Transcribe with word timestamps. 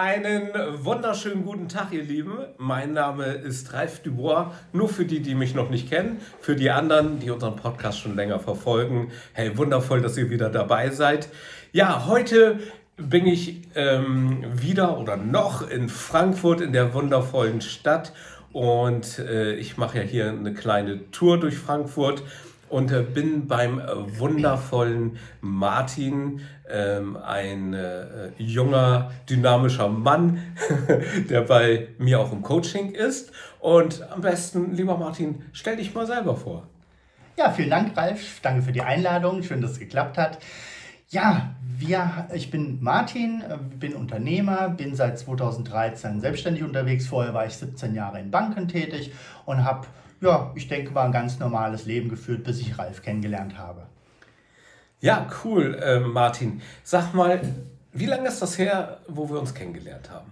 Einen 0.00 0.52
wunderschönen 0.84 1.44
guten 1.44 1.68
Tag, 1.68 1.92
ihr 1.92 2.04
Lieben. 2.04 2.38
Mein 2.56 2.92
Name 2.92 3.24
ist 3.24 3.72
Ralf 3.72 3.98
Dubois. 3.98 4.52
Nur 4.72 4.88
für 4.88 5.04
die, 5.04 5.18
die 5.18 5.34
mich 5.34 5.56
noch 5.56 5.70
nicht 5.70 5.90
kennen, 5.90 6.20
für 6.40 6.54
die 6.54 6.70
anderen, 6.70 7.18
die 7.18 7.32
unseren 7.32 7.56
Podcast 7.56 7.98
schon 7.98 8.14
länger 8.14 8.38
verfolgen. 8.38 9.10
Hey, 9.32 9.58
wundervoll, 9.58 10.00
dass 10.00 10.16
ihr 10.16 10.30
wieder 10.30 10.50
dabei 10.50 10.90
seid. 10.90 11.30
Ja, 11.72 12.06
heute 12.06 12.60
bin 12.96 13.26
ich 13.26 13.62
ähm, 13.74 14.44
wieder 14.52 14.98
oder 15.00 15.16
noch 15.16 15.68
in 15.68 15.88
Frankfurt 15.88 16.60
in 16.60 16.72
der 16.72 16.94
wundervollen 16.94 17.60
Stadt 17.60 18.12
und 18.52 19.18
äh, 19.18 19.54
ich 19.54 19.78
mache 19.78 19.98
ja 19.98 20.04
hier 20.04 20.28
eine 20.28 20.54
kleine 20.54 21.10
Tour 21.10 21.40
durch 21.40 21.58
Frankfurt 21.58 22.22
und 22.68 22.92
äh, 22.92 23.02
bin 23.02 23.46
beim 23.46 23.78
äh, 23.78 24.18
wundervollen 24.18 25.18
Martin, 25.40 26.40
ähm, 26.68 27.16
ein 27.16 27.74
äh, 27.74 28.30
junger, 28.38 29.10
dynamischer 29.28 29.88
Mann, 29.88 30.42
der 31.30 31.42
bei 31.42 31.88
mir 31.98 32.20
auch 32.20 32.32
im 32.32 32.42
Coaching 32.42 32.92
ist. 32.92 33.32
Und 33.60 34.06
am 34.10 34.20
besten, 34.20 34.74
lieber 34.74 34.96
Martin, 34.96 35.42
stell 35.52 35.76
dich 35.76 35.94
mal 35.94 36.06
selber 36.06 36.36
vor. 36.36 36.64
Ja, 37.36 37.50
vielen 37.50 37.70
Dank, 37.70 37.96
Ralf. 37.96 38.40
Danke 38.42 38.62
für 38.62 38.72
die 38.72 38.82
Einladung. 38.82 39.42
Schön, 39.42 39.60
dass 39.60 39.72
es 39.72 39.78
geklappt 39.78 40.18
hat. 40.18 40.38
Ja, 41.10 41.54
wir, 41.62 42.28
ich 42.34 42.50
bin 42.50 42.82
Martin, 42.82 43.42
äh, 43.42 43.56
bin 43.56 43.94
Unternehmer, 43.94 44.68
bin 44.68 44.94
seit 44.94 45.18
2013 45.18 46.20
selbstständig 46.20 46.62
unterwegs. 46.62 47.06
Vorher 47.06 47.32
war 47.32 47.46
ich 47.46 47.54
17 47.54 47.94
Jahre 47.94 48.20
in 48.20 48.30
Banken 48.30 48.68
tätig 48.68 49.12
und 49.46 49.64
habe 49.64 49.86
ja, 50.20 50.52
ich 50.54 50.68
denke 50.68 50.92
mal, 50.92 51.04
ein 51.06 51.12
ganz 51.12 51.38
normales 51.38 51.86
Leben 51.86 52.08
geführt, 52.08 52.44
bis 52.44 52.60
ich 52.60 52.78
Ralf 52.78 53.02
kennengelernt 53.02 53.58
habe. 53.58 53.86
Ja, 55.00 55.28
cool, 55.44 55.74
äh, 55.80 56.00
Martin. 56.00 56.60
Sag 56.82 57.14
mal, 57.14 57.40
wie 57.92 58.06
lange 58.06 58.28
ist 58.28 58.42
das 58.42 58.58
her, 58.58 59.00
wo 59.06 59.28
wir 59.28 59.38
uns 59.38 59.54
kennengelernt 59.54 60.10
haben? 60.10 60.30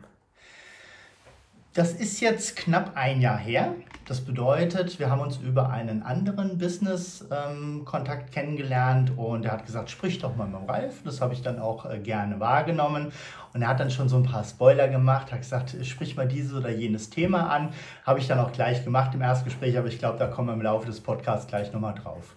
Das 1.76 1.92
ist 1.92 2.20
jetzt 2.20 2.56
knapp 2.56 2.92
ein 2.94 3.20
Jahr 3.20 3.36
her. 3.36 3.74
Das 4.06 4.22
bedeutet, 4.22 4.98
wir 4.98 5.10
haben 5.10 5.20
uns 5.20 5.36
über 5.36 5.68
einen 5.68 6.02
anderen 6.02 6.56
Business-Kontakt 6.56 8.28
ähm, 8.28 8.30
kennengelernt 8.30 9.12
und 9.18 9.44
er 9.44 9.52
hat 9.52 9.66
gesagt, 9.66 9.90
sprich 9.90 10.18
doch 10.18 10.36
mal 10.36 10.48
mit 10.48 10.66
Ralf. 10.66 11.02
Das 11.04 11.20
habe 11.20 11.34
ich 11.34 11.42
dann 11.42 11.58
auch 11.58 11.84
äh, 11.84 11.98
gerne 11.98 12.40
wahrgenommen. 12.40 13.12
Und 13.52 13.60
er 13.60 13.68
hat 13.68 13.78
dann 13.78 13.90
schon 13.90 14.08
so 14.08 14.16
ein 14.16 14.22
paar 14.22 14.42
Spoiler 14.42 14.88
gemacht, 14.88 15.32
hat 15.32 15.40
gesagt, 15.40 15.76
sprich 15.82 16.16
mal 16.16 16.26
dieses 16.26 16.54
oder 16.54 16.70
jenes 16.70 17.10
Thema 17.10 17.50
an. 17.50 17.74
Habe 18.06 18.20
ich 18.20 18.26
dann 18.26 18.38
auch 18.38 18.52
gleich 18.52 18.82
gemacht 18.82 19.14
im 19.14 19.20
Erstgespräch, 19.20 19.76
aber 19.76 19.88
ich 19.88 19.98
glaube, 19.98 20.18
da 20.18 20.28
kommen 20.28 20.48
wir 20.48 20.54
im 20.54 20.62
Laufe 20.62 20.86
des 20.86 21.02
Podcasts 21.02 21.46
gleich 21.46 21.74
nochmal 21.74 21.94
drauf. 21.94 22.36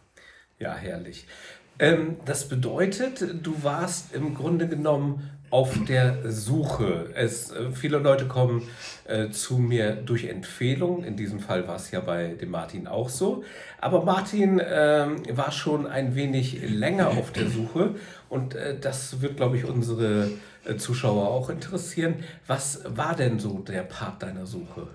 Ja, 0.57 0.75
herrlich. 0.75 1.25
Ähm, 1.79 2.17
das 2.25 2.47
bedeutet, 2.47 3.23
du 3.41 3.63
warst 3.63 4.13
im 4.13 4.35
Grunde 4.35 4.67
genommen 4.67 5.29
auf 5.49 5.73
der 5.87 6.29
Suche. 6.31 7.09
Es, 7.15 7.51
äh, 7.51 7.71
viele 7.71 7.97
Leute 7.97 8.27
kommen 8.27 8.63
äh, 9.05 9.29
zu 9.29 9.57
mir 9.57 9.93
durch 9.93 10.25
Empfehlung. 10.25 11.03
In 11.03 11.15
diesem 11.15 11.39
Fall 11.39 11.67
war 11.67 11.77
es 11.77 11.89
ja 11.91 12.01
bei 12.01 12.35
dem 12.35 12.51
Martin 12.51 12.87
auch 12.87 13.09
so. 13.09 13.43
Aber 13.79 14.03
Martin 14.03 14.59
äh, 14.59 15.07
war 15.31 15.51
schon 15.51 15.87
ein 15.87 16.15
wenig 16.15 16.61
länger 16.69 17.07
auf 17.09 17.31
der 17.31 17.47
Suche 17.49 17.95
und 18.27 18.55
äh, 18.55 18.77
das 18.79 19.21
wird, 19.21 19.37
glaube 19.37 19.57
ich, 19.57 19.65
unsere 19.65 20.29
äh, 20.65 20.75
Zuschauer 20.75 21.29
auch 21.29 21.49
interessieren. 21.49 22.15
Was 22.45 22.81
war 22.85 23.15
denn 23.15 23.39
so 23.39 23.59
der 23.59 23.83
Part 23.83 24.21
deiner 24.21 24.45
Suche? 24.45 24.87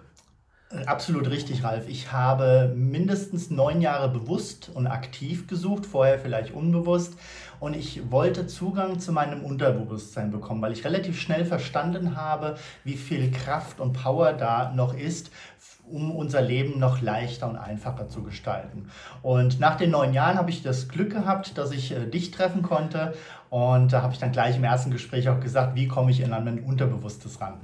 Absolut 0.87 1.31
richtig, 1.31 1.63
Ralf. 1.63 1.89
Ich 1.89 2.11
habe 2.13 2.73
mindestens 2.75 3.51
neun 3.51 3.81
Jahre 3.81 4.09
bewusst 4.09 4.71
und 4.75 4.87
aktiv 4.87 5.47
gesucht, 5.47 5.87
vorher 5.87 6.19
vielleicht 6.19 6.53
unbewusst. 6.53 7.15
Und 7.61 7.75
ich 7.77 8.11
wollte 8.11 8.47
Zugang 8.47 8.99
zu 8.99 9.13
meinem 9.13 9.45
Unterbewusstsein 9.45 10.31
bekommen, 10.31 10.61
weil 10.63 10.73
ich 10.73 10.85
relativ 10.85 11.21
schnell 11.21 11.45
verstanden 11.45 12.17
habe, 12.17 12.57
wie 12.83 12.97
viel 12.97 13.31
Kraft 13.31 13.79
und 13.79 13.93
Power 13.93 14.33
da 14.33 14.73
noch 14.75 14.95
ist, 14.95 15.31
um 15.89 16.11
unser 16.11 16.43
Leben 16.43 16.79
noch 16.79 17.01
leichter 17.01 17.49
und 17.49 17.57
einfacher 17.57 18.09
zu 18.09 18.23
gestalten. 18.23 18.91
Und 19.23 19.61
nach 19.61 19.77
den 19.77 19.91
neun 19.91 20.13
Jahren 20.13 20.39
habe 20.39 20.51
ich 20.51 20.63
das 20.63 20.89
Glück 20.89 21.11
gehabt, 21.11 21.57
dass 21.57 21.71
ich 21.71 21.93
äh, 21.93 22.07
dich 22.07 22.31
treffen 22.31 22.63
konnte. 22.63 23.15
Und 23.51 23.93
da 23.93 24.03
habe 24.03 24.13
ich 24.13 24.19
dann 24.19 24.33
gleich 24.33 24.57
im 24.57 24.65
ersten 24.65 24.91
Gespräch 24.91 25.29
auch 25.29 25.41
gesagt, 25.41 25.77
wie 25.77 25.87
komme 25.87 26.11
ich 26.11 26.21
in 26.21 26.31
mein 26.31 26.65
Unterbewusstes 26.65 27.41
ran. 27.41 27.61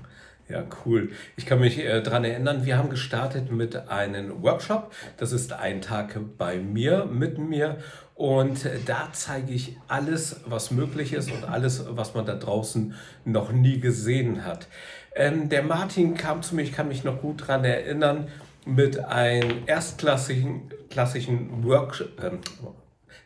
Ja, 0.50 0.64
cool. 0.84 1.10
Ich 1.36 1.46
kann 1.46 1.60
mich 1.60 1.78
äh, 1.78 2.02
daran 2.02 2.24
erinnern, 2.24 2.64
wir 2.64 2.76
haben 2.76 2.90
gestartet 2.90 3.52
mit 3.52 3.88
einem 3.88 4.42
Workshop. 4.42 4.92
Das 5.16 5.30
ist 5.30 5.52
ein 5.52 5.80
Tag 5.80 6.18
bei 6.38 6.58
mir, 6.58 7.04
mit 7.04 7.38
mir. 7.38 7.76
Und 8.16 8.64
äh, 8.64 8.78
da 8.84 9.10
zeige 9.12 9.52
ich 9.52 9.76
alles, 9.86 10.40
was 10.46 10.72
möglich 10.72 11.12
ist 11.12 11.30
und 11.30 11.48
alles, 11.48 11.84
was 11.90 12.14
man 12.14 12.26
da 12.26 12.34
draußen 12.34 12.94
noch 13.24 13.52
nie 13.52 13.78
gesehen 13.78 14.44
hat. 14.44 14.66
Ähm, 15.14 15.48
der 15.48 15.62
Martin 15.62 16.16
kam 16.16 16.42
zu 16.42 16.56
mir, 16.56 16.62
ich 16.62 16.72
kann 16.72 16.88
mich 16.88 17.04
noch 17.04 17.20
gut 17.20 17.42
daran 17.42 17.64
erinnern, 17.64 18.26
mit 18.66 18.98
einem 18.98 19.62
erstklassigen 19.66 20.70
klassischen 20.90 21.62
Workshop. 21.62 22.08
Ähm, 22.24 22.40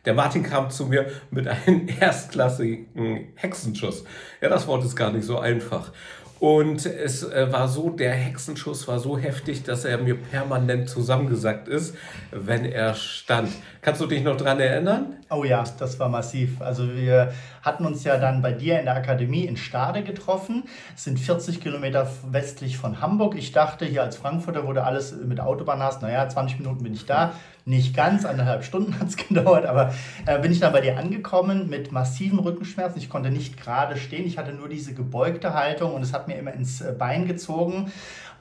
der 0.05 0.13
Martin 0.13 0.43
kam 0.43 0.69
zu 0.69 0.85
mir 0.85 1.07
mit 1.31 1.47
einem 1.47 1.87
erstklassigen 1.99 3.33
Hexenschuss. 3.35 4.03
Ja, 4.41 4.49
das 4.49 4.67
Wort 4.67 4.85
ist 4.85 4.95
gar 4.95 5.11
nicht 5.11 5.25
so 5.25 5.39
einfach. 5.39 5.91
Und 6.39 6.85
es 6.85 7.23
äh, 7.23 7.51
war 7.51 7.67
so, 7.67 7.89
der 7.89 8.11
Hexenschuss 8.11 8.87
war 8.87 8.99
so 8.99 9.17
heftig, 9.17 9.63
dass 9.63 9.85
er 9.85 9.97
mir 9.97 10.15
permanent 10.15 10.89
zusammengesackt 10.89 11.67
ist, 11.67 11.95
wenn 12.31 12.65
er 12.65 12.93
stand. 12.93 13.49
Kannst 13.81 14.01
du 14.01 14.05
dich 14.05 14.21
noch 14.21 14.35
daran 14.35 14.59
erinnern? 14.59 15.17
Oh 15.31 15.43
ja, 15.43 15.63
das 15.79 15.99
war 15.99 16.07
massiv. 16.07 16.61
Also 16.61 16.95
wir 16.95 17.33
hatten 17.63 17.83
uns 17.83 18.03
ja 18.03 18.17
dann 18.17 18.43
bei 18.43 18.51
dir 18.51 18.77
in 18.77 18.85
der 18.85 18.95
Akademie 18.95 19.45
in 19.45 19.57
Stade 19.57 20.03
getroffen. 20.03 20.65
Es 20.95 21.05
sind 21.05 21.19
40 21.19 21.61
Kilometer 21.61 22.07
westlich 22.29 22.77
von 22.77 23.01
Hamburg. 23.01 23.33
Ich 23.35 23.51
dachte, 23.51 23.85
hier 23.85 24.03
als 24.03 24.17
Frankfurter, 24.17 24.61
du 24.61 24.83
alles 24.83 25.15
mit 25.15 25.39
Autobahn 25.39 25.81
hast, 25.81 26.03
naja, 26.03 26.29
20 26.29 26.59
Minuten 26.59 26.83
bin 26.83 26.93
ich 26.93 27.07
da. 27.07 27.33
Nicht 27.67 27.95
ganz, 27.95 28.23
eineinhalb 28.23 28.63
Stunden 28.63 28.99
hat 28.99 29.07
es 29.07 29.17
gedauert, 29.27 29.65
aber 29.65 29.91
äh, 30.27 30.37
bin 30.37 30.51
ich 30.51 30.59
dann 30.59 30.71
bei 30.71 30.81
dir 30.81 30.99
angekommen 30.99 31.67
mit 31.67 31.91
massiven 31.91 32.37
Rückenschmerzen. 32.37 32.99
Ich 32.99 33.09
konnte 33.09 33.31
nicht 33.31 33.59
gerade 33.59 33.97
stehen. 33.97 34.27
Ich 34.27 34.37
hatte 34.37 34.53
nur 34.53 34.69
diese 34.69 34.93
gebeugte 34.93 35.55
Haltung 35.55 35.95
und 35.95 36.03
es 36.03 36.13
hat 36.13 36.27
mir 36.27 36.35
immer 36.35 36.53
ins 36.53 36.81
äh, 36.81 36.91
Bein 36.91 37.25
gezogen. 37.25 37.91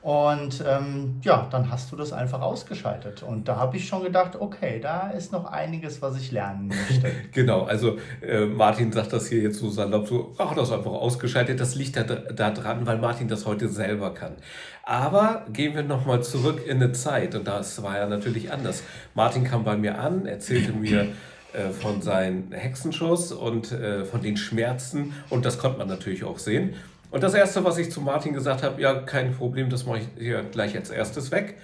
Und 0.05 0.63
ähm, 0.69 1.19
ja, 1.23 1.49
dann 1.51 1.71
hast 1.71 1.91
du 1.91 1.97
das 1.97 2.13
einfach 2.13 2.43
ausgeschaltet. 2.43 3.23
Und 3.23 3.49
da 3.49 3.57
habe 3.57 3.79
ich 3.79 3.89
schon 3.89 4.03
gedacht, 4.03 4.37
okay, 4.39 4.79
da 4.79 5.09
ist 5.09 5.33
noch 5.33 5.47
einiges, 5.47 6.03
was 6.03 6.21
ich 6.21 6.31
lernen 6.31 6.69
möchte. 6.69 7.11
genau, 7.33 7.63
also 7.63 7.97
äh, 8.21 8.45
Martin 8.45 8.93
sagt 8.93 9.15
das 9.15 9.29
hier 9.29 9.41
jetzt 9.41 9.61
so 9.61 9.71
salopp, 9.71 10.07
so, 10.07 10.35
ach, 10.37 10.55
das 10.55 10.71
einfach 10.73 10.91
ausgeschaltet. 10.91 11.59
Das 11.59 11.75
liegt 11.75 11.97
da, 11.97 12.03
da 12.03 12.51
dran, 12.51 12.87
weil 12.87 12.99
Martin 12.99 13.29
das 13.29 13.47
heute 13.47 13.67
selber 13.71 14.13
kann. 14.13 14.35
Aber 14.83 15.47
gehen 15.51 15.75
wir 15.75 15.83
nochmal 15.83 16.23
zurück 16.23 16.61
in 16.67 16.83
eine 16.83 16.93
Zeit. 16.93 17.35
Und 17.35 17.49
das 17.49 17.83
war 17.83 17.97
ja 17.97 18.07
natürlich 18.07 18.53
anders. 18.53 18.83
Martin 19.15 19.45
kam 19.45 19.65
bei 19.65 19.79
mir 19.79 19.99
an, 19.99 20.27
erzählte 20.27 20.73
mir, 20.73 21.07
äh, 21.55 21.71
von 21.71 22.03
seinen 22.03 22.53
Hexenschuss 22.53 23.33
und 23.33 23.73
äh, 23.73 24.05
von 24.05 24.21
den 24.21 24.37
Schmerzen. 24.37 25.15
Und 25.31 25.47
das 25.47 25.59
konnte 25.59 25.79
man 25.79 25.89
natürlich 25.89 26.25
auch 26.25 26.39
sehen. 26.39 26.75
Und 27.15 27.23
das 27.23 27.33
Erste, 27.33 27.63
was 27.63 27.79
ich 27.79 27.93
zu 27.93 28.01
Martin 28.01 28.35
gesagt 28.35 28.65
habe, 28.65 28.83
ja, 28.83 28.93
kein 28.93 29.37
Problem, 29.37 29.71
das 29.71 29.87
mache 29.87 29.99
ich 29.99 30.09
hier 30.19 30.43
gleich 30.43 30.75
als 30.77 30.91
erstes 30.91 31.31
weg, 31.31 31.57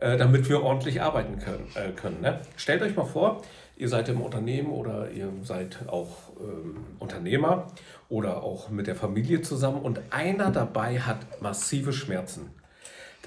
äh, 0.00 0.18
damit 0.18 0.50
wir 0.50 0.62
ordentlich 0.62 1.00
arbeiten 1.00 1.38
können. 1.38 1.66
Äh, 1.76 1.92
können 1.92 2.20
ne? 2.20 2.40
Stellt 2.58 2.82
euch 2.82 2.94
mal 2.94 3.06
vor, 3.06 3.40
ihr 3.78 3.88
seid 3.88 4.10
im 4.10 4.20
Unternehmen 4.20 4.68
oder 4.68 5.10
ihr 5.10 5.32
seid 5.44 5.78
auch 5.86 6.08
ähm, 6.38 6.84
Unternehmer 6.98 7.68
oder 8.10 8.42
auch 8.42 8.68
mit 8.68 8.86
der 8.86 8.96
Familie 8.96 9.40
zusammen 9.40 9.80
und 9.80 9.98
einer 10.10 10.50
dabei 10.50 11.00
hat 11.00 11.40
massive 11.40 11.94
Schmerzen. 11.94 12.50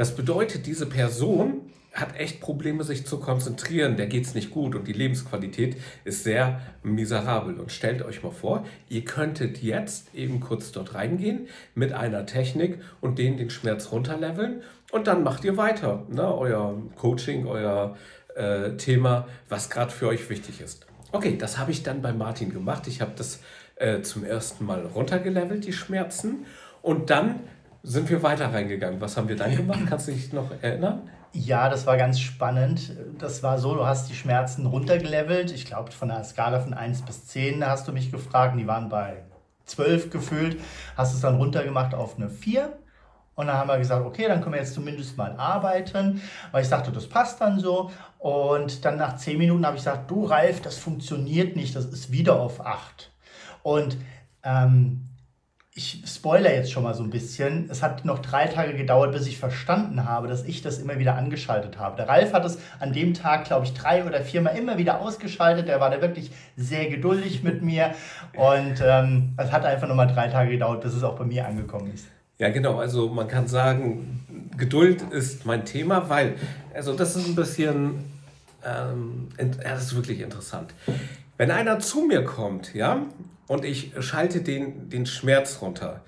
Das 0.02 0.16
bedeutet, 0.16 0.66
diese 0.66 0.88
Person 0.88 1.62
hat 1.94 2.18
echt 2.18 2.42
Probleme, 2.42 2.84
sich 2.84 3.06
zu 3.06 3.20
konzentrieren. 3.20 3.98
Der 3.98 4.08
geht 4.08 4.26
es 4.26 4.34
nicht 4.34 4.50
gut 4.50 4.74
und 4.74 4.88
die 4.88 4.94
Lebensqualität 4.94 5.78
ist 6.06 6.24
sehr 6.24 6.60
miserabel. 6.82 7.60
Und 7.60 7.72
stellt 7.72 8.02
euch 8.02 8.24
mal 8.24 8.32
vor, 8.32 8.66
ihr 8.90 9.06
könntet 9.06 9.62
jetzt 9.62 10.16
eben 10.16 10.40
kurz 10.40 10.72
dort 10.72 10.96
reingehen 10.96 11.50
mit 11.76 11.94
einer 11.94 12.26
Technik 12.26 12.80
und 13.00 13.20
denen 13.20 13.38
den 13.38 13.52
Schmerz 13.52 13.92
runterleveln 13.92 14.64
und 14.92 15.06
dann 15.06 15.22
macht 15.22 15.44
ihr 15.44 15.56
weiter. 15.56 16.04
Ne? 16.10 16.36
Euer 16.36 16.82
Coaching, 16.96 17.46
euer 17.46 17.96
äh, 18.36 18.72
Thema, 18.78 19.28
was 19.50 19.70
gerade 19.70 19.92
für 19.92 20.08
euch 20.08 20.28
wichtig 20.32 20.62
ist. 20.62 20.88
Okay, 21.12 21.38
das 21.38 21.60
habe 21.60 21.70
ich 21.70 21.84
dann 21.84 22.02
bei 22.02 22.12
Martin 22.12 22.52
gemacht. 22.52 22.88
Ich 22.88 23.02
habe 23.02 23.12
das 23.16 23.42
äh, 23.76 24.02
zum 24.02 24.24
ersten 24.24 24.66
Mal 24.66 24.84
runtergelevelt, 24.84 25.64
die 25.64 25.74
Schmerzen. 25.74 26.48
Und 26.82 27.12
dann 27.12 27.42
sind 27.84 28.10
wir 28.10 28.22
weiter 28.24 28.54
reingegangen. 28.54 29.02
Was 29.02 29.18
haben 29.18 29.28
wir 29.28 29.36
dann 29.36 29.56
gemacht? 29.56 29.80
Kannst 29.88 30.08
du 30.08 30.12
dich 30.12 30.32
noch 30.34 30.52
erinnern? 30.62 31.10
Ja, 31.34 31.70
das 31.70 31.86
war 31.88 31.98
ganz 31.98 32.20
spannend. 32.20 32.92
Das 33.18 33.42
war 33.42 33.58
so, 33.58 33.76
du 33.76 33.86
hast 33.86 34.10
die 34.10 34.16
Schmerzen 34.16 34.66
runtergelevelt. 34.66 35.52
Ich 35.52 35.66
glaube, 35.66 35.92
von 35.92 36.12
einer 36.12 36.24
Skala 36.24 36.60
von 36.60 36.74
1 36.74 37.04
bis 37.04 37.28
10 37.28 37.66
hast 37.66 37.88
du 37.88 37.94
mich 37.94 38.12
gefragt. 38.12 38.60
Die 38.60 38.68
waren 38.68 38.90
bei 38.90 39.24
12 39.66 40.10
gefühlt. 40.10 40.60
Hast 40.98 41.14
es 41.14 41.22
dann 41.22 41.38
runtergemacht 41.38 41.94
auf 41.94 42.18
eine 42.18 42.30
4. 42.30 42.74
Und 43.36 43.48
dann 43.48 43.56
haben 43.56 43.70
wir 43.70 43.78
gesagt, 43.78 44.06
okay, 44.06 44.28
dann 44.28 44.42
können 44.42 44.54
wir 44.54 44.60
jetzt 44.60 44.74
zumindest 44.74 45.18
mal 45.18 45.34
arbeiten. 45.38 46.22
Weil 46.52 46.64
ich 46.64 46.68
sagte, 46.68 46.92
das 46.92 47.08
passt 47.08 47.40
dann 47.40 47.60
so. 47.60 47.90
Und 48.20 48.84
dann 48.84 48.98
nach 48.98 49.16
10 49.16 49.38
Minuten 49.38 49.66
habe 49.66 49.78
ich 49.78 49.84
gesagt, 49.84 50.12
du 50.12 50.26
Ralf, 50.26 50.62
das 50.62 50.78
funktioniert 50.78 51.56
nicht. 51.56 51.76
Das 51.76 51.86
ist 51.86 52.12
wieder 52.12 52.40
auf 52.40 52.64
8. 52.66 53.10
Und 53.64 53.98
ähm, 54.44 55.08
ich 55.74 56.04
spoiler 56.06 56.54
jetzt 56.54 56.72
schon 56.72 56.84
mal 56.84 56.94
so 56.94 57.02
ein 57.02 57.10
bisschen. 57.10 57.70
Es 57.70 57.82
hat 57.82 58.04
noch 58.04 58.20
drei 58.20 58.48
Tage 58.48 58.76
gedauert, 58.76 59.14
bis 59.14 59.28
ich 59.28 59.38
verstanden 59.38 60.04
habe, 60.04 60.28
dass 60.28 60.44
ich 60.44 60.62
das 60.62 60.80
immer 60.80 61.00
wieder 61.00 61.16
angeschaltet 61.16 61.80
habe. 61.80 61.96
Der 61.96 62.10
Ralf 62.10 62.34
hat 62.34 62.44
es 62.44 62.58
an 62.80 62.92
dem 62.92 63.14
Tag, 63.14 63.46
glaube 63.46 63.66
ich, 63.66 63.74
drei 63.74 64.04
oder 64.06 64.22
viermal 64.22 64.58
immer 64.58 64.78
wieder 64.78 65.00
ausgeschaltet. 65.00 65.70
Der 65.70 65.80
war 65.80 65.90
da 65.90 66.02
wirklich 66.02 66.32
sehr 66.58 66.90
geduldig 66.90 67.44
mit 67.44 67.62
mir. 67.62 67.92
Und 68.36 68.84
ähm, 68.84 69.34
es 69.38 69.52
hat 69.52 69.64
einfach 69.64 69.88
nochmal 69.88 70.08
drei 70.08 70.28
Tage 70.28 70.52
gedauert, 70.52 70.82
bis 70.82 70.94
es 70.94 71.04
auch 71.04 71.16
bei 71.18 71.24
mir 71.26 71.48
angekommen 71.48 71.94
ist. 71.94 72.08
Ja, 72.38 72.50
genau. 72.50 72.80
Also 72.80 73.08
man 73.08 73.30
kann 73.30 73.48
sagen, 73.48 74.50
Geduld 74.58 75.04
ist 75.12 75.46
mein 75.46 75.64
Thema, 75.64 76.10
weil, 76.10 76.36
also 76.74 76.96
das 76.96 77.16
ist 77.16 77.28
ein 77.28 77.36
bisschen, 77.36 78.04
ähm, 78.66 79.30
das 79.64 79.84
ist 79.84 79.96
wirklich 79.96 80.20
interessant. 80.20 80.74
Wenn 81.42 81.50
einer 81.50 81.80
zu 81.80 82.02
mir 82.02 82.24
kommt, 82.24 82.76
ja, 82.76 83.08
und 83.48 83.66
ich 83.66 83.94
schalte 84.00 84.42
den, 84.42 84.92
den 84.92 85.08
Schmerz 85.08 85.58
runter, 85.60 86.06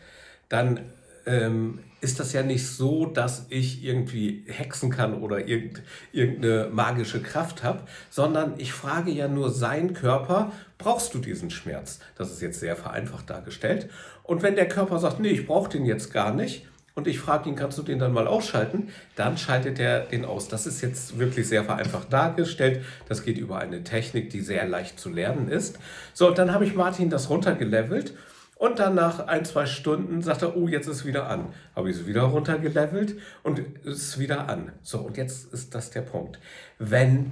dann 0.47 0.81
ähm, 1.25 1.79
ist 2.01 2.19
das 2.19 2.33
ja 2.33 2.43
nicht 2.43 2.67
so, 2.67 3.07
dass 3.07 3.47
ich 3.49 3.83
irgendwie 3.83 4.45
hexen 4.45 4.91
kann 4.91 5.15
oder 5.15 5.47
irgend, 5.47 5.81
irgendeine 6.11 6.69
magische 6.71 7.19
Kraft 7.19 7.63
habe, 7.63 7.81
sondern 8.11 8.53
ich 8.59 8.73
frage 8.73 9.09
ja 9.09 9.27
nur 9.27 9.49
seinen 9.49 9.95
Körper, 9.95 10.51
brauchst 10.77 11.15
du 11.15 11.17
diesen 11.17 11.49
Schmerz? 11.49 11.99
Das 12.15 12.31
ist 12.31 12.43
jetzt 12.43 12.59
sehr 12.59 12.75
vereinfacht 12.75 13.27
dargestellt. 13.27 13.89
Und 14.21 14.43
wenn 14.43 14.53
der 14.53 14.67
Körper 14.67 14.99
sagt, 14.99 15.19
nee, 15.19 15.29
ich 15.29 15.47
brauche 15.47 15.71
den 15.71 15.87
jetzt 15.87 16.13
gar 16.13 16.31
nicht, 16.31 16.67
und 16.95 17.07
ich 17.07 17.19
frage 17.19 17.49
ihn, 17.49 17.55
kannst 17.55 17.77
du 17.77 17.81
den 17.81 17.97
dann 17.97 18.13
mal 18.13 18.27
ausschalten? 18.27 18.89
Dann 19.15 19.37
schaltet 19.37 19.79
er 19.79 20.01
den 20.01 20.25
aus. 20.25 20.47
Das 20.47 20.67
ist 20.67 20.81
jetzt 20.81 21.17
wirklich 21.17 21.47
sehr 21.47 21.63
vereinfacht 21.63 22.13
dargestellt. 22.13 22.83
Das 23.09 23.23
geht 23.23 23.37
über 23.37 23.57
eine 23.57 23.83
Technik, 23.83 24.29
die 24.29 24.41
sehr 24.41 24.67
leicht 24.67 24.99
zu 24.99 25.09
lernen 25.09 25.49
ist. 25.49 25.79
So, 26.13 26.29
dann 26.29 26.53
habe 26.53 26.65
ich 26.65 26.75
Martin 26.75 27.09
das 27.09 27.29
runtergelevelt. 27.29 28.13
Und 28.55 28.79
dann 28.79 28.93
nach 28.95 29.27
ein, 29.27 29.43
zwei 29.43 29.65
Stunden 29.65 30.21
sagt 30.21 30.43
er, 30.43 30.55
oh, 30.55 30.67
jetzt 30.67 30.87
ist 30.87 31.03
wieder 31.03 31.27
an. 31.27 31.47
Habe 31.75 31.89
ich 31.89 31.97
es 31.97 32.05
wieder 32.05 32.21
runtergelevelt 32.21 33.15
und 33.41 33.59
ist 33.83 34.19
wieder 34.19 34.47
an. 34.47 34.71
So, 34.83 34.99
und 34.99 35.17
jetzt 35.17 35.51
ist 35.51 35.73
das 35.73 35.89
der 35.89 36.01
Punkt. 36.01 36.39
Wenn 36.77 37.31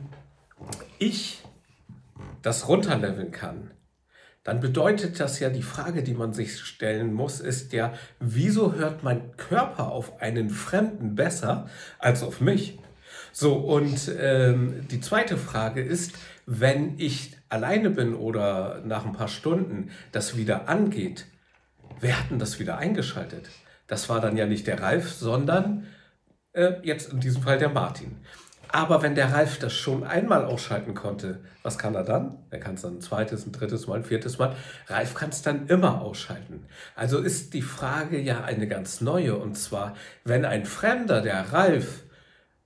ich 0.97 1.43
das 2.41 2.67
runterleveln 2.67 3.31
kann, 3.31 3.71
dann 4.43 4.59
bedeutet 4.59 5.19
das 5.19 5.39
ja, 5.39 5.49
die 5.49 5.61
Frage, 5.61 6.01
die 6.01 6.13
man 6.13 6.33
sich 6.33 6.59
stellen 6.59 7.13
muss, 7.13 7.39
ist 7.39 7.73
ja, 7.73 7.93
wieso 8.19 8.73
hört 8.73 9.03
mein 9.03 9.35
Körper 9.37 9.91
auf 9.91 10.19
einen 10.21 10.49
Fremden 10.49 11.15
besser 11.15 11.69
als 11.99 12.23
auf 12.23 12.41
mich? 12.41 12.79
So, 13.31 13.53
und 13.55 14.11
ähm, 14.19 14.87
die 14.89 14.99
zweite 14.99 15.37
Frage 15.37 15.81
ist, 15.81 16.13
wenn 16.45 16.97
ich 16.97 17.37
alleine 17.49 17.91
bin 17.91 18.15
oder 18.15 18.81
nach 18.83 19.05
ein 19.05 19.13
paar 19.13 19.27
Stunden 19.27 19.91
das 20.11 20.35
wieder 20.35 20.67
angeht, 20.67 21.27
wer 21.99 22.19
hat 22.19 22.31
denn 22.31 22.39
das 22.39 22.59
wieder 22.59 22.77
eingeschaltet? 22.77 23.49
Das 23.87 24.09
war 24.09 24.21
dann 24.21 24.37
ja 24.37 24.47
nicht 24.47 24.67
der 24.67 24.81
Ralf, 24.81 25.11
sondern 25.11 25.85
äh, 26.53 26.73
jetzt 26.83 27.13
in 27.13 27.19
diesem 27.19 27.43
Fall 27.43 27.57
der 27.57 27.69
Martin. 27.69 28.17
Aber 28.71 29.01
wenn 29.01 29.15
der 29.15 29.33
Ralf 29.33 29.59
das 29.59 29.73
schon 29.73 30.03
einmal 30.03 30.45
ausschalten 30.45 30.93
konnte, 30.93 31.39
was 31.61 31.77
kann 31.77 31.93
er 31.93 32.03
dann? 32.03 32.37
Er 32.49 32.59
kann 32.59 32.75
es 32.75 32.81
dann 32.81 32.97
ein 32.97 33.01
zweites, 33.01 33.45
ein 33.45 33.51
drittes 33.51 33.87
Mal, 33.87 33.97
ein 33.99 34.03
viertes 34.03 34.37
Mal. 34.37 34.55
Ralf 34.87 35.13
kann 35.13 35.29
es 35.29 35.41
dann 35.41 35.67
immer 35.67 36.01
ausschalten. 36.01 36.65
Also 36.95 37.19
ist 37.19 37.53
die 37.53 37.61
Frage 37.61 38.19
ja 38.19 38.43
eine 38.43 38.67
ganz 38.67 39.01
neue. 39.01 39.35
Und 39.35 39.57
zwar, 39.57 39.95
wenn 40.23 40.45
ein 40.45 40.65
Fremder, 40.65 41.21
der 41.21 41.51
Ralf, 41.51 42.03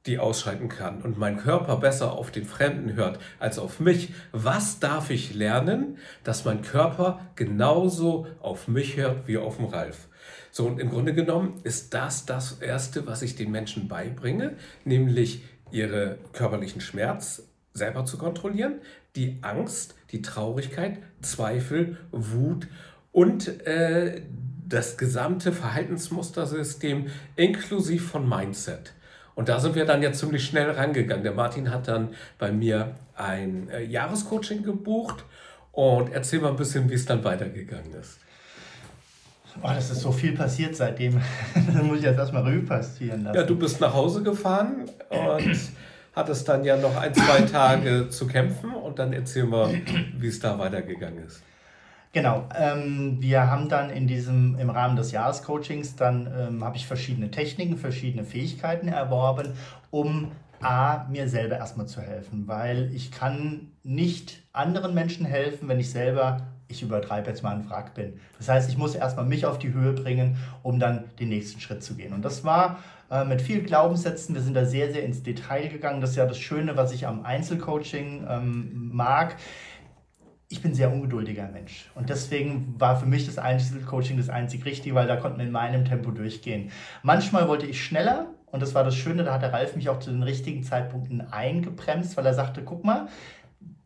die 0.06 0.20
ausschalten 0.20 0.70
kann 0.70 1.02
und 1.02 1.18
mein 1.18 1.38
Körper 1.38 1.78
besser 1.78 2.12
auf 2.12 2.30
den 2.30 2.46
Fremden 2.46 2.94
hört 2.94 3.20
als 3.40 3.58
auf 3.58 3.80
mich, 3.80 4.14
was 4.32 4.80
darf 4.80 5.10
ich 5.10 5.34
lernen, 5.34 5.98
dass 6.24 6.46
mein 6.46 6.62
Körper 6.62 7.22
genauso 7.36 8.28
auf 8.40 8.68
mich 8.68 8.98
hört 8.98 9.28
wie 9.28 9.38
auf 9.38 9.58
den 9.58 9.66
Ralf? 9.66 10.08
So, 10.52 10.68
und 10.68 10.80
im 10.80 10.90
Grunde 10.90 11.14
genommen 11.14 11.60
ist 11.64 11.94
das 11.94 12.26
das 12.26 12.62
Erste, 12.62 13.08
was 13.08 13.22
ich 13.24 13.36
den 13.36 13.52
Menschen 13.52 13.88
beibringe, 13.88 14.54
nämlich 14.86 15.44
ihre 15.72 16.18
körperlichen 16.34 16.82
Schmerz 16.82 17.44
selber 17.74 18.06
zu 18.06 18.18
kontrollieren, 18.18 18.76
die 19.16 19.38
Angst, 19.42 19.96
die 20.12 20.22
Traurigkeit, 20.22 20.98
Zweifel, 21.22 21.98
Wut 22.12 22.68
und 23.12 23.66
äh, 23.66 24.22
das 24.68 24.98
gesamte 24.98 25.52
Verhaltensmustersystem 25.52 27.08
inklusive 27.36 28.04
von 28.04 28.28
Mindset. 28.28 28.94
Und 29.36 29.50
da 29.50 29.60
sind 29.60 29.76
wir 29.76 29.86
dann 29.86 30.02
ja 30.02 30.14
ziemlich 30.14 30.46
schnell 30.46 30.72
rangegangen. 30.72 31.24
Der 31.24 31.34
Martin 31.34 31.70
hat 31.70 31.88
dann 31.88 32.10
bei 32.40 32.52
mir 32.52 32.96
ein 33.16 33.70
äh, 33.70 33.84
Jahrescoaching 33.84 34.64
gebucht 34.64 35.26
und 35.72 36.12
erzähl 36.14 36.40
mal 36.40 36.50
ein 36.50 36.56
bisschen, 36.56 36.90
wie 36.90 36.94
es 36.94 37.06
dann 37.06 37.24
weitergegangen 37.24 37.94
ist. 37.94 38.20
Oh, 39.62 39.70
das 39.74 39.90
ist 39.90 40.02
so 40.02 40.12
viel 40.12 40.34
passiert 40.34 40.76
seitdem. 40.76 41.22
das 41.56 41.84
muss 41.84 42.00
ich 42.00 42.04
jetzt 42.04 42.18
erstmal 42.18 42.44
Revue 42.44 42.64
passieren 42.64 43.24
lassen. 43.24 43.38
Ja, 43.38 43.44
du 43.44 43.58
bist 43.58 43.80
nach 43.82 43.94
Hause 43.94 44.24
gefahren 44.24 44.86
und 45.10 45.60
hattest 46.16 46.48
dann 46.48 46.64
ja 46.64 46.78
noch 46.78 46.96
ein, 46.98 47.14
zwei 47.14 47.42
Tage 47.42 48.10
zu 48.10 48.28
kämpfen 48.28 48.72
und 48.72 49.00
dann 49.00 49.14
erzähl 49.14 49.46
mal, 49.46 49.74
wie 50.18 50.28
es 50.28 50.40
da 50.40 50.58
weitergegangen 50.58 51.26
ist. 51.26 51.42
Genau, 52.16 52.48
ähm, 52.58 53.18
wir 53.20 53.52
haben 53.52 53.68
dann 53.68 53.90
in 53.90 54.08
diesem, 54.08 54.58
im 54.58 54.70
Rahmen 54.70 54.96
des 54.96 55.12
Jahrescoachings, 55.12 55.98
dann 55.98 56.34
ähm, 56.34 56.64
habe 56.64 56.78
ich 56.78 56.88
verschiedene 56.88 57.30
Techniken, 57.30 57.76
verschiedene 57.76 58.24
Fähigkeiten 58.24 58.88
erworben, 58.88 59.50
um 59.92 60.32
A, 60.62 61.06
mir 61.10 61.28
selber 61.28 61.58
erstmal 61.58 61.88
zu 61.88 62.02
helfen, 62.02 62.48
weil 62.48 62.92
ich 62.94 63.12
kann 63.12 63.72
nicht 63.84 64.44
anderen 64.54 64.94
Menschen 64.94 65.26
helfen, 65.26 65.68
wenn 65.68 65.80
ich 65.80 65.92
selber 65.92 66.48
ich 66.68 66.82
übertreibe 66.82 67.30
jetzt 67.30 67.44
mal 67.44 67.54
einen 67.54 67.70
Wrack 67.70 67.94
bin. 67.94 68.20
Das 68.38 68.50
heißt, 68.50 68.70
ich 68.70 68.78
muss 68.78 68.96
erstmal 68.96 69.26
mich 69.26 69.46
auf 69.46 69.60
die 69.60 69.74
Höhe 69.74 69.94
bringen, 69.94 70.38
um 70.64 70.80
dann 70.80 71.06
den 71.20 71.30
nächsten 71.30 71.60
Schritt 71.60 71.84
zu 71.84 71.96
gehen. 71.96 72.14
Und 72.14 72.26
das 72.26 72.44
war 72.44 72.80
äh, 73.12 73.24
mit 73.24 73.42
vielen 73.42 73.66
Glaubenssätzen, 73.66 74.34
wir 74.36 74.42
sind 74.42 74.56
da 74.56 74.66
sehr, 74.66 74.92
sehr 74.92 75.04
ins 75.04 75.24
Detail 75.24 75.68
gegangen. 75.68 76.02
Das 76.02 76.12
ist 76.12 76.16
ja 76.16 76.26
das 76.26 76.40
Schöne, 76.40 76.76
was 76.76 76.92
ich 76.92 77.08
am 77.08 77.24
Einzelcoaching 77.24 78.26
ähm, 78.28 78.90
mag. 78.94 79.36
Ich 80.48 80.62
bin 80.62 80.74
sehr 80.74 80.92
ungeduldiger 80.92 81.48
Mensch 81.48 81.90
und 81.96 82.10
deswegen 82.10 82.76
war 82.78 83.00
für 83.00 83.08
mich 83.08 83.26
das 83.26 83.40
Einzelcoaching 83.40 84.18
das 84.18 84.30
einzig 84.30 84.64
Richtige, 84.64 84.96
weil 84.96 85.08
da 85.08 85.16
konnten 85.16 85.40
wir 85.40 85.46
in 85.46 85.52
meinem 85.52 85.86
Tempo 85.86 86.12
durchgehen. 86.12 86.72
Manchmal 87.02 87.48
wollte 87.48 87.66
ich 87.66 87.84
schneller, 87.84 88.28
und 88.52 88.62
das 88.62 88.74
war 88.74 88.84
das 88.84 88.96
Schöne, 88.96 89.24
da 89.24 89.34
hat 89.34 89.42
der 89.42 89.54
Ralf 89.54 89.76
mich 89.76 89.90
auch 89.90 90.00
zu 90.00 90.12
den 90.12 90.24
richtigen 90.24 90.64
Zeitpunkten 90.64 91.22
eingebremst, 91.32 92.16
weil 92.18 92.26
er 92.26 92.34
sagte, 92.34 92.64
guck 92.64 92.84
mal, 92.84 93.08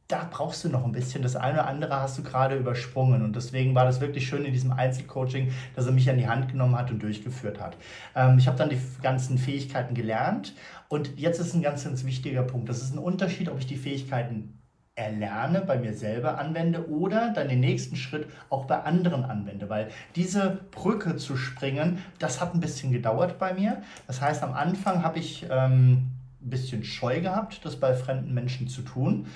da 0.10 0.28
brauchst 0.30 0.64
du 0.64 0.70
noch 0.70 0.86
ein 0.86 0.92
bisschen. 0.92 1.22
Das 1.22 1.36
eine 1.36 1.60
oder 1.60 1.68
andere 1.68 2.02
hast 2.02 2.18
du 2.18 2.24
gerade 2.24 2.58
übersprungen. 2.58 3.24
Und 3.24 3.36
deswegen 3.36 3.76
war 3.76 3.86
das 3.86 4.02
wirklich 4.02 4.28
schön 4.28 4.44
in 4.44 4.54
diesem 4.54 4.72
Einzelcoaching, 4.72 5.52
dass 5.76 5.86
er 5.86 5.92
mich 5.92 6.10
an 6.10 6.18
die 6.18 6.28
Hand 6.28 6.52
genommen 6.52 6.76
hat 6.76 6.90
und 6.90 7.02
durchgeführt 7.04 7.60
hat. 7.60 7.78
Ähm, 8.16 8.40
ich 8.40 8.48
habe 8.48 8.58
dann 8.58 8.70
die 8.70 8.82
ganzen 9.04 9.38
Fähigkeiten 9.38 9.94
gelernt. 9.94 10.56
Und 10.88 11.20
jetzt 11.20 11.40
ist 11.40 11.54
ein 11.54 11.62
ganz, 11.62 11.84
ganz 11.84 12.06
wichtiger 12.06 12.42
Punkt. 12.42 12.70
Das 12.70 12.82
ist 12.82 12.92
ein 12.92 12.98
Unterschied, 12.98 13.50
ob 13.50 13.60
ich 13.60 13.68
die 13.68 13.78
Fähigkeiten 13.78 14.59
erlerne, 15.00 15.62
bei 15.62 15.78
mir 15.78 15.94
selber 15.94 16.38
anwende 16.38 16.90
oder 16.90 17.32
dann 17.34 17.48
den 17.50 17.62
nächsten 17.62 17.96
Schritt 17.96 18.28
auch 18.50 18.66
bei 18.66 18.84
anderen 18.84 19.24
anwende. 19.24 19.70
Weil 19.70 19.90
diese 20.16 20.60
Brücke 20.72 21.16
zu 21.16 21.38
springen, 21.38 22.00
das 22.20 22.42
hat 22.42 22.54
ein 22.54 22.60
bisschen 22.60 22.92
gedauert 22.92 23.40
bei 23.40 23.54
mir. 23.54 23.82
Das 24.08 24.22
heißt, 24.22 24.44
am 24.44 24.54
Anfang 24.54 25.04
habe 25.04 25.20
ich... 25.20 25.46
Ähm, 25.50 26.12
ein 26.42 26.50
bisschen 26.50 26.84
scheu 26.84 27.22
gehabt, 27.22 27.66
das 27.66 27.76
bei 27.76 27.94
fremden 27.94 28.34
Menschen 28.34 28.68
zu 28.68 28.82
tun. 28.82 29.28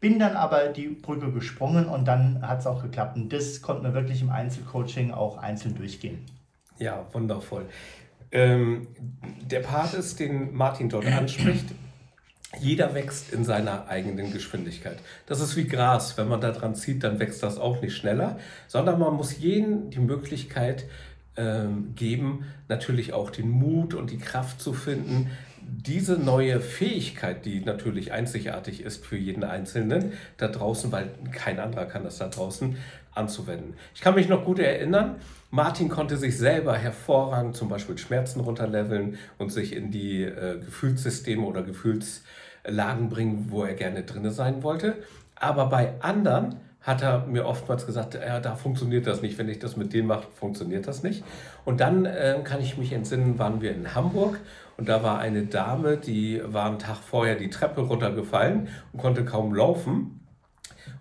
Bin 0.00 0.18
dann 0.18 0.36
aber 0.36 0.68
die 0.68 0.88
Brücke 0.88 1.30
gesprungen 1.30 1.86
und 1.86 2.06
dann 2.06 2.46
hat 2.46 2.60
es 2.60 2.66
auch 2.66 2.82
geklappt. 2.82 3.16
Und 3.16 3.32
das 3.32 3.62
konnte 3.62 3.82
man 3.82 3.94
wirklich 3.94 4.20
im 4.20 4.30
Einzelcoaching 4.30 5.12
auch 5.12 5.38
einzeln 5.38 5.76
durchgehen. 5.76 6.18
Ja, 6.78 7.06
wundervoll. 7.12 7.66
Ähm, 8.32 8.88
der 9.44 9.60
Part 9.60 9.94
ist, 9.94 10.18
den 10.18 10.54
Martin 10.54 10.88
dort 10.88 11.06
anspricht, 11.18 11.66
jeder 12.60 12.94
wächst 12.94 13.32
in 13.32 13.44
seiner 13.44 13.88
eigenen 13.88 14.32
Geschwindigkeit. 14.32 14.98
Das 15.26 15.40
ist 15.40 15.56
wie 15.56 15.64
Gras. 15.64 16.18
Wenn 16.18 16.28
man 16.28 16.40
da 16.40 16.52
dran 16.52 16.74
zieht, 16.74 17.02
dann 17.02 17.18
wächst 17.18 17.42
das 17.42 17.58
auch 17.58 17.80
nicht 17.80 17.96
schneller, 17.96 18.38
sondern 18.68 18.98
man 18.98 19.14
muss 19.14 19.38
jedem 19.38 19.90
die 19.90 20.00
Möglichkeit 20.00 20.84
ähm, 21.36 21.94
geben, 21.96 22.44
natürlich 22.68 23.12
auch 23.14 23.30
den 23.30 23.48
Mut 23.48 23.94
und 23.94 24.10
die 24.10 24.18
Kraft 24.18 24.60
zu 24.60 24.74
finden, 24.74 25.30
diese 25.64 26.18
neue 26.18 26.60
Fähigkeit, 26.60 27.44
die 27.44 27.60
natürlich 27.60 28.12
einzigartig 28.12 28.82
ist 28.82 29.06
für 29.06 29.16
jeden 29.16 29.44
Einzelnen 29.44 30.12
da 30.36 30.48
draußen, 30.48 30.92
weil 30.92 31.10
kein 31.30 31.58
anderer 31.58 31.86
kann 31.86 32.04
das 32.04 32.18
da 32.18 32.28
draußen 32.28 32.76
anzuwenden. 33.14 33.74
Ich 33.94 34.00
kann 34.00 34.14
mich 34.14 34.28
noch 34.28 34.44
gut 34.44 34.58
erinnern, 34.58 35.16
Martin 35.50 35.90
konnte 35.90 36.16
sich 36.16 36.38
selber 36.38 36.76
hervorragend 36.76 37.56
zum 37.56 37.68
Beispiel 37.68 37.98
Schmerzen 37.98 38.40
runterleveln 38.40 39.18
und 39.36 39.52
sich 39.52 39.76
in 39.76 39.90
die 39.90 40.22
äh, 40.22 40.58
Gefühlssysteme 40.58 41.44
oder 41.44 41.62
Gefühlslagen 42.64 43.08
bringen, 43.08 43.46
wo 43.48 43.64
er 43.64 43.74
gerne 43.74 44.02
drin 44.02 44.30
sein 44.30 44.62
wollte. 44.62 44.96
Aber 45.36 45.66
bei 45.66 45.94
anderen 46.00 46.56
hat 46.80 47.02
er 47.02 47.26
mir 47.26 47.46
oftmals 47.46 47.86
gesagt, 47.86 48.14
ja, 48.14 48.40
da 48.40 48.56
funktioniert 48.56 49.06
das 49.06 49.22
nicht. 49.22 49.38
Wenn 49.38 49.48
ich 49.48 49.60
das 49.60 49.76
mit 49.76 49.92
denen 49.92 50.08
mache, 50.08 50.26
funktioniert 50.34 50.88
das 50.88 51.02
nicht. 51.02 51.22
Und 51.64 51.80
dann 51.80 52.06
äh, 52.06 52.40
kann 52.42 52.60
ich 52.60 52.76
mich 52.76 52.92
entsinnen, 52.92 53.38
waren 53.38 53.60
wir 53.60 53.72
in 53.72 53.94
Hamburg 53.94 54.40
und 54.76 54.88
da 54.88 55.02
war 55.02 55.20
eine 55.20 55.44
Dame, 55.44 55.96
die 55.96 56.42
war 56.44 56.66
einen 56.66 56.80
Tag 56.80 56.96
vorher 56.96 57.36
die 57.36 57.50
Treppe 57.50 57.82
runtergefallen 57.82 58.68
und 58.92 59.00
konnte 59.00 59.24
kaum 59.24 59.54
laufen. 59.54 60.20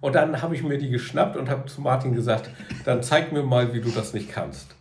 Und 0.02 0.14
dann 0.14 0.42
habe 0.44 0.54
ich 0.54 0.62
mir 0.62 0.78
die 0.78 0.90
geschnappt 0.90 1.36
und 1.36 1.50
habe 1.50 1.66
zu 1.66 1.82
Martin 1.82 2.14
gesagt, 2.14 2.52
dann 2.86 3.02
zeig 3.02 3.32
mir 3.32 3.42
mal, 3.42 3.74
wie 3.74 3.82
du 3.82 3.90
das 3.90 4.14
nicht 4.14 4.30
kannst. 4.30 4.76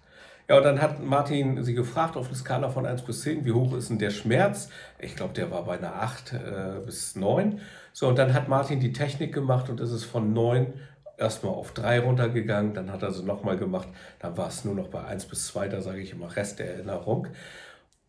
Ja, 0.50 0.56
und 0.56 0.64
dann 0.64 0.82
hat 0.82 1.00
Martin 1.00 1.62
sie 1.62 1.74
gefragt 1.74 2.16
auf 2.16 2.26
einer 2.26 2.34
Skala 2.34 2.70
von 2.70 2.84
1 2.84 3.02
bis 3.02 3.20
10, 3.22 3.44
wie 3.44 3.52
hoch 3.52 3.72
ist 3.72 3.88
denn 3.88 4.00
der 4.00 4.10
Schmerz? 4.10 4.68
Ich 4.98 5.14
glaube, 5.14 5.32
der 5.32 5.48
war 5.52 5.62
bei 5.62 5.78
einer 5.78 6.02
8 6.02 6.32
äh, 6.32 6.38
bis 6.84 7.14
9. 7.14 7.60
So, 7.92 8.08
und 8.08 8.18
dann 8.18 8.34
hat 8.34 8.48
Martin 8.48 8.80
die 8.80 8.92
Technik 8.92 9.32
gemacht 9.32 9.70
und 9.70 9.78
es 9.78 9.92
ist 9.92 10.06
von 10.06 10.32
9 10.32 10.74
erstmal 11.16 11.54
auf 11.54 11.70
3 11.70 12.00
runtergegangen, 12.00 12.74
dann 12.74 12.90
hat 12.90 13.04
er 13.04 13.12
sie 13.12 13.22
nochmal 13.22 13.58
gemacht, 13.58 13.86
dann 14.18 14.36
war 14.36 14.48
es 14.48 14.64
nur 14.64 14.74
noch 14.74 14.88
bei 14.88 15.04
1 15.04 15.26
bis 15.26 15.46
2, 15.46 15.68
da 15.68 15.82
sage 15.82 16.00
ich 16.00 16.10
immer 16.10 16.34
Rest 16.34 16.58
der 16.58 16.74
Erinnerung. 16.74 17.28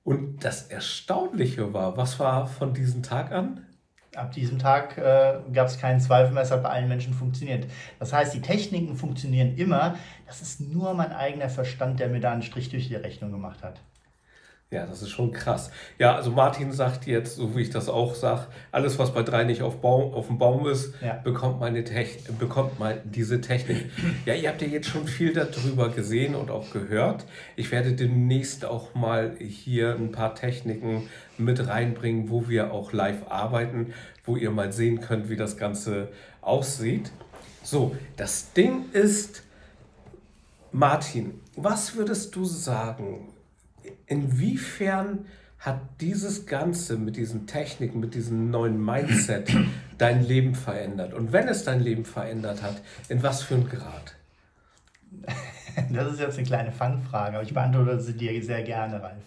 Und 0.03 0.43
das 0.43 0.63
Erstaunliche 0.63 1.75
war, 1.75 1.95
was 1.95 2.19
war 2.19 2.47
von 2.47 2.73
diesem 2.73 3.03
Tag 3.03 3.31
an? 3.31 3.67
Ab 4.15 4.33
diesem 4.33 4.59
Tag 4.59 4.97
äh, 4.97 5.39
gab 5.53 5.67
es 5.67 5.79
keinen 5.79 6.01
Zweifel 6.01 6.33
mehr, 6.33 6.43
es 6.43 6.51
hat 6.51 6.63
bei 6.63 6.69
allen 6.69 6.89
Menschen 6.89 7.13
funktioniert. 7.13 7.65
Das 7.97 8.11
heißt, 8.11 8.33
die 8.33 8.41
Techniken 8.41 8.95
funktionieren 8.95 9.55
immer. 9.55 9.95
Das 10.25 10.41
ist 10.41 10.59
nur 10.59 10.93
mein 10.93 11.13
eigener 11.13 11.49
Verstand, 11.49 11.99
der 12.01 12.09
mir 12.09 12.19
da 12.19 12.33
einen 12.33 12.43
Strich 12.43 12.69
durch 12.69 12.89
die 12.89 12.95
Rechnung 12.95 13.31
gemacht 13.31 13.63
hat. 13.63 13.79
Ja, 14.73 14.85
das 14.85 15.01
ist 15.01 15.09
schon 15.09 15.33
krass. 15.33 15.69
Ja, 15.99 16.15
also 16.15 16.31
Martin 16.31 16.71
sagt 16.71 17.05
jetzt, 17.05 17.35
so 17.35 17.57
wie 17.57 17.61
ich 17.63 17.71
das 17.71 17.89
auch 17.89 18.15
sage, 18.15 18.47
alles, 18.71 18.97
was 18.97 19.13
bei 19.13 19.21
drei 19.21 19.43
nicht 19.43 19.63
auf, 19.63 19.81
Baum, 19.81 20.13
auf 20.13 20.27
dem 20.27 20.37
Baum 20.37 20.65
ist, 20.65 20.93
ja. 21.01 21.15
bekommt, 21.15 21.59
meine 21.59 21.83
bekommt 22.39 22.79
mal 22.79 23.01
diese 23.03 23.41
Technik. 23.41 23.91
Ja, 24.25 24.33
ihr 24.33 24.47
habt 24.47 24.61
ja 24.61 24.69
jetzt 24.69 24.87
schon 24.87 25.07
viel 25.07 25.33
darüber 25.33 25.89
gesehen 25.89 26.35
und 26.35 26.49
auch 26.49 26.71
gehört. 26.71 27.25
Ich 27.57 27.69
werde 27.73 27.91
demnächst 27.91 28.63
auch 28.63 28.95
mal 28.95 29.35
hier 29.39 29.93
ein 29.95 30.13
paar 30.13 30.35
Techniken 30.35 31.09
mit 31.37 31.67
reinbringen, 31.67 32.29
wo 32.29 32.47
wir 32.47 32.71
auch 32.71 32.93
live 32.93 33.29
arbeiten, 33.29 33.93
wo 34.23 34.37
ihr 34.37 34.51
mal 34.51 34.71
sehen 34.71 35.01
könnt, 35.01 35.27
wie 35.27 35.35
das 35.35 35.57
Ganze 35.57 36.07
aussieht. 36.39 37.11
So, 37.61 37.93
das 38.15 38.53
Ding 38.53 38.85
ist, 38.93 39.43
Martin, 40.71 41.41
was 41.57 41.97
würdest 41.97 42.33
du 42.37 42.45
sagen? 42.45 43.30
Inwiefern 44.07 45.25
hat 45.59 45.79
dieses 46.01 46.47
Ganze 46.47 46.97
mit 46.97 47.15
diesen 47.15 47.45
Techniken, 47.45 47.99
mit 47.99 48.15
diesem 48.15 48.49
neuen 48.49 48.83
Mindset 48.83 49.51
dein 49.97 50.23
Leben 50.23 50.55
verändert? 50.55 51.13
Und 51.13 51.31
wenn 51.31 51.47
es 51.47 51.63
dein 51.63 51.81
Leben 51.81 52.03
verändert 52.03 52.63
hat, 52.63 52.81
in 53.09 53.21
was 53.21 53.43
für 53.43 53.55
einem 53.55 53.69
Grad? 53.69 54.15
Das 55.89 56.11
ist 56.11 56.19
jetzt 56.19 56.37
eine 56.37 56.45
kleine 56.45 56.71
Fangfrage, 56.73 57.37
aber 57.37 57.45
ich 57.45 57.53
beantworte 57.53 58.01
sie 58.01 58.11
dir 58.11 58.43
sehr 58.43 58.61
gerne, 58.61 59.01
Ralf. 59.01 59.23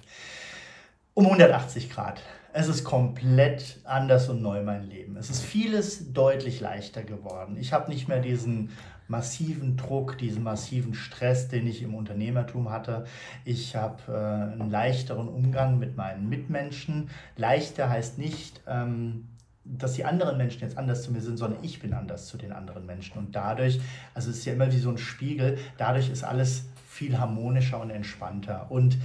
Um 1.15 1.25
180 1.25 1.89
Grad. 1.89 2.21
Es 2.53 2.69
ist 2.69 2.85
komplett 2.85 3.81
anders 3.85 4.29
und 4.29 4.43
neu 4.43 4.63
mein 4.63 4.85
Leben. 4.85 5.17
Es 5.17 5.31
ist 5.31 5.43
vieles 5.43 6.13
deutlich 6.13 6.61
leichter 6.61 7.03
geworden. 7.03 7.57
Ich 7.59 7.73
habe 7.73 7.91
nicht 7.91 8.09
mehr 8.09 8.21
diesen 8.21 8.69
massiven 9.09 9.77
Druck, 9.77 10.19
diesen 10.19 10.43
massiven 10.43 10.95
Stress, 10.95 11.49
den 11.49 11.67
ich 11.67 11.83
im 11.83 11.95
Unternehmertum 11.95 12.71
hatte. 12.71 13.05
Ich 13.45 13.77
habe 13.77 14.03
äh, 14.09 14.53
einen 14.53 14.71
leichteren 14.71 15.29
Umgang 15.29 15.79
mit 15.79 15.97
meinen 15.97 16.29
Mitmenschen. 16.29 17.11
Leichter 17.37 17.91
heißt 17.91 18.19
nicht, 18.19 18.63
ähm, 18.67 19.29
dass 19.65 19.95
die 19.95 20.05
anderen 20.05 20.37
Menschen 20.37 20.61
jetzt 20.61 20.77
anders 20.77 21.03
zu 21.03 21.13
mir 21.13 21.21
sind, 21.21 21.39
sondern 21.39 21.63
ich 21.63 21.81
bin 21.81 21.95
anders 21.95 22.27
zu 22.27 22.37
den 22.37 22.53
anderen 22.53 22.87
Menschen. 22.87 23.19
Und 23.19 23.35
dadurch, 23.35 23.81
also 24.13 24.31
es 24.31 24.39
ist 24.39 24.45
ja 24.45 24.53
immer 24.53 24.71
wie 24.73 24.79
so 24.79 24.91
ein 24.91 24.99
Spiegel, 24.99 25.59
dadurch 25.79 26.11
ist 26.11 26.23
alles 26.23 26.67
viel 26.89 27.19
harmonischer 27.19 27.81
und 27.81 27.91
entspannter. 27.91 28.71
Und 28.71 28.99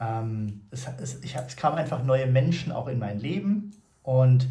ähm, 0.00 0.62
es, 0.70 0.86
es, 1.00 1.20
es 1.22 1.56
kamen 1.56 1.78
einfach 1.78 2.02
neue 2.04 2.26
Menschen 2.26 2.72
auch 2.72 2.88
in 2.88 2.98
mein 2.98 3.18
Leben 3.18 3.72
und 4.02 4.48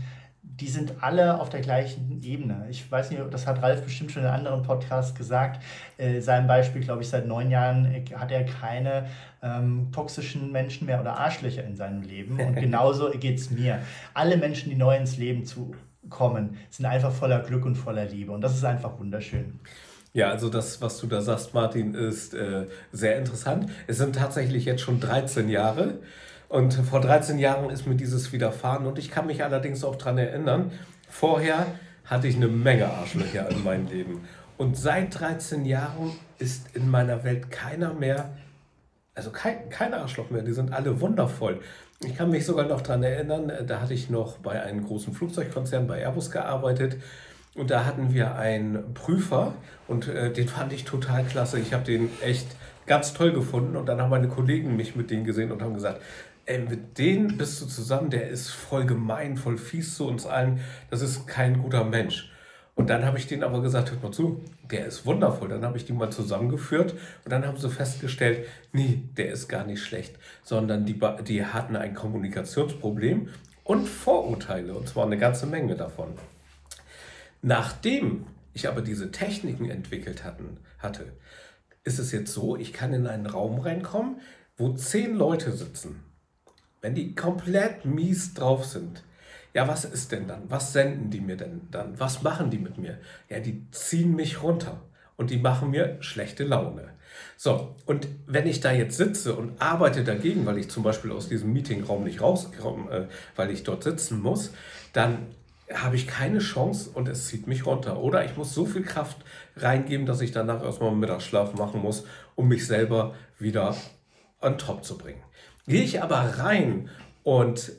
die 0.60 0.68
sind 0.68 0.94
alle 1.02 1.40
auf 1.40 1.50
der 1.50 1.62
gleichen 1.62 2.22
Ebene. 2.22 2.68
Ich 2.70 2.90
weiß 2.92 3.10
nicht, 3.10 3.22
das 3.32 3.48
hat 3.48 3.64
Ralf 3.64 3.84
bestimmt 3.84 4.12
schon 4.12 4.22
in 4.22 4.28
einem 4.28 4.38
anderen 4.38 4.62
Podcast 4.62 5.18
gesagt. 5.18 5.64
Äh, 5.98 6.22
sein 6.22 6.46
Beispiel, 6.46 6.84
glaube 6.84 7.02
ich, 7.02 7.10
seit 7.10 7.26
neun 7.26 7.50
Jahren 7.50 7.86
äh, 7.92 8.06
hat 8.16 8.32
er 8.32 8.46
keine 8.46 9.08
ähm, 9.42 9.90
toxischen 9.92 10.52
Menschen 10.52 10.86
mehr 10.86 11.02
oder 11.02 11.18
Arschlöcher 11.18 11.64
in 11.64 11.76
seinem 11.76 12.04
Leben. 12.04 12.40
Und 12.40 12.56
genauso 12.60 13.10
geht 13.12 13.40
es 13.40 13.50
mir. 13.50 13.80
Alle 14.14 14.38
Menschen, 14.38 14.70
die 14.70 14.76
neu 14.76 14.96
ins 14.96 15.18
Leben 15.18 15.44
zu 15.46 15.74
kommen, 16.10 16.58
sind 16.70 16.86
einfach 16.86 17.12
voller 17.12 17.40
Glück 17.40 17.66
und 17.66 17.76
voller 17.76 18.06
Liebe. 18.06 18.32
Und 18.32 18.42
das 18.42 18.56
ist 18.56 18.64
einfach 18.64 19.00
wunderschön. 19.00 19.60
Ja, 20.14 20.30
also 20.30 20.50
das, 20.50 20.80
was 20.82 21.00
du 21.00 21.08
da 21.08 21.22
sagst, 21.22 21.56
Martin, 21.56 21.96
ist 21.96 22.36
äh, 22.36 22.68
sehr 22.92 23.18
interessant. 23.18 23.72
Es 23.88 23.98
sind 23.98 24.16
tatsächlich 24.16 24.66
jetzt 24.66 24.82
schon 24.82 25.00
13 25.00 25.50
Jahre. 25.50 25.96
Und 26.54 26.76
vor 26.76 27.02
13 27.02 27.40
Jahren 27.40 27.72
ist 27.72 27.88
mir 27.88 27.96
dieses 27.96 28.32
widerfahren 28.32 28.86
und 28.86 29.00
ich 29.00 29.10
kann 29.10 29.26
mich 29.26 29.44
allerdings 29.44 29.84
auch 29.84 29.96
daran 29.96 30.20
erinnern, 30.20 30.72
vorher 31.10 31.66
hatte 32.06 32.28
ich 32.28 32.36
eine 32.36 32.48
Menge 32.48 32.86
Arschlöcher 32.94 33.50
in 33.50 33.64
meinem 33.64 33.88
Leben. 33.88 34.28
Und 34.56 34.78
seit 34.78 35.20
13 35.20 35.66
Jahren 35.66 36.12
ist 36.38 36.76
in 36.76 36.92
meiner 36.92 37.24
Welt 37.24 37.50
keiner 37.50 37.96
mehr, 37.96 38.38
also 39.16 39.32
kein, 39.32 39.68
kein 39.72 39.96
Arschloch 39.96 40.30
mehr, 40.30 40.44
die 40.44 40.54
sind 40.54 40.72
alle 40.72 41.02
wundervoll. 41.02 41.60
Ich 42.06 42.16
kann 42.16 42.30
mich 42.30 42.46
sogar 42.46 42.68
noch 42.68 42.82
daran 42.82 43.02
erinnern, 43.02 43.52
da 43.66 43.82
hatte 43.82 43.96
ich 43.96 44.12
noch 44.12 44.38
bei 44.38 44.62
einem 44.62 44.86
großen 44.86 45.12
Flugzeugkonzern 45.12 45.88
bei 45.88 46.02
Airbus 46.02 46.30
gearbeitet 46.30 46.98
und 47.56 47.72
da 47.72 47.84
hatten 47.84 48.14
wir 48.14 48.36
einen 48.36 48.94
Prüfer 48.94 49.56
und 49.88 50.08
äh, 50.08 50.32
den 50.32 50.48
fand 50.48 50.72
ich 50.72 50.86
total 50.86 51.24
klasse. 51.24 51.58
Ich 51.58 51.74
habe 51.74 51.84
den 51.84 52.12
echt 52.22 52.46
ganz 52.86 53.14
toll 53.14 53.32
gefunden 53.32 53.76
und 53.76 53.88
dann 53.88 54.00
haben 54.00 54.12
meine 54.12 54.28
Kollegen 54.28 54.76
mich 54.76 54.96
mit 54.96 55.10
denen 55.10 55.24
gesehen 55.24 55.52
und 55.52 55.64
haben 55.64 55.74
gesagt, 55.74 56.00
ey, 56.46 56.60
mit 56.60 56.98
denen 56.98 57.38
bist 57.38 57.62
du 57.62 57.66
zusammen, 57.66 58.10
der 58.10 58.30
ist 58.30 58.50
voll 58.50 58.86
gemein, 58.86 59.38
voll 59.38 59.58
fies 59.58 59.96
zu 59.96 60.08
uns 60.08 60.26
allen, 60.26 60.60
das 60.90 61.02
ist 61.02 61.28
kein 61.28 61.62
guter 61.62 61.84
Mensch. 61.84 62.30
Und 62.76 62.90
dann 62.90 63.06
habe 63.06 63.20
ich 63.20 63.28
denen 63.28 63.44
aber 63.44 63.62
gesagt, 63.62 63.92
hört 63.92 64.02
mal 64.02 64.12
zu, 64.12 64.44
der 64.64 64.88
ist 64.88 65.06
wundervoll. 65.06 65.48
Dann 65.48 65.64
habe 65.64 65.78
ich 65.78 65.86
die 65.86 65.94
mal 65.94 66.10
zusammengeführt 66.10 66.94
und 66.94 67.32
dann 67.32 67.46
haben 67.46 67.58
sie 67.58 67.70
festgestellt, 67.70 68.48
nee, 68.72 69.04
der 69.16 69.32
ist 69.32 69.48
gar 69.48 69.64
nicht 69.66 69.84
schlecht, 69.84 70.18
sondern 70.42 70.86
die, 70.86 71.00
die 71.28 71.46
hatten 71.46 71.76
ein 71.76 71.94
Kommunikationsproblem 71.94 73.30
und 73.64 73.88
Vorurteile, 73.88 74.74
und 74.74 74.90
zwar 74.90 75.06
eine 75.06 75.18
ganze 75.18 75.46
Menge 75.46 75.76
davon. 75.76 76.14
Nachdem 77.44 78.26
ich 78.54 78.68
aber 78.68 78.82
diese 78.82 79.12
Techniken 79.12 79.70
entwickelt 79.70 80.24
hatten, 80.24 80.58
hatte, 80.80 81.14
ist 81.84 82.00
es 82.00 82.12
jetzt 82.12 82.34
so, 82.34 82.58
ich 82.58 82.74
kann 82.74 82.94
in 82.94 83.06
einen 83.06 83.28
Raum 83.28 83.60
reinkommen, 83.60 84.20
wo 84.58 84.74
zehn 84.74 85.16
Leute 85.16 85.52
sitzen 85.52 86.04
wenn 86.84 86.94
die 86.94 87.16
komplett 87.16 87.86
mies 87.86 88.34
drauf 88.34 88.66
sind, 88.66 89.04
ja, 89.54 89.68
was 89.68 89.86
ist 89.86 90.12
denn 90.12 90.28
dann? 90.28 90.44
Was 90.50 90.74
senden 90.74 91.10
die 91.10 91.22
mir 91.22 91.38
denn 91.38 91.62
dann? 91.72 92.00
Was 92.00 92.24
machen 92.24 92.50
die 92.50 92.58
mit 92.58 92.78
mir? 92.78 93.00
Ja, 93.30 93.40
die 93.40 93.66
ziehen 93.72 94.16
mich 94.16 94.44
runter 94.44 94.82
und 95.16 95.30
die 95.30 95.38
machen 95.38 95.72
mir 95.72 95.98
schlechte 96.02 96.44
Laune. 96.44 96.90
So, 97.38 97.76
und 97.86 98.08
wenn 98.26 98.48
ich 98.48 98.60
da 98.60 98.72
jetzt 98.74 98.98
sitze 98.98 99.36
und 99.36 99.62
arbeite 99.62 100.04
dagegen, 100.04 100.46
weil 100.46 100.58
ich 100.58 100.70
zum 100.70 100.84
Beispiel 100.84 101.12
aus 101.12 101.30
diesem 101.30 101.54
Meetingraum 101.54 102.04
nicht 102.04 102.22
rauskomme, 102.22 102.92
äh, 102.92 103.08
weil 103.38 103.52
ich 103.52 103.64
dort 103.64 103.84
sitzen 103.84 104.22
muss, 104.22 104.52
dann 104.92 105.28
habe 105.74 105.96
ich 105.96 106.06
keine 106.06 106.40
Chance 106.40 106.90
und 106.94 107.08
es 107.08 107.28
zieht 107.28 107.48
mich 107.48 107.66
runter. 107.66 108.00
Oder 108.02 108.26
ich 108.26 108.36
muss 108.36 108.54
so 108.54 108.66
viel 108.66 108.84
Kraft 108.84 109.18
reingeben, 109.56 110.06
dass 110.06 110.20
ich 110.20 110.32
danach 110.32 110.62
erstmal 110.62 110.90
einen 110.90 111.00
Mittagsschlaf 111.00 111.54
machen 111.54 111.82
muss, 111.82 112.04
um 112.36 112.50
mich 112.50 112.68
selber 112.68 113.16
wieder 113.40 113.74
on 114.42 114.58
top 114.58 114.84
zu 114.84 114.98
bringen. 114.98 115.22
Gehe 115.66 115.84
ich 115.84 116.02
aber 116.02 116.40
rein 116.40 116.90
und 117.24 117.72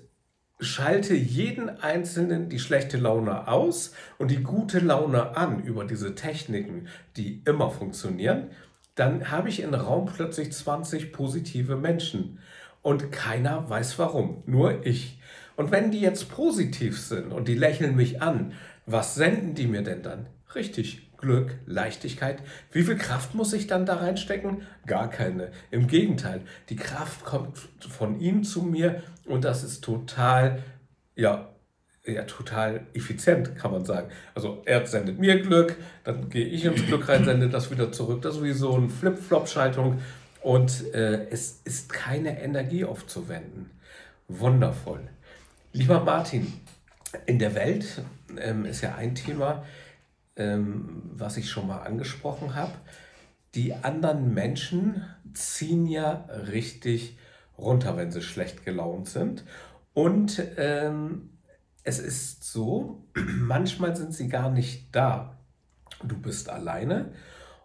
schalte 0.59 1.15
jeden 1.15 1.69
Einzelnen 1.69 2.49
die 2.49 2.59
schlechte 2.59 2.97
Laune 2.97 3.49
aus 3.49 3.93
und 4.19 4.31
die 4.31 4.43
gute 4.43 4.79
Laune 4.79 5.37
an 5.37 5.63
über 5.63 5.85
diese 5.85 6.15
Techniken, 6.15 6.89
die 7.17 7.43
immer 7.45 7.71
funktionieren, 7.71 8.51
dann 8.95 9.31
habe 9.31 9.49
ich 9.49 9.61
im 9.61 9.75
Raum 9.75 10.07
plötzlich 10.07 10.53
20 10.53 11.13
positive 11.13 11.77
Menschen. 11.77 12.39
Und 12.81 13.13
keiner 13.13 13.69
weiß 13.69 13.99
warum, 13.99 14.43
nur 14.47 14.87
ich. 14.87 15.19
Und 15.57 15.71
wenn 15.71 15.91
die 15.91 16.01
jetzt 16.01 16.31
positiv 16.31 17.01
sind 17.01 17.33
und 17.33 17.49
die 17.49 17.55
lächeln 17.55 17.97
mich 17.97 18.23
an, 18.23 18.53
was 18.87 19.15
senden 19.15 19.55
die 19.55 19.67
mir 19.67 19.83
denn 19.83 20.03
dann? 20.03 20.27
Richtig, 20.55 21.04
Glück, 21.25 21.55
Leichtigkeit. 21.65 22.43
Wie 22.71 22.83
viel 22.83 22.97
Kraft 22.97 23.35
muss 23.35 23.55
ich 23.55 23.67
dann 23.67 23.87
da 23.87 23.97
reinstecken? 23.97 24.63
Gar 24.87 25.09
keine. 25.09 25.51
Im 25.71 25.87
Gegenteil, 25.87 26.43
die 26.69 26.77
Kraft 26.77 27.25
kommt 27.25 27.59
von 27.81 28.21
ihm 28.21 28.45
zu 28.45 28.63
mir 28.63 29.03
und 29.25 29.45
das 29.45 29.65
ist 29.65 29.83
total, 29.83 30.63
ja, 31.17 31.49
ja, 32.07 32.25
total 32.25 32.87
effizient, 32.93 33.57
kann 33.57 33.73
man 33.73 33.87
sagen. 33.87 34.11
Also 34.35 34.63
er 34.67 34.87
sendet 34.87 35.19
mir 35.19 35.41
Glück, 35.41 35.77
dann 36.05 36.29
gehe 36.29 36.45
ich 36.47 36.67
ins 36.67 36.85
Glück 36.85 37.09
rein, 37.09 37.25
sende 37.25 37.49
das 37.49 37.71
wieder 37.71 37.91
zurück. 37.91 38.21
Das 38.21 38.37
ist 38.37 38.43
wie 38.43 38.53
so 38.53 38.75
eine 38.75 38.91
Flip-Flop-Schaltung 38.91 40.03
und 40.43 40.93
äh, 40.93 41.27
es 41.31 41.63
ist 41.65 41.91
keine 41.91 42.43
Energie 42.43 42.85
aufzuwenden. 42.85 43.71
Wundervoll. 44.29 45.09
Lieber 45.73 46.01
Martin, 46.01 46.53
in 47.25 47.39
der 47.39 47.55
Welt 47.55 48.03
ähm, 48.39 48.67
ist 48.67 48.83
ja 48.83 48.95
ein 48.97 49.15
Thema, 49.15 49.65
ähm, 50.37 51.03
was 51.15 51.37
ich 51.37 51.51
schon 51.51 51.67
mal 51.67 51.83
angesprochen 51.83 52.55
habe, 52.55 52.73
die 53.55 53.75
anderen 53.75 54.35
Menschen 54.35 55.05
ziehen 55.33 55.87
ja 55.87 56.27
richtig 56.51 57.19
runter, 57.57 57.97
wenn 57.97 58.11
sie 58.11 58.23
schlecht 58.23 58.65
gelaunt 58.65 59.09
sind. 59.09 59.45
Und 59.93 60.43
ähm, 60.57 61.31
es 61.85 61.99
ist 61.99 62.45
so, 62.45 63.05
manchmal 63.15 63.95
sind 63.95 64.13
sie 64.13 64.29
gar 64.29 64.51
nicht 64.51 64.95
da. 64.95 65.39
Du 66.03 66.19
bist 66.19 66.49
alleine 66.49 67.13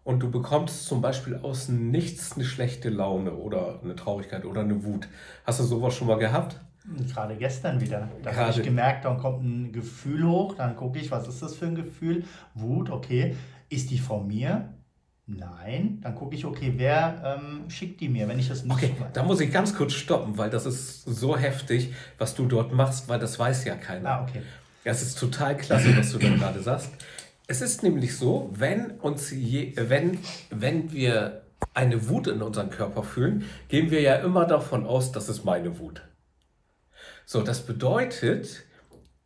und 0.04 0.20
du 0.20 0.30
bekommst 0.30 0.86
zum 0.86 1.02
Beispiel 1.02 1.36
aus 1.38 1.70
nichts 1.70 2.34
eine 2.34 2.46
schlechte 2.46 2.90
Laune 2.90 3.34
oder 3.34 3.80
eine 3.84 3.96
Traurigkeit 3.96 4.46
oder 4.46 4.62
eine 4.62 4.84
Wut. 4.84 5.08
Hast 5.46 5.60
du 5.60 5.64
sowas 5.64 5.96
schon 5.96 6.08
mal 6.08 6.20
gehabt? 6.20 6.60
Gerade 7.08 7.36
gestern 7.36 7.80
wieder. 7.80 8.10
Da 8.24 8.36
habe 8.36 8.52
ich 8.52 8.64
gemerkt, 8.64 9.06
dann 9.06 9.18
kommt 9.18 9.44
ein 9.44 9.72
Gefühl 9.72 10.28
hoch, 10.28 10.56
dann 10.56 10.76
gucke 10.76 11.00
ich, 11.00 11.12
was 11.12 11.28
ist 11.28 11.42
das 11.42 11.56
für 11.56 11.66
ein 11.66 11.76
Gefühl? 11.76 12.24
Wut, 12.56 12.90
okay. 12.90 13.36
Ist 13.70 13.92
die 13.92 14.00
von 14.00 14.28
mir? 14.28 14.74
Nein. 15.28 16.00
Dann 16.02 16.16
gucke 16.16 16.36
ich, 16.36 16.46
okay, 16.46 16.74
wer 16.76 17.40
ähm, 17.40 17.70
schickt 17.70 18.02
die 18.02 18.10
mir, 18.10 18.28
wenn 18.28 18.40
ich 18.40 18.48
das 18.48 18.64
nicht 18.64 18.74
Okay, 18.74 18.96
da 19.14 19.24
muss 19.24 19.40
ich 19.40 19.52
ganz 19.52 19.76
kurz 19.76 19.94
stoppen, 19.94 20.38
weil 20.38 20.50
das 20.50 20.66
ist 20.66 21.04
so 21.04 21.38
heftig, 21.38 21.94
was 22.18 22.34
du 22.34 22.48
dort 22.48 22.74
machst, 22.74 23.08
weil 23.08 23.20
das 23.20 23.38
weiß 23.38 23.66
ja 23.66 23.76
keiner. 23.76 24.10
Ah, 24.10 24.24
okay. 24.24 24.42
Es 24.84 25.04
ist 25.04 25.20
total 25.20 25.56
klasse, 25.56 25.96
was 25.96 26.12
du 26.12 26.18
da 26.18 26.30
gerade 26.30 26.62
sagst. 26.62 26.90
Es 27.46 27.62
ist 27.62 27.84
nämlich 27.84 28.18
so, 28.18 28.50
wenn, 28.54 28.92
uns 29.02 29.30
je, 29.32 29.74
wenn, 29.76 30.18
wenn 30.50 30.92
wir 30.92 31.44
eine 31.76 32.10
Wut 32.10 32.28
in 32.28 32.42
unserem 32.42 32.72
Körper 32.72 33.04
fühlen, 33.04 33.46
gehen 33.68 33.92
wir 33.92 34.02
ja 34.02 34.16
immer 34.16 34.46
davon 34.46 34.86
aus, 34.86 35.12
das 35.12 35.30
ist 35.30 35.46
meine 35.46 35.78
Wut. 35.80 36.02
So, 37.32 37.44
das 37.44 37.64
bedeutet, 37.64 38.64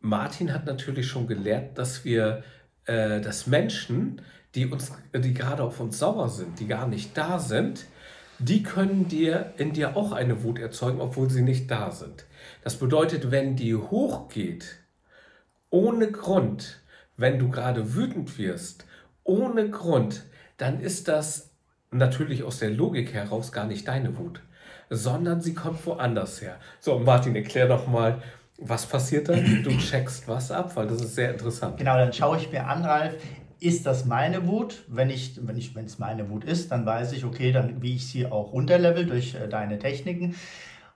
Martin 0.02 0.52
hat 0.52 0.66
natürlich 0.66 1.06
schon 1.06 1.26
gelehrt, 1.26 1.78
dass 1.78 2.04
wir, 2.04 2.44
äh, 2.84 3.22
dass 3.22 3.46
Menschen, 3.46 4.20
die 4.54 4.66
uns, 4.66 4.92
die 5.14 5.32
gerade 5.32 5.62
auf 5.62 5.80
uns 5.80 6.00
sauer 6.00 6.28
sind, 6.28 6.60
die 6.60 6.66
gar 6.66 6.86
nicht 6.86 7.16
da 7.16 7.38
sind, 7.38 7.86
die 8.38 8.62
können 8.62 9.08
dir 9.08 9.54
in 9.56 9.72
dir 9.72 9.96
auch 9.96 10.12
eine 10.12 10.42
Wut 10.42 10.58
erzeugen, 10.58 11.00
obwohl 11.00 11.30
sie 11.30 11.40
nicht 11.40 11.70
da 11.70 11.92
sind. 11.92 12.26
Das 12.62 12.76
bedeutet, 12.76 13.30
wenn 13.30 13.56
die 13.56 13.74
hochgeht, 13.74 14.80
ohne 15.70 16.12
Grund, 16.12 16.82
wenn 17.16 17.38
du 17.38 17.48
gerade 17.48 17.94
wütend 17.94 18.36
wirst, 18.36 18.84
ohne 19.22 19.70
Grund, 19.70 20.24
dann 20.58 20.78
ist 20.78 21.08
das 21.08 21.52
natürlich 21.90 22.42
aus 22.42 22.58
der 22.58 22.68
Logik 22.68 23.14
heraus 23.14 23.50
gar 23.50 23.64
nicht 23.64 23.88
deine 23.88 24.18
Wut, 24.18 24.42
sondern 24.90 25.40
sie 25.40 25.54
kommt 25.54 25.84
woanders 25.86 26.40
her. 26.40 26.56
So, 26.80 26.98
Martin, 26.98 27.34
erklär 27.36 27.68
doch 27.68 27.86
mal, 27.86 28.22
was 28.58 28.86
passiert 28.86 29.28
dann? 29.28 29.62
Du 29.62 29.70
checkst 29.78 30.28
was 30.28 30.50
ab, 30.50 30.74
weil 30.76 30.86
das 30.86 31.00
ist 31.02 31.14
sehr 31.14 31.32
interessant. 31.32 31.76
Genau, 31.76 31.96
dann 31.96 32.12
schaue 32.12 32.36
ich 32.38 32.50
mir 32.50 32.66
an, 32.66 32.84
Ralf, 32.84 33.14
ist 33.60 33.86
das 33.86 34.04
meine 34.04 34.46
Wut? 34.46 34.84
Wenn 34.88 35.10
ich, 35.10 35.38
wenn 35.46 35.56
ich, 35.56 35.74
wenn 35.74 35.86
es 35.86 35.98
meine 35.98 36.28
Wut 36.28 36.44
ist, 36.44 36.70
dann 36.70 36.84
weiß 36.84 37.12
ich, 37.12 37.24
okay, 37.24 37.50
dann 37.52 37.82
wie 37.82 37.96
ich 37.96 38.06
sie 38.08 38.26
auch 38.26 38.52
runterlevel 38.52 39.06
durch 39.06 39.34
äh, 39.34 39.48
deine 39.48 39.78
Techniken. 39.78 40.34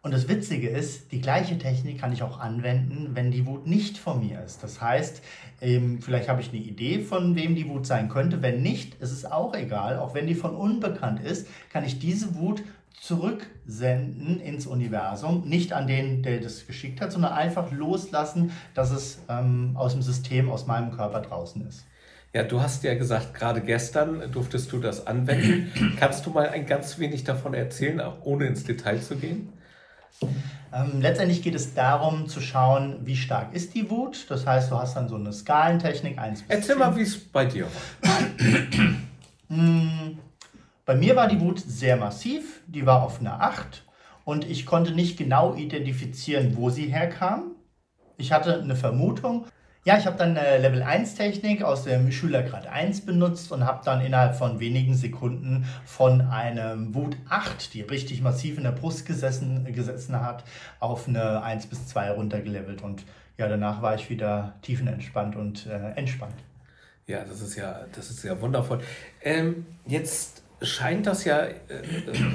Und 0.01 0.15
das 0.15 0.29
Witzige 0.29 0.69
ist, 0.69 1.11
die 1.11 1.21
gleiche 1.21 1.59
Technik 1.59 1.99
kann 1.99 2.13
ich 2.13 2.23
auch 2.23 2.39
anwenden, 2.39 3.11
wenn 3.15 3.33
die 3.33 3.47
Wut 3.47 3.67
nicht 3.67 3.99
von 3.99 4.21
mir 4.25 4.43
ist. 4.45 4.63
Das 4.63 4.81
heißt, 4.81 5.23
ähm, 5.61 6.01
vielleicht 6.01 6.29
habe 6.29 6.41
ich 6.41 6.51
eine 6.51 6.61
Idee, 6.61 7.01
von 7.01 7.35
wem 7.35 7.57
die 7.57 7.69
Wut 7.69 7.85
sein 7.85 8.09
könnte. 8.09 8.41
Wenn 8.41 8.63
nicht, 8.63 8.95
ist 9.03 9.11
es 9.11 9.25
auch 9.25 9.55
egal. 9.55 9.99
Auch 9.99 10.15
wenn 10.15 10.29
die 10.29 10.37
von 10.37 10.55
unbekannt 10.55 11.21
ist, 11.21 11.49
kann 11.71 11.85
ich 11.85 11.99
diese 11.99 12.37
Wut 12.37 12.63
zurücksenden 13.01 14.41
ins 14.41 14.67
Universum, 14.67 15.49
nicht 15.49 15.73
an 15.73 15.87
den, 15.87 16.23
der 16.23 16.41
das 16.41 16.67
geschickt 16.67 17.01
hat, 17.01 17.13
sondern 17.13 17.33
einfach 17.33 17.71
loslassen, 17.73 18.53
dass 18.75 18.91
es 18.91 19.21
ähm, 19.29 19.73
aus 19.75 19.93
dem 19.93 20.03
System, 20.03 20.51
aus 20.51 20.67
meinem 20.67 20.91
Körper 20.91 21.21
draußen 21.21 21.67
ist. 21.67 21.85
Ja, 22.35 22.43
du 22.43 22.61
hast 22.61 22.85
ja 22.85 22.95
gesagt, 22.95 23.33
gerade 23.35 23.63
gestern 23.63 24.31
durftest 24.31 24.71
du 24.73 24.79
das 24.79 25.07
anwenden. 25.07 25.97
Kannst 25.99 26.27
du 26.27 26.31
mal 26.31 26.49
ein 26.49 26.67
ganz 26.67 26.99
wenig 26.99 27.25
davon 27.25 27.55
erzählen, 27.55 28.03
ohne 28.23 28.47
ins 28.47 28.65
Detail 28.65 29.01
zu 29.01 29.17
gehen? 29.17 29.53
Ähm, 30.73 31.01
letztendlich 31.01 31.43
geht 31.43 31.55
es 31.55 31.75
darum 31.75 32.29
zu 32.29 32.41
schauen, 32.41 32.99
wie 33.05 33.17
stark 33.17 33.55
ist 33.55 33.75
die 33.75 33.89
Wut. 33.89 34.27
Das 34.29 34.47
heißt, 34.47 34.71
du 34.71 34.77
hast 34.77 34.95
dann 34.95 35.09
so 35.09 35.15
eine 35.15 35.33
Skalentechnik 35.33 36.19
1 36.19 36.43
bis 36.43 36.51
Erzähl 36.51 36.77
10. 36.77 36.79
mal, 36.79 36.97
wie 36.97 37.03
es 37.03 37.19
bei 37.19 37.47
dir 37.47 37.67
war. 38.03 38.19
Bei 40.89 40.95
mir 40.95 41.17
war 41.17 41.29
die 41.29 41.39
Wut 41.39 41.61
sehr 41.61 41.99
massiv. 41.99 42.63
Die 42.67 42.87
war 42.87 43.03
auf 43.03 43.21
einer 43.21 43.43
8 43.43 43.85
und 44.25 44.49
ich 44.49 44.65
konnte 44.65 44.93
nicht 44.93 45.19
genau 45.19 45.55
identifizieren, 45.55 46.57
wo 46.57 46.71
sie 46.71 46.87
herkam. 46.87 47.57
Ich 48.17 48.33
hatte 48.33 48.63
eine 48.63 48.75
Vermutung, 48.75 49.45
ja, 49.85 49.99
ich 49.99 50.07
habe 50.07 50.17
dann 50.17 50.35
eine 50.35 50.57
Level 50.57 50.83
1 50.83 51.15
Technik 51.15 51.63
aus 51.63 51.85
dem 51.85 52.11
Schülergrad 52.11 52.67
1 52.67 53.03
benutzt 53.03 53.53
und 53.53 53.67
habe 53.67 53.85
dann 53.85 54.01
innerhalb 54.01 54.35
von 54.35 54.61
wenigen 54.61 54.95
Sekunden 54.95 55.67
von 55.85 56.23
einem 56.23 56.95
Wut 56.95 57.19
8, 57.29 57.75
die 57.75 57.83
richtig 57.83 58.23
massiv 58.23 58.57
in 58.57 58.65
der 58.65 58.73
Brust 58.73 59.05
gesessen, 59.05 59.71
gesessen 59.71 60.19
hat, 60.19 60.45
auf 60.81 61.07
eine 61.07 61.43
1 61.43 61.67
bis 61.67 61.87
2 61.89 62.13
runtergelevelt. 62.13 62.81
Und 62.81 63.05
ja, 63.37 63.47
danach 63.47 63.83
war 63.83 63.95
ich 63.95 64.09
wieder 64.09 64.55
tiefenentspannt 64.63 65.37
und 65.37 65.67
äh, 65.67 65.91
entspannt. 65.97 66.37
Ja, 67.07 67.25
das 67.25 67.43
ist 67.43 67.57
ja, 67.57 67.85
das 67.95 68.09
ist 68.09 68.25
ja 68.25 68.41
wundervoll. 68.41 68.81
Ähm, 69.23 69.67
jetzt 69.87 70.48
scheint 70.63 71.07
das 71.07 71.25
ja, 71.25 71.45
äh, 71.45 71.55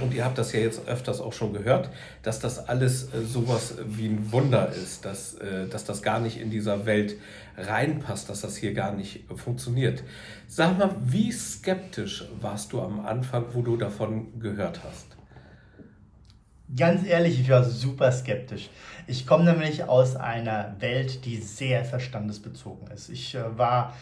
und 0.01 0.13
ihr 0.13 0.23
habt 0.23 0.37
das 0.37 0.53
ja 0.53 0.59
jetzt 0.59 0.87
öfters 0.87 1.19
auch 1.19 1.33
schon 1.33 1.53
gehört, 1.53 1.89
dass 2.21 2.39
das 2.39 2.69
alles 2.69 3.13
äh, 3.13 3.21
sowas 3.21 3.75
wie 3.85 4.07
ein 4.07 4.31
Wunder 4.31 4.69
ist, 4.69 5.05
dass, 5.05 5.35
äh, 5.35 5.67
dass 5.67 5.85
das 5.85 6.01
gar 6.01 6.19
nicht 6.19 6.39
in 6.39 6.49
dieser 6.49 6.85
Welt 6.85 7.15
reinpasst, 7.57 8.29
dass 8.29 8.41
das 8.41 8.55
hier 8.55 8.73
gar 8.73 8.93
nicht 8.93 9.25
funktioniert. 9.35 10.03
Sag 10.47 10.77
mal, 10.77 10.95
wie 11.03 11.31
skeptisch 11.31 12.25
warst 12.39 12.73
du 12.73 12.81
am 12.81 13.05
Anfang, 13.05 13.45
wo 13.53 13.61
du 13.61 13.77
davon 13.77 14.39
gehört 14.39 14.79
hast? 14.83 15.07
Ganz 16.75 17.05
ehrlich, 17.05 17.39
ich 17.39 17.49
war 17.49 17.63
super 17.63 18.11
skeptisch. 18.11 18.69
Ich 19.05 19.27
komme 19.27 19.43
nämlich 19.43 19.83
aus 19.83 20.15
einer 20.15 20.75
Welt, 20.79 21.25
die 21.25 21.37
sehr 21.37 21.85
verstandesbezogen 21.85 22.87
ist. 22.87 23.09
Ich 23.09 23.37
war 23.57 23.93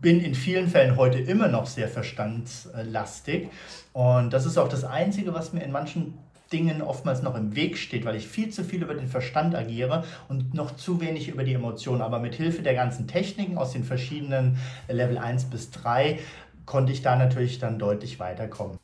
bin 0.00 0.20
in 0.20 0.34
vielen 0.34 0.68
Fällen 0.68 0.96
heute 0.96 1.18
immer 1.18 1.48
noch 1.48 1.66
sehr 1.66 1.88
verstandslastig. 1.88 3.48
Und 3.92 4.32
das 4.32 4.46
ist 4.46 4.58
auch 4.58 4.68
das 4.68 4.84
Einzige, 4.84 5.34
was 5.34 5.52
mir 5.52 5.62
in 5.62 5.72
manchen 5.72 6.14
Dingen 6.52 6.80
oftmals 6.80 7.22
noch 7.22 7.34
im 7.34 7.56
Weg 7.56 7.76
steht, 7.76 8.04
weil 8.04 8.14
ich 8.14 8.28
viel 8.28 8.50
zu 8.50 8.62
viel 8.62 8.82
über 8.82 8.94
den 8.94 9.08
Verstand 9.08 9.54
agiere 9.54 10.04
und 10.28 10.54
noch 10.54 10.76
zu 10.76 11.00
wenig 11.00 11.28
über 11.28 11.42
die 11.42 11.54
Emotionen. 11.54 12.02
Aber 12.02 12.20
mit 12.20 12.34
Hilfe 12.34 12.62
der 12.62 12.74
ganzen 12.74 13.08
Techniken 13.08 13.58
aus 13.58 13.72
den 13.72 13.84
verschiedenen 13.84 14.58
Level 14.88 15.18
1 15.18 15.46
bis 15.46 15.70
3 15.72 16.20
konnte 16.64 16.92
ich 16.92 17.02
da 17.02 17.16
natürlich 17.16 17.58
dann 17.58 17.78
deutlich 17.78 18.20
weiterkommen. 18.20 18.78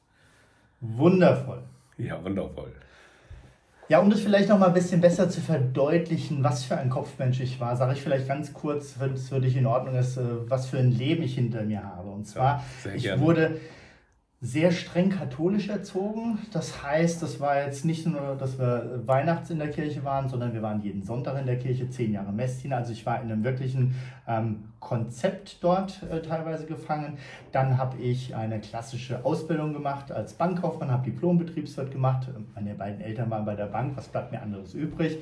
Wundervoll. 0.81 1.63
Ja, 1.99 2.23
wundervoll. 2.25 2.73
Ja, 3.89 3.99
um 3.99 4.09
das 4.11 4.21
vielleicht 4.21 4.49
noch 4.49 4.59
mal 4.59 4.69
ein 4.69 4.75
bisschen 4.75 5.01
besser 5.01 5.29
zu 5.29 5.41
verdeutlichen, 5.41 6.43
was 6.45 6.65
für 6.65 6.77
ein 6.77 6.89
Kopfmensch 6.89 7.41
ich 7.41 7.61
war, 7.61 7.77
sage 7.77 7.93
ich 7.95 8.03
vielleicht 8.03 8.29
ganz 8.29 8.53
kurz, 8.53 8.95
wenn 8.99 9.15
es 9.15 9.29
für 9.29 9.41
dich 9.41 9.57
in 9.57 9.67
Ordnung 9.67 9.97
ist, 9.97 10.17
äh, 10.17 10.23
was 10.49 10.67
für 10.67 10.79
ein 10.79 10.93
Leben 10.93 11.23
ich 11.23 11.35
hinter 11.35 11.63
mir 11.63 11.83
habe. 11.83 12.09
Und 12.09 12.27
zwar, 12.27 12.65
ja, 12.85 12.95
ich 12.95 13.21
wurde 13.21 13.61
sehr 14.45 14.73
streng 14.73 15.11
katholisch 15.11 15.69
erzogen. 15.69 16.39
Das 16.53 16.83
heißt, 16.83 17.23
das 17.23 17.39
war 17.39 17.63
jetzt 17.63 17.85
nicht 17.85 18.05
nur, 18.09 18.35
dass 18.37 18.59
wir 18.59 19.01
Weihnachts 19.07 19.51
in 19.51 19.61
der 19.61 19.71
Kirche 19.71 20.03
waren, 20.03 20.29
sondern 20.29 20.53
wir 20.53 20.63
waren 20.63 20.83
jeden 20.83 21.05
Sonntag 21.05 21.39
in 21.39 21.47
der 21.47 21.61
Kirche, 21.61 21.89
zehn 21.89 22.13
Jahre 22.13 22.33
Messdiener. 22.33 22.79
Also 22.79 22.91
ich 22.91 23.07
war 23.07 23.23
in 23.23 23.31
einem 23.31 23.45
wirklichen 23.45 23.95
ähm, 24.27 24.65
Konzept 24.81 25.63
dort 25.63 26.03
äh, 26.11 26.23
teilweise 26.23 26.67
gefangen. 26.67 27.19
Dann 27.53 27.79
habe 27.79 27.99
ich 27.99 28.35
eine 28.35 28.59
klassische 28.59 29.25
Ausbildung 29.25 29.75
gemacht 29.75 30.11
als 30.11 30.33
Bankkaufmann, 30.33 30.91
habe 30.91 31.09
Diplombetriebswirt 31.09 31.93
gemacht. 31.93 32.27
Meine 32.57 32.75
beiden 32.75 33.01
Eltern 33.01 33.31
waren 33.31 33.45
bei 33.45 33.55
der 33.55 33.67
Bank, 33.67 33.97
was 33.97 34.09
bleibt 34.09 34.33
mir 34.33 34.43
anderes 34.43 34.75
übrig? 34.75 35.19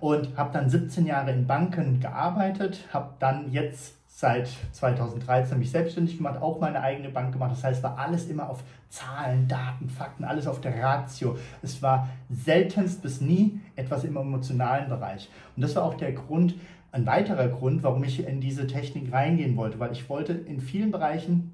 Und 0.00 0.38
habe 0.38 0.54
dann 0.54 0.70
17 0.70 1.04
Jahre 1.04 1.32
in 1.32 1.46
Banken 1.46 2.00
gearbeitet, 2.00 2.88
habe 2.94 3.10
dann 3.18 3.52
jetzt 3.52 4.03
seit 4.16 4.48
2013 4.70 5.58
mich 5.58 5.72
selbstständig 5.72 6.16
gemacht, 6.16 6.40
auch 6.40 6.60
meine 6.60 6.80
eigene 6.80 7.08
Bank 7.08 7.32
gemacht. 7.32 7.50
Das 7.50 7.64
heißt, 7.64 7.82
war 7.82 7.98
alles 7.98 8.26
immer 8.26 8.48
auf 8.48 8.62
Zahlen, 8.88 9.48
Daten, 9.48 9.88
Fakten, 9.88 10.22
alles 10.22 10.46
auf 10.46 10.60
der 10.60 10.80
Ratio. 10.80 11.36
Es 11.62 11.82
war 11.82 12.08
seltenst 12.30 13.02
bis 13.02 13.20
nie 13.20 13.60
etwas 13.74 14.04
im 14.04 14.16
emotionalen 14.16 14.88
Bereich. 14.88 15.28
Und 15.56 15.62
das 15.62 15.74
war 15.74 15.82
auch 15.82 15.94
der 15.94 16.12
Grund, 16.12 16.54
ein 16.92 17.06
weiterer 17.06 17.48
Grund, 17.48 17.82
warum 17.82 18.04
ich 18.04 18.24
in 18.24 18.40
diese 18.40 18.68
Technik 18.68 19.12
reingehen 19.12 19.56
wollte, 19.56 19.80
weil 19.80 19.90
ich 19.90 20.08
wollte 20.08 20.32
in 20.32 20.60
vielen 20.60 20.92
Bereichen 20.92 21.52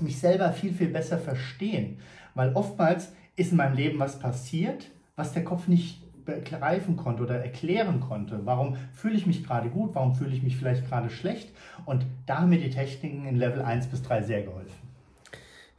mich 0.00 0.18
selber 0.18 0.50
viel, 0.50 0.74
viel 0.74 0.88
besser 0.88 1.18
verstehen. 1.18 1.98
Weil 2.34 2.52
oftmals 2.54 3.12
ist 3.36 3.52
in 3.52 3.58
meinem 3.58 3.76
Leben 3.76 4.00
was 4.00 4.18
passiert, 4.18 4.90
was 5.14 5.32
der 5.34 5.44
Kopf 5.44 5.68
nicht 5.68 6.01
begreifen 6.24 6.96
konnte 6.96 7.22
oder 7.22 7.36
erklären 7.36 8.00
konnte. 8.00 8.40
Warum 8.44 8.76
fühle 8.92 9.16
ich 9.16 9.26
mich 9.26 9.44
gerade 9.44 9.68
gut, 9.68 9.94
warum 9.94 10.14
fühle 10.14 10.34
ich 10.34 10.42
mich 10.42 10.56
vielleicht 10.56 10.88
gerade 10.88 11.10
schlecht? 11.10 11.50
Und 11.84 12.06
da 12.26 12.38
haben 12.38 12.50
mir 12.50 12.60
die 12.60 12.70
Techniken 12.70 13.26
in 13.26 13.36
Level 13.36 13.62
1 13.62 13.88
bis 13.88 14.02
3 14.02 14.22
sehr 14.22 14.42
geholfen. 14.42 14.82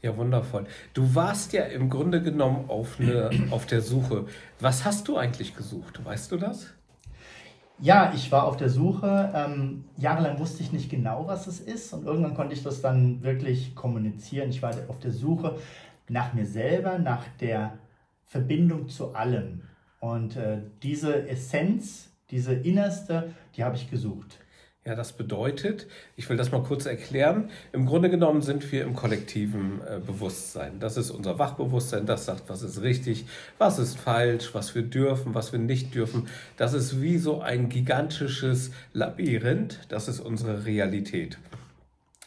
Ja, 0.02 0.18
wundervoll. 0.18 0.66
Du 0.94 1.16
warst 1.16 1.54
ja 1.54 1.64
im 1.64 1.90
Grunde 1.90 2.22
genommen 2.22 2.70
auf, 2.70 3.00
eine, 3.00 3.30
auf 3.52 3.66
der 3.66 3.82
Suche. 3.82 4.26
Was 4.60 4.84
hast 4.84 5.08
du 5.08 5.16
eigentlich 5.16 5.56
gesucht? 5.56 6.04
Weißt 6.04 6.30
du 6.32 6.38
das? 6.38 6.74
Ja, 7.80 8.12
ich 8.14 8.32
war 8.32 8.46
auf 8.46 8.58
der 8.58 8.70
Suche. 8.70 9.32
Ähm, 9.34 9.86
jahrelang 9.98 10.40
wusste 10.40 10.62
ich 10.62 10.74
nicht 10.74 10.90
genau, 10.90 11.28
was 11.28 11.48
es 11.48 11.62
ist. 11.62 11.94
Und 11.94 12.06
irgendwann 12.06 12.34
konnte 12.34 12.54
ich 12.54 12.64
das 12.64 12.82
dann 12.82 13.24
wirklich 13.24 13.76
kommunizieren. 13.76 14.50
Ich 14.50 14.62
war 14.62 14.74
auf 14.90 15.00
der 15.00 15.12
Suche 15.12 15.58
nach 16.10 16.34
mir 16.34 16.46
selber, 16.46 17.00
nach 17.00 17.24
der 17.40 17.78
Verbindung 18.26 18.90
zu 18.90 19.16
allem. 19.16 19.62
Und 20.04 20.36
äh, 20.36 20.58
diese 20.84 21.30
Essenz, 21.30 22.10
diese 22.30 22.54
innerste, 22.54 23.34
die 23.56 23.64
habe 23.64 23.78
ich 23.78 23.90
gesucht. 23.90 24.38
Ja, 24.86 24.96
das 24.96 25.14
bedeutet, 25.14 25.88
ich 26.18 26.30
will 26.30 26.36
das 26.36 26.52
mal 26.52 26.62
kurz 26.62 26.86
erklären, 26.86 27.50
im 27.72 27.86
Grunde 27.86 28.10
genommen 28.10 28.42
sind 28.42 28.70
wir 28.74 28.84
im 28.84 28.96
kollektiven 28.96 29.80
äh, 29.80 30.02
Bewusstsein. 30.06 30.82
Das 30.82 30.98
ist 30.98 31.10
unser 31.10 31.40
Wachbewusstsein, 31.40 32.06
das 32.06 32.26
sagt, 32.26 32.50
was 32.50 32.64
ist 32.64 32.82
richtig, 32.82 33.24
was 33.58 33.80
ist 33.80 33.98
falsch, 33.98 34.54
was 34.54 34.76
wir 34.76 34.82
dürfen, 34.82 35.36
was 35.36 35.54
wir 35.54 35.60
nicht 35.60 35.96
dürfen. 35.96 36.28
Das 36.58 36.74
ist 36.74 37.02
wie 37.02 37.18
so 37.18 37.40
ein 37.40 37.70
gigantisches 37.70 38.72
Labyrinth, 38.92 39.80
das 39.88 40.10
ist 40.10 40.20
unsere 40.20 40.66
Realität. 40.66 41.38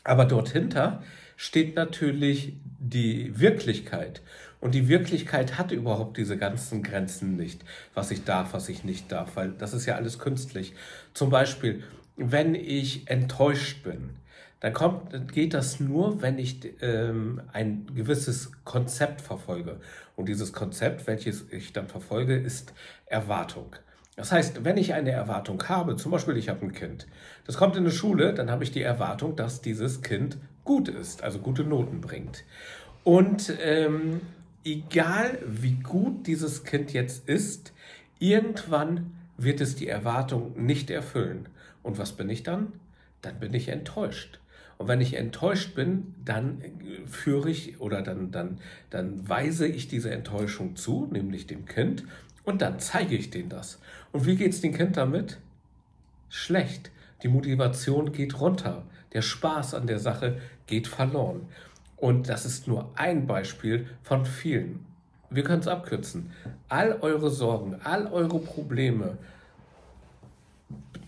Aber 0.02 0.24
dort 0.24 0.48
hinter 0.48 1.02
steht 1.36 1.76
natürlich 1.76 2.54
die 2.78 3.38
Wirklichkeit. 3.38 4.22
Und 4.66 4.72
die 4.72 4.88
Wirklichkeit 4.88 5.58
hat 5.58 5.70
überhaupt 5.70 6.16
diese 6.16 6.36
ganzen 6.36 6.82
Grenzen 6.82 7.36
nicht, 7.36 7.64
was 7.94 8.10
ich 8.10 8.24
darf, 8.24 8.52
was 8.52 8.68
ich 8.68 8.82
nicht 8.82 9.12
darf, 9.12 9.36
weil 9.36 9.52
das 9.52 9.72
ist 9.72 9.86
ja 9.86 9.94
alles 9.94 10.18
künstlich. 10.18 10.74
Zum 11.14 11.30
Beispiel, 11.30 11.84
wenn 12.16 12.56
ich 12.56 13.08
enttäuscht 13.08 13.84
bin, 13.84 14.10
dann 14.58 14.72
kommt, 14.72 15.32
geht 15.32 15.54
das 15.54 15.78
nur, 15.78 16.20
wenn 16.20 16.36
ich 16.40 16.58
ähm, 16.82 17.42
ein 17.52 17.86
gewisses 17.94 18.50
Konzept 18.64 19.20
verfolge. 19.20 19.76
Und 20.16 20.28
dieses 20.28 20.52
Konzept, 20.52 21.06
welches 21.06 21.44
ich 21.52 21.72
dann 21.72 21.86
verfolge, 21.86 22.34
ist 22.34 22.72
Erwartung. 23.06 23.76
Das 24.16 24.32
heißt, 24.32 24.64
wenn 24.64 24.78
ich 24.78 24.94
eine 24.94 25.12
Erwartung 25.12 25.62
habe, 25.68 25.94
zum 25.94 26.10
Beispiel 26.10 26.36
ich 26.36 26.48
habe 26.48 26.66
ein 26.66 26.72
Kind, 26.72 27.06
das 27.46 27.56
kommt 27.56 27.76
in 27.76 27.84
eine 27.84 27.92
Schule, 27.92 28.34
dann 28.34 28.50
habe 28.50 28.64
ich 28.64 28.72
die 28.72 28.82
Erwartung, 28.82 29.36
dass 29.36 29.60
dieses 29.60 30.02
Kind 30.02 30.38
gut 30.64 30.88
ist, 30.88 31.22
also 31.22 31.38
gute 31.38 31.62
Noten 31.62 32.00
bringt. 32.00 32.42
Und 33.04 33.52
ähm, 33.62 34.22
egal 34.66 35.38
wie 35.46 35.74
gut 35.74 36.26
dieses 36.26 36.64
Kind 36.64 36.92
jetzt 36.92 37.28
ist, 37.28 37.72
irgendwann 38.18 39.12
wird 39.38 39.60
es 39.60 39.76
die 39.76 39.88
Erwartung 39.88 40.66
nicht 40.66 40.90
erfüllen. 40.90 41.48
Und 41.82 41.98
was 41.98 42.12
bin 42.12 42.28
ich 42.28 42.42
dann? 42.42 42.72
Dann 43.22 43.38
bin 43.38 43.54
ich 43.54 43.68
enttäuscht. 43.68 44.40
Und 44.76 44.88
wenn 44.88 45.00
ich 45.00 45.14
enttäuscht 45.14 45.74
bin, 45.74 46.14
dann 46.24 46.62
führe 47.06 47.48
ich 47.48 47.80
oder 47.80 48.02
dann, 48.02 48.32
dann, 48.32 48.58
dann 48.90 49.26
weise 49.26 49.66
ich 49.66 49.88
diese 49.88 50.10
Enttäuschung 50.10 50.76
zu, 50.76 51.08
nämlich 51.10 51.46
dem 51.46 51.64
Kind, 51.64 52.04
und 52.44 52.62
dann 52.62 52.78
zeige 52.78 53.16
ich 53.16 53.30
denen 53.30 53.48
das. 53.48 53.80
Und 54.12 54.26
wie 54.26 54.36
geht 54.36 54.52
es 54.52 54.60
dem 54.60 54.74
Kind 54.74 54.96
damit? 54.96 55.38
Schlecht. 56.28 56.90
Die 57.22 57.28
Motivation 57.28 58.12
geht 58.12 58.38
runter. 58.40 58.84
Der 59.12 59.22
Spaß 59.22 59.74
an 59.74 59.86
der 59.86 59.98
Sache 59.98 60.40
geht 60.66 60.86
verloren. 60.86 61.48
Und 61.96 62.28
das 62.28 62.44
ist 62.44 62.68
nur 62.68 62.90
ein 62.96 63.26
Beispiel 63.26 63.86
von 64.02 64.26
vielen. 64.26 64.84
Wir 65.30 65.42
können 65.42 65.60
es 65.60 65.68
abkürzen. 65.68 66.30
All 66.68 66.98
eure 67.00 67.30
Sorgen, 67.30 67.80
all 67.82 68.06
eure 68.06 68.38
Probleme, 68.38 69.18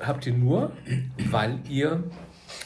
habt 0.01 0.27
ihr 0.27 0.35
nur, 0.35 0.73
weil 1.31 1.59
ihr 1.69 2.05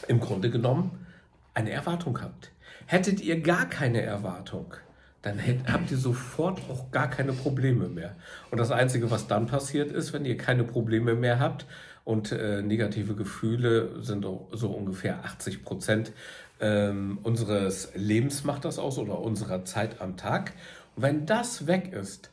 im 0.07 0.19
Grunde 0.19 0.49
genommen 0.49 1.05
eine 1.53 1.71
Erwartung 1.71 2.21
habt. 2.21 2.51
Hättet 2.85 3.21
ihr 3.21 3.41
gar 3.41 3.65
keine 3.67 4.01
Erwartung, 4.01 4.73
dann 5.21 5.39
hätt, 5.39 5.71
habt 5.71 5.89
ihr 5.91 5.97
sofort 5.97 6.61
auch 6.69 6.91
gar 6.91 7.09
keine 7.09 7.33
Probleme 7.33 7.87
mehr. 7.87 8.15
Und 8.51 8.57
das 8.59 8.71
Einzige, 8.71 9.09
was 9.09 9.27
dann 9.27 9.47
passiert 9.47 9.91
ist, 9.91 10.13
wenn 10.13 10.25
ihr 10.25 10.37
keine 10.37 10.63
Probleme 10.63 11.15
mehr 11.15 11.39
habt 11.39 11.65
und 12.03 12.31
äh, 12.31 12.61
negative 12.61 13.15
Gefühle 13.15 14.01
sind 14.03 14.25
so 14.51 14.69
ungefähr 14.69 15.23
80 15.23 15.63
Prozent 15.63 16.11
ähm, 16.59 17.19
unseres 17.23 17.89
Lebens 17.95 18.43
macht 18.43 18.65
das 18.65 18.79
aus 18.79 18.97
oder 18.97 19.19
unserer 19.19 19.65
Zeit 19.65 20.01
am 20.01 20.17
Tag. 20.17 20.53
Und 20.95 21.03
wenn 21.03 21.25
das 21.25 21.67
weg 21.67 21.91
ist, 21.93 22.31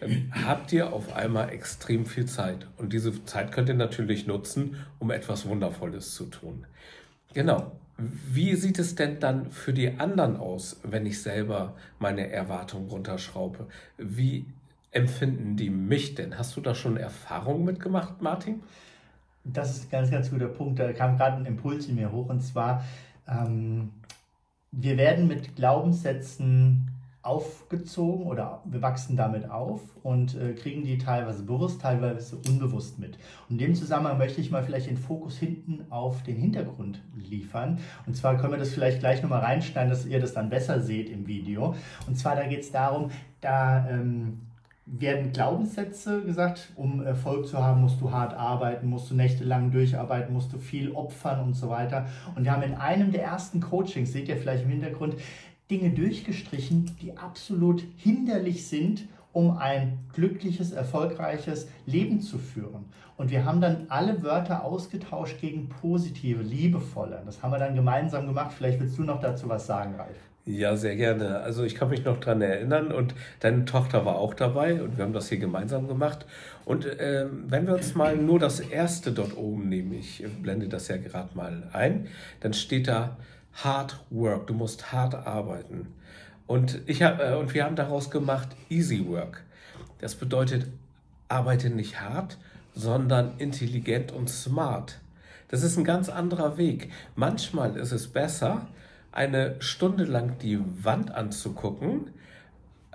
dann 0.00 0.32
habt 0.46 0.72
ihr 0.72 0.92
auf 0.92 1.14
einmal 1.14 1.50
extrem 1.50 2.06
viel 2.06 2.26
Zeit. 2.26 2.66
Und 2.76 2.92
diese 2.92 3.24
Zeit 3.24 3.52
könnt 3.52 3.68
ihr 3.68 3.74
natürlich 3.74 4.26
nutzen, 4.26 4.76
um 4.98 5.10
etwas 5.10 5.46
Wundervolles 5.46 6.14
zu 6.14 6.26
tun. 6.26 6.66
Genau. 7.34 7.72
Wie 7.96 8.54
sieht 8.54 8.78
es 8.78 8.94
denn 8.94 9.18
dann 9.18 9.50
für 9.50 9.72
die 9.72 9.98
anderen 9.98 10.36
aus, 10.36 10.78
wenn 10.84 11.04
ich 11.04 11.20
selber 11.20 11.74
meine 11.98 12.30
Erwartungen 12.30 12.88
runterschraube? 12.88 13.66
Wie 13.96 14.46
empfinden 14.92 15.56
die 15.56 15.68
mich 15.68 16.14
denn? 16.14 16.38
Hast 16.38 16.56
du 16.56 16.60
da 16.60 16.76
schon 16.76 16.96
Erfahrungen 16.96 17.64
mitgemacht, 17.64 18.22
Martin? 18.22 18.62
Das 19.42 19.70
ist 19.70 19.86
ein 19.86 19.90
ganz, 19.90 20.10
ganz 20.12 20.30
guter 20.30 20.46
Punkt. 20.46 20.78
Da 20.78 20.92
kam 20.92 21.16
gerade 21.16 21.38
ein 21.38 21.46
Impuls 21.46 21.86
in 21.86 21.96
mir 21.96 22.12
hoch. 22.12 22.28
Und 22.28 22.40
zwar, 22.40 22.84
ähm, 23.28 23.90
wir 24.70 24.96
werden 24.96 25.28
mit 25.28 25.56
Glaubenssätzen 25.56 26.90
aufgezogen 27.22 28.26
oder 28.26 28.62
wir 28.64 28.80
wachsen 28.80 29.16
damit 29.16 29.50
auf 29.50 29.82
und 30.02 30.34
äh, 30.34 30.54
kriegen 30.54 30.82
die 30.84 30.98
teilweise 30.98 31.42
bewusst, 31.42 31.80
teilweise 31.80 32.36
unbewusst 32.36 32.98
mit. 32.98 33.18
Und 33.48 33.56
in 33.56 33.58
dem 33.58 33.74
Zusammenhang 33.74 34.18
möchte 34.18 34.40
ich 34.40 34.50
mal 34.50 34.62
vielleicht 34.62 34.88
den 34.88 34.96
Fokus 34.96 35.36
hinten 35.36 35.84
auf 35.90 36.22
den 36.22 36.36
Hintergrund 36.36 37.02
liefern. 37.14 37.80
Und 38.06 38.16
zwar 38.16 38.38
können 38.38 38.52
wir 38.52 38.58
das 38.58 38.70
vielleicht 38.70 39.00
gleich 39.00 39.22
nochmal 39.22 39.40
reinschneiden, 39.40 39.90
dass 39.90 40.06
ihr 40.06 40.20
das 40.20 40.32
dann 40.32 40.48
besser 40.48 40.80
seht 40.80 41.10
im 41.10 41.26
Video. 41.26 41.74
Und 42.06 42.16
zwar 42.16 42.36
da 42.36 42.46
geht 42.46 42.60
es 42.60 42.70
darum, 42.72 43.10
da 43.40 43.86
ähm, 43.90 44.40
werden 44.90 45.32
Glaubenssätze 45.32 46.22
gesagt, 46.22 46.70
um 46.74 47.04
Erfolg 47.04 47.46
zu 47.46 47.58
haben, 47.58 47.82
musst 47.82 48.00
du 48.00 48.10
hart 48.10 48.34
arbeiten, 48.34 48.88
musst 48.88 49.10
du 49.10 49.14
nächtelang 49.14 49.70
durcharbeiten, 49.70 50.32
musst 50.32 50.52
du 50.52 50.58
viel 50.58 50.92
opfern 50.92 51.40
und 51.40 51.54
so 51.54 51.68
weiter. 51.68 52.06
Und 52.34 52.44
wir 52.44 52.52
haben 52.52 52.62
in 52.62 52.74
einem 52.74 53.12
der 53.12 53.22
ersten 53.22 53.60
Coachings, 53.60 54.12
seht 54.12 54.28
ihr 54.28 54.36
vielleicht 54.36 54.64
im 54.64 54.70
Hintergrund, 54.70 55.16
Dinge 55.70 55.90
durchgestrichen, 55.90 56.96
die 57.02 57.16
absolut 57.18 57.84
hinderlich 57.96 58.66
sind, 58.66 59.06
um 59.32 59.58
ein 59.58 59.98
glückliches, 60.14 60.72
erfolgreiches 60.72 61.68
Leben 61.84 62.22
zu 62.22 62.38
führen. 62.38 62.86
Und 63.18 63.30
wir 63.30 63.44
haben 63.44 63.60
dann 63.60 63.86
alle 63.88 64.22
Wörter 64.22 64.64
ausgetauscht 64.64 65.40
gegen 65.40 65.68
positive, 65.68 66.42
liebevolle. 66.42 67.22
Das 67.26 67.42
haben 67.42 67.50
wir 67.50 67.58
dann 67.58 67.74
gemeinsam 67.74 68.26
gemacht. 68.26 68.52
Vielleicht 68.56 68.80
willst 68.80 68.96
du 68.96 69.02
noch 69.02 69.20
dazu 69.20 69.48
was 69.48 69.66
sagen, 69.66 69.96
Ralf. 69.96 70.27
Ja, 70.50 70.76
sehr 70.76 70.96
gerne. 70.96 71.40
Also 71.40 71.62
ich 71.62 71.74
kann 71.74 71.90
mich 71.90 72.06
noch 72.06 72.20
daran 72.20 72.40
erinnern 72.40 72.90
und 72.90 73.14
deine 73.40 73.66
Tochter 73.66 74.06
war 74.06 74.16
auch 74.16 74.32
dabei 74.32 74.82
und 74.82 74.96
wir 74.96 75.04
haben 75.04 75.12
das 75.12 75.28
hier 75.28 75.36
gemeinsam 75.36 75.86
gemacht. 75.88 76.24
Und 76.64 76.86
äh, 76.86 77.26
wenn 77.48 77.66
wir 77.66 77.74
uns 77.74 77.94
mal 77.94 78.16
nur 78.16 78.38
das 78.38 78.58
erste 78.58 79.12
dort 79.12 79.36
oben 79.36 79.68
nehmen, 79.68 79.92
ich 79.92 80.24
blende 80.40 80.66
das 80.66 80.88
ja 80.88 80.96
gerade 80.96 81.28
mal 81.36 81.64
ein, 81.74 82.06
dann 82.40 82.54
steht 82.54 82.88
da 82.88 83.18
Hard 83.62 84.00
Work. 84.08 84.46
Du 84.46 84.54
musst 84.54 84.90
hart 84.90 85.14
arbeiten. 85.14 85.88
Und, 86.46 86.80
ich 86.86 87.02
hab, 87.02 87.20
äh, 87.20 87.34
und 87.34 87.52
wir 87.52 87.64
haben 87.64 87.76
daraus 87.76 88.10
gemacht 88.10 88.48
Easy 88.70 89.06
Work. 89.06 89.42
Das 89.98 90.14
bedeutet, 90.14 90.66
arbeite 91.28 91.68
nicht 91.68 92.00
hart, 92.00 92.38
sondern 92.74 93.32
intelligent 93.36 94.12
und 94.12 94.30
smart. 94.30 94.98
Das 95.48 95.62
ist 95.62 95.76
ein 95.76 95.84
ganz 95.84 96.08
anderer 96.08 96.56
Weg. 96.56 96.90
Manchmal 97.16 97.76
ist 97.76 97.92
es 97.92 98.08
besser, 98.08 98.66
eine 99.12 99.56
Stunde 99.60 100.04
lang 100.04 100.38
die 100.38 100.60
Wand 100.82 101.12
anzugucken 101.12 102.10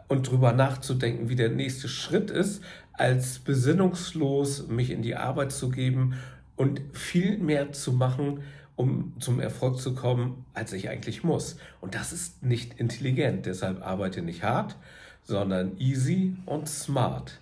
und 0.08 0.30
drüber 0.30 0.54
nachzudenken, 0.54 1.30
wie 1.30 1.36
der 1.36 1.50
nächste 1.50 1.88
Schritt 1.88 2.30
ist, 2.30 2.64
als 2.94 3.40
besinnungslos 3.40 4.68
mich 4.68 4.92
in 4.92 5.02
die 5.02 5.16
Arbeit 5.16 5.52
zu 5.52 5.70
geben 5.70 6.16
und 6.56 6.82
viel 6.94 7.38
mehr 7.38 7.72
zu 7.72 7.94
machen, 7.94 8.44
um 8.76 9.14
zum 9.20 9.40
Erfolg 9.40 9.80
zu 9.80 9.96
kommen, 9.96 10.46
als 10.54 10.74
ich 10.74 10.90
eigentlich 10.90 11.24
muss. 11.24 11.58
Und 11.82 11.96
das 11.96 12.14
ist 12.14 12.44
nicht 12.44 12.80
intelligent. 12.80 13.46
Deshalb 13.46 13.86
arbeite 13.86 14.22
nicht 14.22 14.44
hart, 14.44 14.76
sondern 15.24 15.78
easy 15.78 16.36
und 16.46 16.68
smart. 16.68 17.40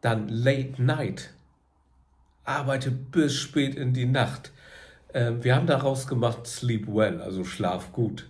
Dann 0.00 0.28
Late 0.28 0.82
Night. 0.82 1.30
Arbeite 2.44 2.90
bis 2.90 3.34
spät 3.34 3.74
in 3.74 3.92
die 3.92 4.06
Nacht. 4.06 4.52
Ähm, 5.16 5.42
wir 5.42 5.56
haben 5.56 5.66
daraus 5.66 6.06
gemacht 6.06 6.46
Sleep 6.46 6.86
Well, 6.86 7.22
also 7.22 7.42
Schlaf 7.42 7.90
gut. 7.92 8.28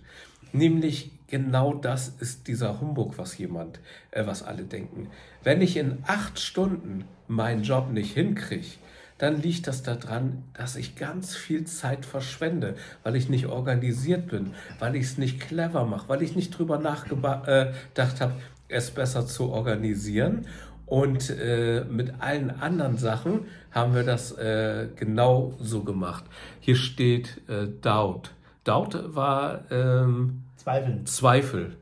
Nämlich 0.53 1.11
genau 1.27 1.73
das 1.73 2.07
ist 2.19 2.47
dieser 2.47 2.79
Humbug, 2.79 3.17
was 3.17 3.37
jemand, 3.37 3.81
äh, 4.11 4.25
was 4.25 4.41
alle 4.41 4.63
denken. 4.63 5.09
Wenn 5.43 5.61
ich 5.61 5.75
in 5.75 5.97
acht 6.07 6.39
Stunden 6.39 7.03
meinen 7.27 7.63
Job 7.63 7.91
nicht 7.91 8.13
hinkriege, 8.13 8.77
dann 9.17 9.41
liegt 9.41 9.67
das 9.67 9.83
daran, 9.83 10.43
dass 10.53 10.77
ich 10.77 10.95
ganz 10.95 11.35
viel 11.35 11.65
Zeit 11.65 12.05
verschwende, 12.05 12.75
weil 13.03 13.17
ich 13.17 13.27
nicht 13.27 13.47
organisiert 13.47 14.27
bin, 14.27 14.53
weil 14.79 14.95
ich 14.95 15.05
es 15.05 15.17
nicht 15.17 15.41
clever 15.41 15.85
mache, 15.85 16.07
weil 16.07 16.21
ich 16.21 16.37
nicht 16.37 16.57
drüber 16.57 16.77
nachgedacht 16.77 17.47
äh, 17.47 18.19
habe, 18.21 18.33
es 18.69 18.91
besser 18.91 19.25
zu 19.25 19.49
organisieren. 19.49 20.45
Und 20.87 21.29
äh, 21.29 21.83
mit 21.83 22.21
allen 22.21 22.49
anderen 22.49 22.97
Sachen 22.97 23.45
haben 23.71 23.93
wir 23.93 24.03
das 24.03 24.31
äh, 24.31 24.87
genau 24.95 25.53
so 25.59 25.83
gemacht. 25.83 26.23
Hier 26.61 26.77
steht 26.77 27.41
äh, 27.49 27.67
Doubt. 27.81 28.31
Doubt 28.63 29.15
war 29.15 29.69
ähm, 29.69 30.43
Zweifel. 30.55 31.03
Zweifel. 31.03 31.75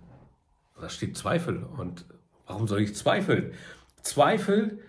Da 0.82 0.89
steht 0.89 1.15
Zweifel. 1.18 1.63
Und 1.78 2.06
warum 2.48 2.68
soll 2.68 2.82
ich 2.82 2.96
zweifeln? 2.96 3.52
Zweifel 4.02 4.80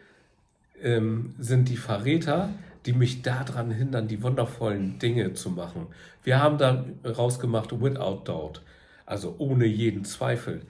ähm, 0.82 1.34
sind 1.38 1.68
die 1.68 1.76
Verräter, 1.76 2.48
die 2.86 2.94
mich 2.94 3.20
daran 3.22 3.70
hindern, 3.70 4.08
die 4.08 4.22
wundervollen 4.22 4.98
Dinge 4.98 5.34
zu 5.34 5.50
machen. 5.50 5.88
Wir 6.22 6.42
haben 6.42 6.56
da 6.56 6.84
rausgemacht 7.04 7.80
without 7.82 8.22
doubt, 8.24 8.62
also 9.04 9.34
ohne 9.38 9.66
jeden 9.66 10.04
Zweifel. 10.04 10.62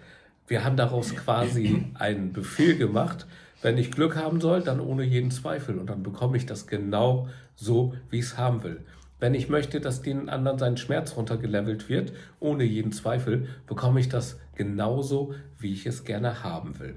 Wir 0.49 0.65
haben 0.65 0.77
daraus 0.77 1.15
quasi 1.15 1.87
einen 1.95 2.33
Befehl 2.33 2.77
gemacht, 2.77 3.27
wenn 3.63 3.79
ich 3.79 3.91
Glück 3.91 4.17
haben 4.17 4.41
soll, 4.41 4.63
dann 4.63 4.81
ohne 4.81 5.03
jeden 5.03 5.31
Zweifel 5.31 5.79
und 5.79 5.91
dann 5.91 6.03
bekomme 6.03 6.37
ich 6.37 6.47
das 6.47 6.67
genau 6.67 7.29
so, 7.57 7.95
wie 8.11 8.19
ich 8.19 8.27
es 8.27 8.39
haben 8.39 8.63
will. 8.63 8.81
Wenn 9.19 9.35
ich 9.35 9.49
möchte, 9.49 9.81
dass 9.81 10.03
den 10.03 10.29
anderen 10.29 10.59
sein 10.59 10.77
Schmerz 10.77 11.17
runtergelevelt 11.17 11.89
wird, 11.89 12.13
ohne 12.39 12.65
jeden 12.65 12.93
Zweifel, 12.93 13.49
bekomme 13.67 13.99
ich 13.99 14.09
das 14.09 14.39
genauso, 14.55 15.35
wie 15.59 15.73
ich 15.73 15.87
es 15.87 16.05
gerne 16.05 16.45
haben 16.45 16.79
will. 16.79 16.97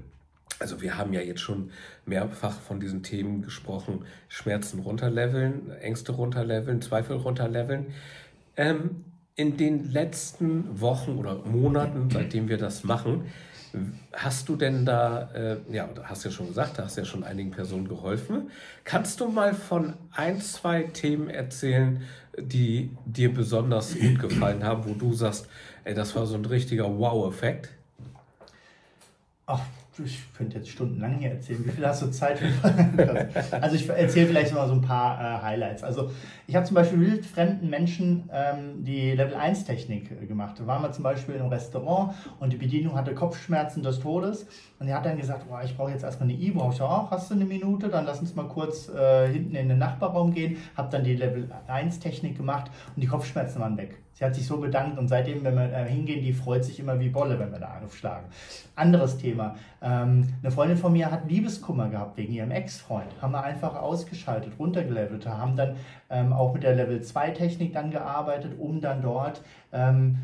Also 0.58 0.82
wir 0.82 0.98
haben 0.98 1.14
ja 1.14 1.22
jetzt 1.22 1.40
schon 1.40 1.70
mehrfach 2.04 2.52
von 2.52 2.80
diesen 2.80 3.02
Themen 3.02 3.40
gesprochen. 3.40 4.04
Schmerzen 4.28 4.80
runterleveln, 4.80 5.70
Ängste 5.80 6.12
runterleveln, 6.12 6.82
Zweifel 6.82 7.16
runterleveln. 7.16 7.86
Ähm, 8.58 9.04
in 9.40 9.56
den 9.56 9.90
letzten 9.90 10.80
Wochen 10.80 11.16
oder 11.16 11.36
Monaten, 11.36 12.10
seitdem 12.10 12.48
wir 12.48 12.58
das 12.58 12.84
machen, 12.84 13.24
Hast 14.12 14.48
du 14.48 14.56
denn 14.56 14.84
da, 14.84 15.30
äh, 15.32 15.58
ja, 15.70 15.88
hast 16.02 16.24
ja 16.24 16.32
schon 16.32 16.48
gesagt, 16.48 16.76
da 16.76 16.84
hast 16.84 16.96
ja 16.96 17.04
schon 17.04 17.22
einigen 17.22 17.52
Personen 17.52 17.86
geholfen. 17.86 18.50
Kannst 18.82 19.20
du 19.20 19.28
mal 19.28 19.54
von 19.54 19.94
ein, 20.10 20.40
zwei 20.40 20.82
Themen 20.82 21.30
erzählen, 21.30 22.02
die 22.36 22.90
dir 23.04 23.32
besonders 23.32 23.96
gut 23.96 24.18
gefallen 24.18 24.64
haben, 24.64 24.84
wo 24.86 24.94
du 24.94 25.12
sagst, 25.12 25.46
ey, 25.84 25.94
das 25.94 26.16
war 26.16 26.26
so 26.26 26.34
ein 26.34 26.44
richtiger 26.44 26.98
Wow-Effekt? 26.98 27.68
Ach, 29.46 29.62
ich 30.04 30.32
könnte 30.34 30.58
jetzt 30.58 30.70
stundenlang 30.70 31.18
hier 31.18 31.30
erzählen. 31.30 31.64
Wie 31.64 31.70
viel 31.70 31.86
hast 31.86 32.02
du 32.02 32.10
Zeit? 32.10 32.40
also 33.60 33.76
ich 33.76 33.88
erzähle 33.88 34.26
vielleicht 34.26 34.54
mal 34.54 34.66
so 34.66 34.74
ein 34.74 34.80
paar 34.80 35.20
äh, 35.20 35.42
Highlights. 35.42 35.82
Also 35.82 36.10
ich 36.46 36.56
habe 36.56 36.66
zum 36.66 36.74
Beispiel 36.74 36.98
mit 36.98 37.26
fremden 37.26 37.68
Menschen 37.70 38.28
ähm, 38.32 38.84
die 38.84 39.12
Level 39.12 39.34
1 39.34 39.64
Technik 39.64 40.10
äh, 40.10 40.26
gemacht. 40.26 40.58
Da 40.58 40.66
waren 40.66 40.82
wir 40.82 40.92
zum 40.92 41.04
Beispiel 41.04 41.34
in 41.34 41.40
einem 41.40 41.50
Restaurant 41.50 42.14
und 42.38 42.52
die 42.52 42.56
Bedienung 42.56 42.96
hatte 42.96 43.14
Kopfschmerzen 43.14 43.82
des 43.82 44.00
Todes 44.00 44.46
und 44.78 44.88
er 44.88 44.96
hat 44.96 45.06
dann 45.06 45.18
gesagt, 45.18 45.46
oh, 45.50 45.58
ich 45.64 45.76
brauche 45.76 45.90
jetzt 45.90 46.04
erstmal 46.04 46.28
eine 46.28 46.38
E-Brauche. 46.38 46.74
Ich 46.74 46.82
auch, 46.82 47.10
hast 47.10 47.30
du 47.30 47.34
eine 47.34 47.44
Minute? 47.44 47.88
Dann 47.88 48.06
lass 48.06 48.20
uns 48.20 48.34
mal 48.34 48.48
kurz 48.48 48.88
äh, 48.88 49.28
hinten 49.32 49.54
in 49.54 49.68
den 49.68 49.78
Nachbarraum 49.78 50.32
gehen. 50.32 50.56
Habe 50.76 50.90
dann 50.90 51.04
die 51.04 51.14
Level 51.14 51.50
1 51.66 52.00
Technik 52.00 52.36
gemacht 52.36 52.70
und 52.94 53.02
die 53.02 53.06
Kopfschmerzen 53.06 53.60
waren 53.60 53.76
weg. 53.76 53.98
Sie 54.20 54.26
hat 54.26 54.34
sich 54.34 54.46
so 54.46 54.58
bedankt 54.58 54.98
und 54.98 55.08
seitdem, 55.08 55.42
wenn 55.44 55.54
wir 55.54 55.72
äh, 55.72 55.88
hingehen, 55.88 56.22
die 56.22 56.34
freut 56.34 56.62
sich 56.62 56.78
immer 56.78 57.00
wie 57.00 57.08
Bolle, 57.08 57.38
wenn 57.38 57.50
wir 57.52 57.58
da 57.58 57.80
aufschlagen. 57.82 58.26
Anderes 58.76 59.16
Thema. 59.16 59.56
Ähm, 59.80 60.28
eine 60.42 60.52
Freundin 60.52 60.76
von 60.76 60.92
mir 60.92 61.10
hat 61.10 61.30
Liebeskummer 61.30 61.88
gehabt 61.88 62.18
wegen 62.18 62.34
ihrem 62.34 62.50
Ex-Freund. 62.50 63.06
Haben 63.22 63.32
wir 63.32 63.42
einfach 63.42 63.76
ausgeschaltet, 63.76 64.52
runtergelevelt, 64.58 65.26
haben 65.26 65.56
dann 65.56 65.76
ähm, 66.10 66.34
auch 66.34 66.52
mit 66.52 66.64
der 66.64 66.74
Level 66.74 67.00
2 67.00 67.30
Technik 67.30 67.72
dann 67.72 67.90
gearbeitet, 67.90 68.58
um 68.58 68.82
dann 68.82 69.00
dort 69.00 69.40
ähm, 69.72 70.18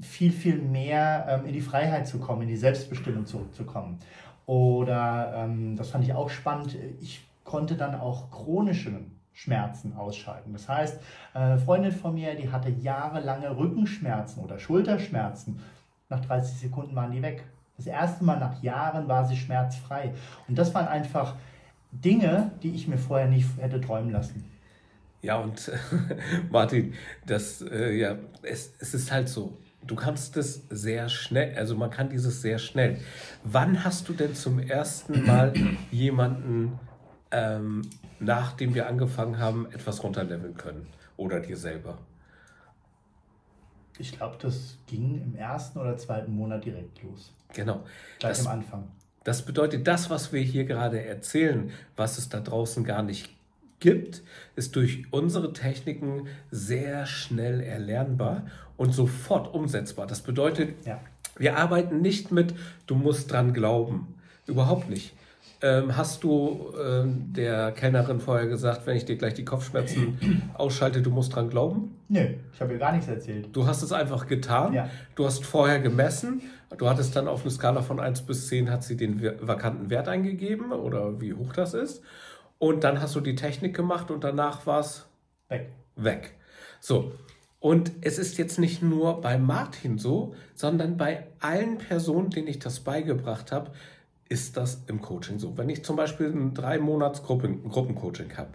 viel, 0.00 0.32
viel 0.32 0.56
mehr 0.56 1.24
ähm, 1.28 1.46
in 1.46 1.52
die 1.52 1.60
Freiheit 1.60 2.08
zu 2.08 2.18
kommen, 2.18 2.42
in 2.42 2.48
die 2.48 2.56
Selbstbestimmung 2.56 3.26
zurückzukommen. 3.26 4.00
Oder, 4.46 5.32
ähm, 5.36 5.76
das 5.76 5.90
fand 5.90 6.02
ich 6.02 6.12
auch 6.12 6.28
spannend, 6.28 6.76
ich 7.00 7.24
konnte 7.44 7.76
dann 7.76 7.94
auch 7.94 8.32
chronische 8.32 8.90
Schmerzen 9.32 9.94
ausschalten. 9.94 10.52
Das 10.52 10.68
heißt, 10.68 11.00
eine 11.34 11.58
Freundin 11.58 11.92
von 11.92 12.14
mir, 12.14 12.34
die 12.34 12.50
hatte 12.50 12.70
jahrelange 12.70 13.56
Rückenschmerzen 13.56 14.42
oder 14.42 14.58
Schulterschmerzen. 14.58 15.60
Nach 16.08 16.20
30 16.20 16.58
Sekunden 16.58 16.94
waren 16.94 17.10
die 17.10 17.22
weg. 17.22 17.44
Das 17.76 17.86
erste 17.86 18.24
Mal 18.24 18.38
nach 18.38 18.62
Jahren 18.62 19.08
war 19.08 19.24
sie 19.24 19.36
schmerzfrei. 19.36 20.12
Und 20.46 20.58
das 20.58 20.74
waren 20.74 20.86
einfach 20.86 21.36
Dinge, 21.90 22.52
die 22.62 22.74
ich 22.74 22.86
mir 22.86 22.98
vorher 22.98 23.28
nicht 23.28 23.48
hätte 23.58 23.80
träumen 23.80 24.12
lassen. 24.12 24.44
Ja, 25.22 25.36
und 25.36 25.70
Martin, 26.50 26.94
das, 27.26 27.62
äh, 27.62 27.96
ja, 27.96 28.16
es, 28.42 28.74
es 28.78 28.94
ist 28.94 29.12
halt 29.12 29.28
so. 29.28 29.56
Du 29.84 29.96
kannst 29.96 30.36
es 30.36 30.68
sehr 30.70 31.08
schnell, 31.08 31.56
also 31.56 31.76
man 31.76 31.90
kann 31.90 32.08
dieses 32.08 32.40
sehr 32.40 32.58
schnell. 32.58 32.98
Wann 33.42 33.84
hast 33.84 34.08
du 34.08 34.12
denn 34.12 34.34
zum 34.34 34.60
ersten 34.60 35.26
Mal 35.26 35.52
jemanden 35.90 36.78
ähm, 37.32 37.82
nachdem 38.20 38.74
wir 38.74 38.86
angefangen 38.86 39.38
haben, 39.38 39.66
etwas 39.72 40.02
runterleveln 40.02 40.56
können? 40.56 40.86
Oder 41.16 41.40
dir 41.40 41.56
selber? 41.56 41.98
Ich 43.98 44.12
glaube, 44.12 44.36
das 44.40 44.78
ging 44.86 45.20
im 45.22 45.34
ersten 45.34 45.78
oder 45.78 45.96
zweiten 45.96 46.34
Monat 46.34 46.64
direkt 46.64 47.02
los. 47.02 47.32
Genau. 47.52 47.84
Gleich 48.18 48.38
das, 48.38 48.46
am 48.46 48.52
Anfang. 48.52 48.88
Das 49.24 49.42
bedeutet, 49.42 49.86
das, 49.86 50.10
was 50.10 50.32
wir 50.32 50.40
hier 50.40 50.64
gerade 50.64 51.04
erzählen, 51.04 51.70
was 51.96 52.18
es 52.18 52.28
da 52.28 52.40
draußen 52.40 52.84
gar 52.84 53.02
nicht 53.02 53.30
gibt, 53.80 54.22
ist 54.56 54.76
durch 54.76 55.04
unsere 55.10 55.52
Techniken 55.52 56.28
sehr 56.50 57.04
schnell 57.06 57.60
erlernbar 57.60 58.46
und 58.76 58.92
sofort 58.92 59.52
umsetzbar. 59.52 60.06
Das 60.06 60.22
bedeutet, 60.22 60.86
ja. 60.86 61.00
wir 61.36 61.56
arbeiten 61.56 62.00
nicht 62.00 62.32
mit, 62.32 62.54
du 62.86 62.94
musst 62.94 63.30
dran 63.30 63.52
glauben. 63.52 64.14
Überhaupt 64.46 64.88
nicht. 64.88 65.14
Ähm, 65.64 65.96
hast 65.96 66.24
du 66.24 66.72
ähm, 66.84 67.32
der 67.32 67.70
Kellnerin 67.70 68.18
vorher 68.18 68.48
gesagt, 68.48 68.84
wenn 68.86 68.96
ich 68.96 69.04
dir 69.04 69.16
gleich 69.16 69.34
die 69.34 69.44
Kopfschmerzen 69.44 70.50
ausschalte, 70.54 71.02
du 71.02 71.10
musst 71.10 71.36
dran 71.36 71.50
glauben? 71.50 71.96
Nö, 72.08 72.34
ich 72.52 72.60
habe 72.60 72.72
ihr 72.72 72.78
gar 72.80 72.90
nichts 72.90 73.06
erzählt. 73.06 73.48
Du 73.52 73.64
hast 73.64 73.82
es 73.82 73.92
einfach 73.92 74.26
getan. 74.26 74.72
Ja. 74.72 74.90
Du 75.14 75.24
hast 75.24 75.44
vorher 75.44 75.78
gemessen. 75.78 76.42
Du 76.76 76.88
hattest 76.88 77.14
dann 77.14 77.28
auf 77.28 77.42
eine 77.42 77.50
Skala 77.52 77.82
von 77.82 78.00
1 78.00 78.22
bis 78.22 78.48
10 78.48 78.70
hat 78.70 78.82
sie 78.82 78.96
den 78.96 79.22
vakanten 79.22 79.88
Wert 79.88 80.08
eingegeben 80.08 80.72
oder 80.72 81.20
wie 81.20 81.32
hoch 81.34 81.52
das 81.52 81.74
ist. 81.74 82.02
Und 82.58 82.82
dann 82.82 83.00
hast 83.00 83.14
du 83.14 83.20
die 83.20 83.36
Technik 83.36 83.76
gemacht 83.76 84.10
und 84.10 84.24
danach 84.24 84.66
war 84.66 84.80
es 84.80 85.06
weg. 85.48 85.70
Weg. 85.94 86.32
So. 86.80 87.12
Und 87.60 87.92
es 88.00 88.18
ist 88.18 88.38
jetzt 88.38 88.58
nicht 88.58 88.82
nur 88.82 89.20
bei 89.20 89.38
Martin 89.38 89.96
so, 89.96 90.34
sondern 90.56 90.96
bei 90.96 91.28
allen 91.38 91.78
Personen, 91.78 92.30
denen 92.30 92.48
ich 92.48 92.58
das 92.58 92.80
beigebracht 92.80 93.52
habe, 93.52 93.70
ist 94.32 94.56
das 94.56 94.82
im 94.86 95.02
Coaching 95.02 95.38
so. 95.38 95.58
Wenn 95.58 95.68
ich 95.68 95.84
zum 95.84 95.94
Beispiel 95.96 96.28
ein 96.28 96.54
drei 96.54 96.78
Monats 96.78 97.22
Gruppen, 97.22 97.68
Gruppencoaching 97.68 98.34
habe, 98.38 98.54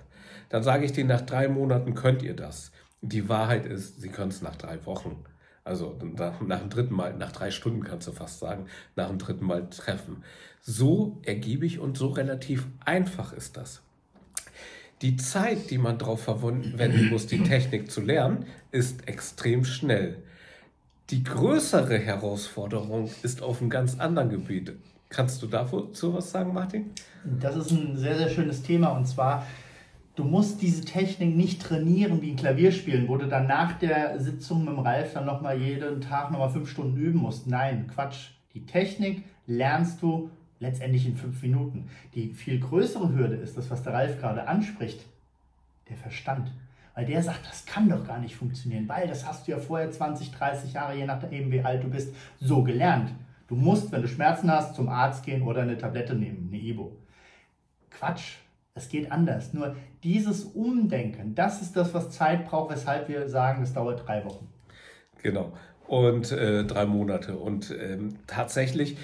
dann 0.49 0.63
sage 0.63 0.85
ich 0.85 0.91
denen, 0.91 1.09
nach 1.09 1.21
drei 1.21 1.47
Monaten 1.47 1.93
könnt 1.93 2.23
ihr 2.23 2.35
das. 2.35 2.71
Die 3.01 3.29
Wahrheit 3.29 3.67
ist, 3.67 4.01
sie 4.01 4.09
können 4.09 4.31
es 4.31 4.41
nach 4.41 4.55
drei 4.55 4.83
Wochen. 4.87 5.23
Also 5.63 5.95
nach, 6.17 6.39
dem 6.39 6.69
dritten 6.71 6.95
Mal, 6.95 7.13
nach 7.15 7.31
drei 7.31 7.51
Stunden 7.51 7.83
kannst 7.83 8.07
du 8.07 8.11
fast 8.11 8.39
sagen, 8.39 8.65
nach 8.95 9.07
dem 9.09 9.19
dritten 9.19 9.45
Mal 9.45 9.69
treffen. 9.69 10.23
So 10.61 11.21
ergiebig 11.23 11.77
und 11.77 11.95
so 11.95 12.07
relativ 12.07 12.65
einfach 12.83 13.31
ist 13.33 13.55
das. 13.55 13.83
Die 15.03 15.15
Zeit, 15.15 15.69
die 15.69 15.77
man 15.77 15.99
darauf 15.99 16.23
verwenden 16.23 17.09
muss, 17.09 17.27
die 17.27 17.43
Technik 17.43 17.91
zu 17.91 18.01
lernen, 18.01 18.47
ist 18.71 19.07
extrem 19.07 19.63
schnell. 19.63 20.23
Die 21.11 21.23
größere 21.23 21.99
Herausforderung 21.99 23.11
ist 23.21 23.43
auf 23.43 23.61
einem 23.61 23.69
ganz 23.69 23.99
anderen 23.99 24.29
Gebiet. 24.29 24.73
Kannst 25.09 25.41
du 25.41 25.47
dazu 25.47 26.13
was 26.13 26.31
sagen, 26.31 26.53
Martin? 26.53 26.91
Das 27.39 27.55
ist 27.55 27.71
ein 27.71 27.95
sehr, 27.95 28.17
sehr 28.17 28.29
schönes 28.29 28.61
Thema 28.61 28.89
und 28.89 29.05
zwar, 29.05 29.45
du 30.15 30.23
musst 30.23 30.61
diese 30.61 30.83
Technik 30.83 31.35
nicht 31.35 31.61
trainieren 31.61 32.21
wie 32.21 32.31
ein 32.31 32.35
Klavierspielen, 32.35 33.07
wo 33.07 33.17
du 33.17 33.27
dann 33.27 33.47
nach 33.47 33.79
der 33.79 34.19
Sitzung 34.19 34.65
mit 34.65 34.73
dem 34.73 34.79
Ralf 34.79 35.13
dann 35.13 35.25
nochmal 35.25 35.61
jeden 35.61 36.01
Tag 36.01 36.31
nochmal 36.31 36.49
fünf 36.49 36.69
Stunden 36.69 36.97
üben 36.97 37.19
musst. 37.19 37.47
Nein, 37.47 37.87
Quatsch. 37.93 38.31
Die 38.53 38.65
Technik 38.65 39.23
lernst 39.45 40.01
du 40.01 40.29
letztendlich 40.59 41.05
in 41.05 41.15
fünf 41.15 41.41
Minuten. 41.41 41.89
Die 42.13 42.33
viel 42.33 42.59
größere 42.59 43.13
Hürde 43.13 43.35
ist 43.35 43.57
das, 43.57 43.69
was 43.69 43.83
der 43.83 43.93
Ralf 43.93 44.19
gerade 44.19 44.47
anspricht, 44.47 45.05
der 45.89 45.97
Verstand. 45.97 46.51
Weil 46.95 47.05
der 47.05 47.21
sagt, 47.21 47.47
das 47.47 47.65
kann 47.65 47.87
doch 47.87 48.05
gar 48.07 48.19
nicht 48.19 48.35
funktionieren, 48.35 48.89
weil 48.89 49.07
das 49.07 49.25
hast 49.25 49.47
du 49.47 49.51
ja 49.51 49.59
vorher 49.59 49.91
20, 49.91 50.31
30 50.31 50.73
Jahre, 50.73 50.97
je 50.97 51.05
nachdem 51.05 51.51
wie 51.51 51.61
alt 51.61 51.83
du 51.83 51.89
bist, 51.89 52.13
so 52.39 52.63
gelernt. 52.63 53.11
Du 53.47 53.55
musst, 53.55 53.91
wenn 53.91 54.01
du 54.01 54.07
Schmerzen 54.07 54.51
hast, 54.51 54.75
zum 54.75 54.89
Arzt 54.89 55.23
gehen 55.23 55.41
oder 55.43 55.61
eine 55.61 55.77
Tablette 55.77 56.15
nehmen, 56.15 56.49
eine 56.51 56.61
Ibo. 56.61 56.97
Quatsch, 57.89 58.35
es 58.75 58.89
geht 58.89 59.11
anders. 59.11 59.53
Nur 59.53 59.75
dieses 60.03 60.43
Umdenken, 60.43 61.33
das 61.33 61.61
ist 61.61 61.75
das, 61.75 61.93
was 61.93 62.11
Zeit 62.11 62.47
braucht, 62.47 62.71
weshalb 62.71 63.07
wir 63.09 63.27
sagen, 63.29 63.63
es 63.63 63.73
dauert 63.73 64.07
drei 64.07 64.23
Wochen. 64.25 64.47
Genau. 65.23 65.53
Und 65.87 66.31
äh, 66.31 66.65
drei 66.65 66.85
Monate. 66.85 67.37
Und 67.37 67.75
ähm, 67.79 68.15
tatsächlich 68.27 68.97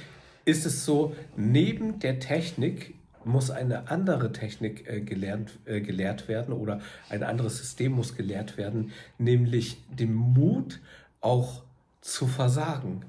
ist 0.45 0.65
es 0.65 0.85
so, 0.85 1.15
neben 1.37 1.99
der 1.99 2.19
Technik 2.19 2.95
muss 3.25 3.51
eine 3.51 3.89
andere 3.89 4.33
Technik 4.33 4.87
äh, 4.87 4.99
gelernt, 4.99 5.57
äh, 5.65 5.79
gelehrt 5.79 6.27
werden 6.27 6.53
oder 6.53 6.81
ein 7.09 7.23
anderes 7.23 7.57
System 7.57 7.93
muss 7.93 8.15
gelehrt 8.15 8.57
werden, 8.57 8.91
nämlich 9.17 9.81
den 9.87 10.13
Mut 10.13 10.81
auch 11.21 11.63
zu 12.03 12.27
versagen 12.27 13.03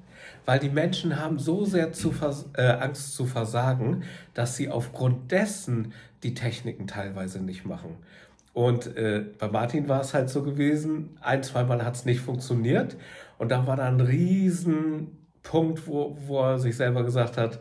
weil 0.47 0.59
die 0.59 0.69
Menschen 0.69 1.19
haben 1.19 1.39
so 1.39 1.65
sehr 1.65 1.93
zu 1.93 2.13
äh, 2.57 2.63
Angst 2.63 3.15
zu 3.15 3.27
versagen, 3.27 4.05
dass 4.35 4.57
sie 4.57 4.69
aufgrund 4.69 5.33
dessen 5.33 5.93
die 6.23 6.35
Techniken 6.35 6.87
teilweise 6.87 7.43
nicht 7.43 7.65
machen. 7.65 7.97
Und 8.53 8.97
äh, 8.97 9.25
bei 9.39 9.49
Martin 9.49 9.89
war 9.89 10.01
es 10.01 10.15
halt 10.15 10.31
so 10.31 10.43
gewesen, 10.43 11.17
ein, 11.21 11.43
zweimal 11.43 11.85
hat 11.85 11.97
es 11.97 12.05
nicht 12.05 12.21
funktioniert. 12.21 12.97
Und 13.39 13.51
da 13.51 13.67
war 13.67 13.77
da 13.77 13.89
ein 13.89 14.01
Riesenpunkt, 14.01 15.87
wo, 15.87 16.17
wo 16.27 16.41
er 16.41 16.59
sich 16.59 16.77
selber 16.77 17.03
gesagt 17.03 17.37
hat, 17.37 17.59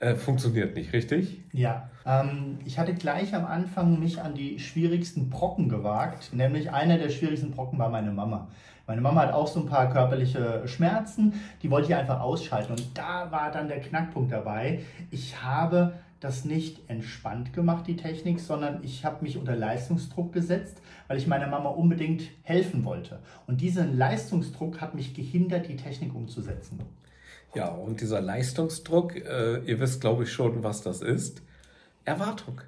äh, 0.00 0.16
funktioniert 0.16 0.74
nicht, 0.74 0.92
richtig? 0.92 1.40
Ja, 1.52 1.88
ähm, 2.04 2.58
ich 2.64 2.78
hatte 2.80 2.94
gleich 2.94 3.34
am 3.34 3.44
Anfang 3.44 4.00
mich 4.00 4.20
an 4.20 4.34
die 4.34 4.58
schwierigsten 4.58 5.30
Brocken 5.30 5.68
gewagt. 5.68 6.30
Nämlich 6.32 6.72
einer 6.72 6.98
der 6.98 7.10
schwierigsten 7.10 7.52
Brocken 7.52 7.78
war 7.78 7.90
meine 7.90 8.10
Mama. 8.10 8.48
Meine 8.86 9.00
Mama 9.00 9.22
hat 9.22 9.32
auch 9.32 9.46
so 9.46 9.60
ein 9.60 9.66
paar 9.66 9.90
körperliche 9.90 10.62
Schmerzen, 10.66 11.40
die 11.62 11.70
wollte 11.70 11.88
ich 11.88 11.94
einfach 11.94 12.20
ausschalten. 12.20 12.72
Und 12.72 12.86
da 12.96 13.30
war 13.32 13.50
dann 13.50 13.68
der 13.68 13.80
Knackpunkt 13.80 14.30
dabei. 14.30 14.80
Ich 15.10 15.42
habe 15.42 15.94
das 16.20 16.44
nicht 16.44 16.88
entspannt 16.88 17.52
gemacht, 17.52 17.86
die 17.86 17.96
Technik, 17.96 18.40
sondern 18.40 18.82
ich 18.82 19.04
habe 19.04 19.22
mich 19.22 19.36
unter 19.36 19.56
Leistungsdruck 19.56 20.32
gesetzt, 20.32 20.78
weil 21.08 21.18
ich 21.18 21.26
meiner 21.26 21.46
Mama 21.46 21.70
unbedingt 21.70 22.22
helfen 22.42 22.84
wollte. 22.84 23.20
Und 23.46 23.60
dieser 23.60 23.86
Leistungsdruck 23.86 24.80
hat 24.80 24.94
mich 24.94 25.14
gehindert, 25.14 25.68
die 25.68 25.76
Technik 25.76 26.14
umzusetzen. 26.14 26.80
Ja, 27.54 27.68
und 27.68 28.00
dieser 28.00 28.20
Leistungsdruck, 28.20 29.16
äh, 29.16 29.58
ihr 29.60 29.80
wisst, 29.80 30.00
glaube 30.00 30.24
ich, 30.24 30.32
schon, 30.32 30.62
was 30.62 30.82
das 30.82 31.02
ist. 31.02 31.42
Erwartung. 32.04 32.60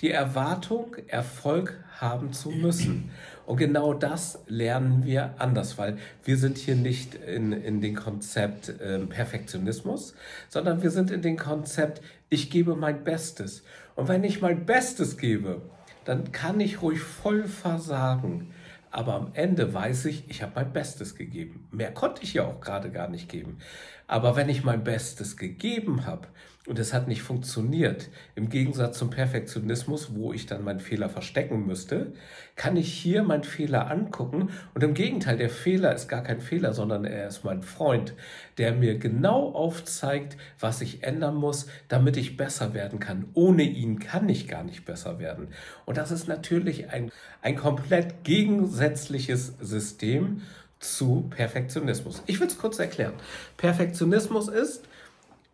Die 0.00 0.10
Erwartung, 0.10 0.96
Erfolg 1.08 1.84
haben 1.98 2.32
zu 2.32 2.50
müssen. 2.50 3.10
Und 3.50 3.56
genau 3.56 3.94
das 3.94 4.38
lernen 4.46 5.04
wir 5.04 5.34
anders, 5.38 5.76
weil 5.76 5.98
wir 6.22 6.36
sind 6.36 6.56
hier 6.56 6.76
nicht 6.76 7.16
in, 7.16 7.50
in 7.50 7.80
dem 7.80 7.96
Konzept 7.96 8.68
äh, 8.68 9.00
Perfektionismus, 9.00 10.14
sondern 10.48 10.84
wir 10.84 10.92
sind 10.92 11.10
in 11.10 11.20
dem 11.20 11.36
Konzept, 11.36 12.00
ich 12.28 12.48
gebe 12.52 12.76
mein 12.76 13.02
Bestes. 13.02 13.64
Und 13.96 14.06
wenn 14.06 14.22
ich 14.22 14.40
mein 14.40 14.66
Bestes 14.66 15.18
gebe, 15.18 15.62
dann 16.04 16.30
kann 16.30 16.60
ich 16.60 16.80
ruhig 16.80 17.00
voll 17.00 17.48
versagen. 17.48 18.52
Aber 18.92 19.14
am 19.14 19.30
Ende 19.32 19.74
weiß 19.74 20.04
ich, 20.04 20.30
ich 20.30 20.42
habe 20.42 20.52
mein 20.54 20.72
Bestes 20.72 21.16
gegeben. 21.16 21.66
Mehr 21.72 21.90
konnte 21.90 22.22
ich 22.22 22.34
ja 22.34 22.44
auch 22.44 22.60
gerade 22.60 22.92
gar 22.92 23.08
nicht 23.08 23.28
geben. 23.28 23.58
Aber 24.06 24.36
wenn 24.36 24.48
ich 24.48 24.62
mein 24.62 24.84
Bestes 24.84 25.36
gegeben 25.36 26.06
habe 26.06 26.28
und 26.70 26.78
es 26.78 26.94
hat 26.94 27.08
nicht 27.08 27.22
funktioniert, 27.22 28.10
im 28.36 28.48
Gegensatz 28.48 28.96
zum 28.96 29.10
Perfektionismus, 29.10 30.14
wo 30.14 30.32
ich 30.32 30.46
dann 30.46 30.62
meinen 30.62 30.78
Fehler 30.78 31.08
verstecken 31.08 31.66
müsste, 31.66 32.12
kann 32.54 32.76
ich 32.76 32.92
hier 32.92 33.24
meinen 33.24 33.42
Fehler 33.42 33.90
angucken 33.90 34.50
und 34.72 34.84
im 34.84 34.94
Gegenteil, 34.94 35.36
der 35.36 35.50
Fehler 35.50 35.92
ist 35.92 36.06
gar 36.06 36.22
kein 36.22 36.40
Fehler, 36.40 36.72
sondern 36.72 37.04
er 37.04 37.26
ist 37.26 37.42
mein 37.42 37.62
Freund, 37.62 38.14
der 38.56 38.72
mir 38.72 38.98
genau 38.98 39.50
aufzeigt, 39.50 40.36
was 40.60 40.80
ich 40.80 41.02
ändern 41.02 41.34
muss, 41.34 41.66
damit 41.88 42.16
ich 42.16 42.36
besser 42.36 42.72
werden 42.72 43.00
kann. 43.00 43.24
Ohne 43.34 43.64
ihn 43.64 43.98
kann 43.98 44.28
ich 44.28 44.46
gar 44.46 44.62
nicht 44.62 44.84
besser 44.84 45.18
werden. 45.18 45.48
Und 45.86 45.96
das 45.96 46.12
ist 46.12 46.28
natürlich 46.28 46.90
ein, 46.90 47.10
ein 47.42 47.56
komplett 47.56 48.22
gegensätzliches 48.22 49.54
System 49.60 50.42
zu 50.78 51.28
Perfektionismus. 51.30 52.22
Ich 52.26 52.38
will 52.38 52.46
es 52.46 52.58
kurz 52.58 52.78
erklären. 52.78 53.14
Perfektionismus 53.56 54.46
ist, 54.46 54.84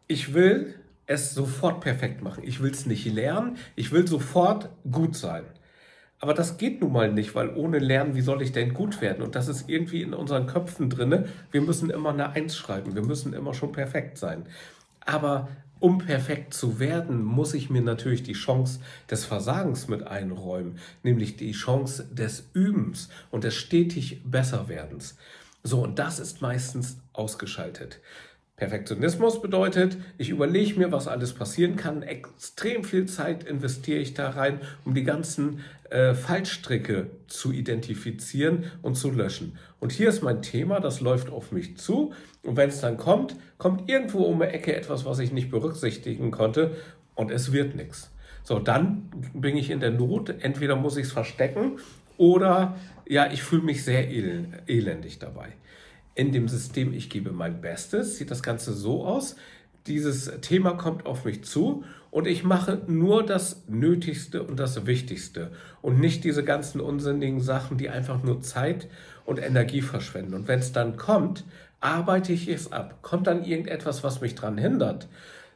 ich 0.08 0.34
will 0.34 0.74
es 1.06 1.34
sofort 1.34 1.80
perfekt 1.80 2.22
machen. 2.22 2.44
Ich 2.44 2.60
will 2.60 2.70
es 2.70 2.86
nicht 2.86 3.06
lernen. 3.06 3.56
Ich 3.76 3.92
will 3.92 4.06
sofort 4.06 4.70
gut 4.90 5.16
sein. 5.16 5.44
Aber 6.18 6.34
das 6.34 6.56
geht 6.56 6.80
nun 6.80 6.92
mal 6.92 7.12
nicht, 7.12 7.34
weil 7.34 7.54
ohne 7.54 7.78
Lernen, 7.78 8.14
wie 8.14 8.22
soll 8.22 8.42
ich 8.42 8.52
denn 8.52 8.72
gut 8.72 9.00
werden? 9.00 9.22
Und 9.22 9.34
das 9.34 9.48
ist 9.48 9.68
irgendwie 9.68 10.02
in 10.02 10.14
unseren 10.14 10.46
Köpfen 10.46 10.88
drin. 10.88 11.26
Wir 11.50 11.60
müssen 11.60 11.90
immer 11.90 12.10
eine 12.10 12.30
Eins 12.30 12.56
schreiben. 12.56 12.94
Wir 12.94 13.04
müssen 13.04 13.34
immer 13.34 13.52
schon 13.52 13.72
perfekt 13.72 14.16
sein. 14.16 14.46
Aber 15.00 15.48
um 15.78 15.98
perfekt 15.98 16.54
zu 16.54 16.80
werden, 16.80 17.22
muss 17.22 17.52
ich 17.52 17.68
mir 17.68 17.82
natürlich 17.82 18.22
die 18.22 18.32
Chance 18.32 18.80
des 19.10 19.26
Versagens 19.26 19.88
mit 19.88 20.06
einräumen, 20.06 20.78
nämlich 21.02 21.36
die 21.36 21.52
Chance 21.52 22.08
des 22.10 22.48
Übens 22.54 23.10
und 23.30 23.44
des 23.44 23.54
stetig 23.54 24.22
Besserwerdens. 24.24 25.18
So, 25.62 25.82
und 25.82 25.98
das 25.98 26.18
ist 26.18 26.40
meistens 26.40 26.98
ausgeschaltet. 27.12 28.00
Perfektionismus 28.56 29.42
bedeutet, 29.42 29.98
ich 30.16 30.30
überlege 30.30 30.78
mir, 30.78 30.90
was 30.90 31.08
alles 31.08 31.34
passieren 31.34 31.76
kann, 31.76 32.02
extrem 32.02 32.84
viel 32.84 33.04
Zeit 33.04 33.44
investiere 33.44 33.98
ich 33.98 34.14
da 34.14 34.30
rein, 34.30 34.60
um 34.86 34.94
die 34.94 35.04
ganzen 35.04 35.60
äh, 35.90 36.14
Fallstricke 36.14 37.10
zu 37.26 37.52
identifizieren 37.52 38.64
und 38.80 38.94
zu 38.94 39.10
löschen. 39.10 39.58
Und 39.78 39.92
hier 39.92 40.08
ist 40.08 40.22
mein 40.22 40.40
Thema, 40.40 40.80
das 40.80 41.02
läuft 41.02 41.28
auf 41.28 41.52
mich 41.52 41.76
zu. 41.76 42.14
Und 42.42 42.56
wenn 42.56 42.70
es 42.70 42.80
dann 42.80 42.96
kommt, 42.96 43.36
kommt 43.58 43.90
irgendwo 43.90 44.22
um 44.22 44.38
die 44.38 44.46
Ecke 44.46 44.74
etwas, 44.74 45.04
was 45.04 45.18
ich 45.18 45.32
nicht 45.32 45.50
berücksichtigen 45.50 46.30
konnte 46.30 46.76
und 47.14 47.30
es 47.30 47.52
wird 47.52 47.76
nichts. 47.76 48.10
So, 48.42 48.58
dann 48.58 49.10
bin 49.34 49.58
ich 49.58 49.68
in 49.68 49.80
der 49.80 49.90
Not. 49.90 50.30
Entweder 50.40 50.76
muss 50.76 50.96
ich 50.96 51.06
es 51.06 51.12
verstecken 51.12 51.78
oder 52.16 52.78
ja, 53.06 53.30
ich 53.30 53.42
fühle 53.42 53.62
mich 53.62 53.84
sehr 53.84 54.08
elendig 54.08 55.18
dabei 55.18 55.52
in 56.16 56.32
dem 56.32 56.48
System, 56.48 56.92
ich 56.92 57.10
gebe 57.10 57.30
mein 57.30 57.60
Bestes, 57.60 58.16
sieht 58.16 58.32
das 58.32 58.42
Ganze 58.42 58.72
so 58.72 59.06
aus. 59.06 59.36
Dieses 59.86 60.32
Thema 60.40 60.72
kommt 60.72 61.06
auf 61.06 61.24
mich 61.24 61.44
zu 61.44 61.84
und 62.10 62.26
ich 62.26 62.42
mache 62.42 62.80
nur 62.88 63.24
das 63.24 63.62
Nötigste 63.68 64.42
und 64.42 64.58
das 64.58 64.86
Wichtigste 64.86 65.52
und 65.82 66.00
nicht 66.00 66.24
diese 66.24 66.42
ganzen 66.42 66.80
unsinnigen 66.80 67.40
Sachen, 67.40 67.76
die 67.76 67.90
einfach 67.90 68.22
nur 68.22 68.40
Zeit 68.40 68.88
und 69.26 69.38
Energie 69.38 69.82
verschwenden. 69.82 70.34
Und 70.34 70.48
wenn 70.48 70.58
es 70.58 70.72
dann 70.72 70.96
kommt, 70.96 71.44
arbeite 71.80 72.32
ich 72.32 72.48
es 72.48 72.72
ab. 72.72 72.98
Kommt 73.02 73.26
dann 73.26 73.44
irgendetwas, 73.44 74.02
was 74.02 74.22
mich 74.22 74.34
daran 74.34 74.56
hindert, 74.56 75.08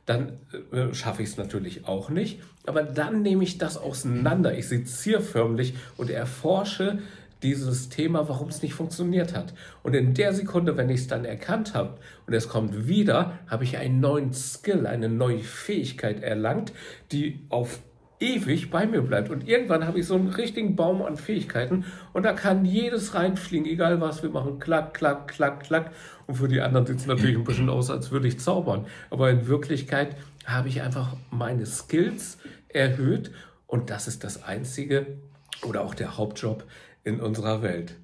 dann 0.04 0.38
äh, 0.72 0.92
schaffe 0.92 1.22
ich 1.22 1.30
es 1.30 1.36
natürlich 1.38 1.88
auch 1.88 2.10
nicht. 2.10 2.40
Aber 2.66 2.82
dann 2.82 3.22
nehme 3.22 3.44
ich 3.44 3.56
das 3.56 3.78
auseinander. 3.78 4.56
Ich 4.56 4.68
seziere 4.68 5.22
förmlich 5.22 5.74
und 5.96 6.10
erforsche 6.10 6.98
dieses 7.42 7.88
Thema, 7.88 8.28
warum 8.28 8.48
es 8.48 8.62
nicht 8.62 8.74
funktioniert 8.74 9.34
hat. 9.34 9.54
Und 9.82 9.94
in 9.94 10.14
der 10.14 10.32
Sekunde, 10.32 10.76
wenn 10.76 10.90
ich 10.90 11.00
es 11.00 11.06
dann 11.08 11.24
erkannt 11.24 11.74
habe 11.74 11.98
und 12.26 12.34
es 12.34 12.48
kommt 12.48 12.86
wieder, 12.86 13.38
habe 13.46 13.64
ich 13.64 13.78
einen 13.78 14.00
neuen 14.00 14.32
Skill, 14.32 14.86
eine 14.86 15.08
neue 15.08 15.40
Fähigkeit 15.40 16.22
erlangt, 16.22 16.72
die 17.12 17.40
auf 17.48 17.80
ewig 18.20 18.70
bei 18.70 18.86
mir 18.86 19.02
bleibt. 19.02 19.30
Und 19.30 19.48
irgendwann 19.48 19.86
habe 19.86 19.98
ich 19.98 20.06
so 20.06 20.14
einen 20.14 20.28
richtigen 20.28 20.76
Baum 20.76 21.02
an 21.02 21.16
Fähigkeiten 21.16 21.84
und 22.12 22.24
da 22.24 22.34
kann 22.34 22.64
jedes 22.64 23.14
reinfliegen, 23.14 23.66
egal 23.66 24.00
was 24.00 24.22
wir 24.22 24.30
machen. 24.30 24.58
Klack, 24.58 24.94
klack, 24.94 25.28
klack, 25.28 25.60
klack. 25.60 25.90
Und 26.26 26.34
für 26.34 26.48
die 26.48 26.60
anderen 26.60 26.86
sieht 26.86 26.98
es 26.98 27.06
natürlich 27.06 27.36
ein 27.36 27.44
bisschen 27.44 27.70
aus, 27.70 27.90
als 27.90 28.10
würde 28.10 28.28
ich 28.28 28.38
zaubern. 28.38 28.86
Aber 29.08 29.30
in 29.30 29.46
Wirklichkeit 29.46 30.16
habe 30.44 30.68
ich 30.68 30.82
einfach 30.82 31.16
meine 31.30 31.66
Skills 31.66 32.38
erhöht 32.68 33.32
und 33.66 33.90
das 33.90 34.06
ist 34.06 34.22
das 34.22 34.42
Einzige 34.42 35.18
oder 35.66 35.82
auch 35.82 35.94
der 35.94 36.16
Hauptjob, 36.16 36.64
in 37.04 37.20
unserer 37.20 37.62
Welt. 37.62 37.98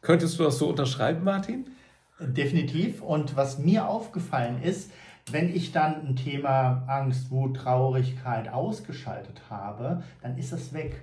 Könntest 0.00 0.38
du 0.38 0.44
das 0.44 0.58
so 0.58 0.68
unterschreiben, 0.68 1.24
Martin? 1.24 1.66
Definitiv. 2.20 3.02
Und 3.02 3.36
was 3.36 3.58
mir 3.58 3.88
aufgefallen 3.88 4.62
ist, 4.62 4.90
wenn 5.30 5.54
ich 5.54 5.72
dann 5.72 6.06
ein 6.06 6.16
Thema 6.16 6.84
Angst, 6.86 7.30
Wut, 7.30 7.56
Traurigkeit 7.56 8.48
ausgeschaltet 8.48 9.42
habe, 9.48 10.02
dann 10.22 10.36
ist 10.38 10.52
es 10.52 10.72
weg. 10.72 11.00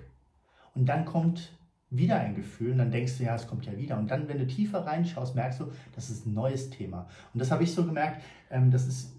Und 0.75 0.87
dann 0.87 1.05
kommt 1.05 1.51
wieder 1.89 2.19
ein 2.19 2.35
Gefühl 2.35 2.71
und 2.71 2.79
dann 2.79 2.91
denkst 2.91 3.17
du, 3.17 3.23
ja, 3.23 3.35
es 3.35 3.47
kommt 3.47 3.65
ja 3.65 3.77
wieder. 3.77 3.97
Und 3.97 4.11
dann, 4.11 4.27
wenn 4.27 4.39
du 4.39 4.47
tiefer 4.47 4.85
reinschaust, 4.85 5.35
merkst 5.35 5.61
du, 5.61 5.71
das 5.95 6.09
ist 6.09 6.25
ein 6.25 6.33
neues 6.33 6.69
Thema. 6.69 7.07
Und 7.33 7.39
das 7.39 7.51
habe 7.51 7.63
ich 7.63 7.73
so 7.73 7.85
gemerkt, 7.85 8.21
ähm, 8.51 8.71
das 8.71 8.87
ist 8.87 9.13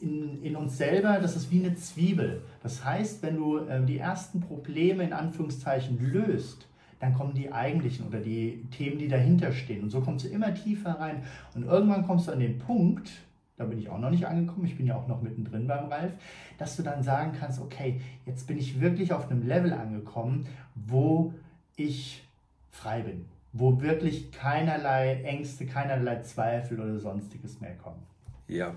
in, 0.00 0.42
in, 0.42 0.56
uns 0.56 0.76
selber, 0.76 1.18
das 1.20 1.34
ist 1.34 1.50
wie 1.50 1.64
eine 1.64 1.74
Zwiebel. 1.76 2.42
Das 2.62 2.84
heißt, 2.84 3.22
wenn 3.22 3.36
du 3.36 3.60
ähm, 3.60 3.86
die 3.86 3.98
ersten 3.98 4.40
Probleme 4.40 5.02
in 5.02 5.12
Anführungszeichen 5.12 5.98
löst, 6.12 6.66
dann 7.00 7.14
kommen 7.14 7.34
die 7.34 7.52
eigentlichen 7.52 8.06
oder 8.06 8.20
die 8.20 8.64
Themen, 8.70 8.98
die 8.98 9.08
dahinter 9.08 9.52
stehen. 9.52 9.82
Und 9.82 9.90
so 9.90 10.00
kommst 10.00 10.24
du 10.24 10.28
immer 10.28 10.54
tiefer 10.54 10.92
rein. 11.00 11.22
Und 11.54 11.64
irgendwann 11.64 12.06
kommst 12.06 12.28
du 12.28 12.32
an 12.32 12.40
den 12.40 12.58
Punkt, 12.58 13.10
da 13.56 13.64
bin 13.64 13.78
ich 13.78 13.88
auch 13.88 13.98
noch 13.98 14.10
nicht 14.10 14.26
angekommen, 14.26 14.66
ich 14.66 14.76
bin 14.76 14.86
ja 14.86 14.96
auch 14.96 15.06
noch 15.06 15.22
mittendrin 15.22 15.66
beim 15.66 15.86
Ralf, 15.86 16.12
dass 16.58 16.76
du 16.76 16.82
dann 16.82 17.02
sagen 17.02 17.32
kannst, 17.38 17.60
okay, 17.60 18.00
jetzt 18.26 18.46
bin 18.46 18.58
ich 18.58 18.80
wirklich 18.80 19.12
auf 19.12 19.30
einem 19.30 19.46
Level 19.46 19.72
angekommen, 19.72 20.46
wo 20.74 21.34
ich 21.76 22.24
frei 22.70 23.02
bin, 23.02 23.26
wo 23.52 23.80
wirklich 23.80 24.32
keinerlei 24.32 25.22
Ängste, 25.22 25.66
keinerlei 25.66 26.20
Zweifel 26.22 26.80
oder 26.80 26.98
sonstiges 26.98 27.60
mehr 27.60 27.74
kommen. 27.76 28.02
Ja, 28.48 28.74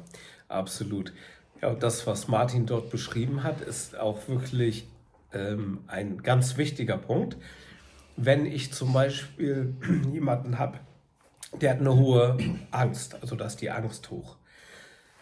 absolut. 0.47 1.13
Ja, 1.61 1.73
das, 1.73 2.05
was 2.05 2.27
Martin 2.27 2.67
dort 2.67 2.91
beschrieben 2.91 3.43
hat, 3.43 3.61
ist 3.61 3.97
auch 3.97 4.27
wirklich 4.27 4.87
ähm, 5.33 5.79
ein 5.87 6.21
ganz 6.21 6.57
wichtiger 6.57 6.97
Punkt 6.97 7.37
wenn 8.17 8.45
ich 8.45 8.73
zum 8.73 8.91
Beispiel 8.91 9.73
jemanden 10.11 10.59
habe, 10.59 10.79
der 11.61 11.71
hat 11.71 11.79
eine 11.79 11.95
hohe 11.95 12.37
Angst, 12.71 13.15
also 13.21 13.35
da 13.35 13.45
ist 13.45 13.61
die 13.61 13.71
Angst 13.71 14.09
hoch. 14.09 14.35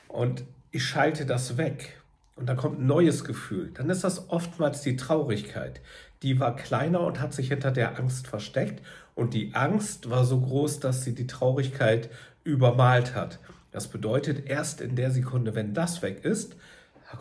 Und 0.07 0.45
ich 0.71 0.83
schalte 0.83 1.25
das 1.25 1.57
weg 1.57 2.01
und 2.35 2.47
dann 2.47 2.57
kommt 2.57 2.79
ein 2.79 2.87
neues 2.87 3.23
Gefühl. 3.23 3.71
Dann 3.73 3.89
ist 3.89 4.03
das 4.03 4.29
oftmals 4.29 4.81
die 4.81 4.95
Traurigkeit. 4.95 5.81
Die 6.23 6.39
war 6.39 6.55
kleiner 6.55 7.01
und 7.01 7.19
hat 7.19 7.33
sich 7.33 7.49
hinter 7.49 7.71
der 7.71 7.99
Angst 7.99 8.27
versteckt. 8.27 8.81
Und 9.13 9.33
die 9.33 9.53
Angst 9.53 10.09
war 10.09 10.25
so 10.25 10.39
groß, 10.41 10.79
dass 10.79 11.03
sie 11.03 11.13
die 11.13 11.27
Traurigkeit 11.27 12.09
übermalt 12.43 13.13
hat. 13.13 13.39
Das 13.71 13.87
bedeutet, 13.87 14.47
erst 14.47 14.81
in 14.81 14.95
der 14.95 15.11
Sekunde, 15.11 15.53
wenn 15.53 15.73
das 15.73 16.01
weg 16.01 16.23
ist, 16.23 16.55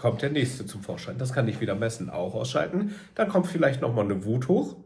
kommt 0.01 0.23
der 0.23 0.31
nächste 0.31 0.67
zum 0.67 0.83
Vorschein. 0.83 1.19
Das 1.19 1.33
kann 1.33 1.47
ich 1.47 1.61
wieder 1.61 1.75
messen, 1.75 2.11
auch 2.11 2.35
ausschalten. 2.35 2.95
Dann 3.15 3.29
kommt 3.29 3.47
vielleicht 3.47 3.81
nochmal 3.81 4.05
eine 4.05 4.25
Wut 4.25 4.49
hoch 4.49 4.77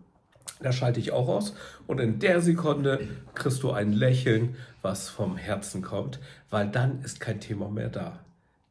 da 0.60 0.72
schalte 0.72 1.00
ich 1.00 1.12
auch 1.12 1.28
aus. 1.28 1.54
Und 1.86 2.00
in 2.00 2.18
der 2.18 2.40
Sekunde 2.40 3.06
kriegst 3.34 3.62
du 3.62 3.70
ein 3.70 3.92
Lächeln, 3.92 4.56
was 4.82 5.08
vom 5.08 5.36
Herzen 5.36 5.82
kommt, 5.82 6.18
weil 6.50 6.68
dann 6.68 7.02
ist 7.02 7.20
kein 7.20 7.40
Thema 7.40 7.68
mehr 7.68 7.88
da. 7.88 8.20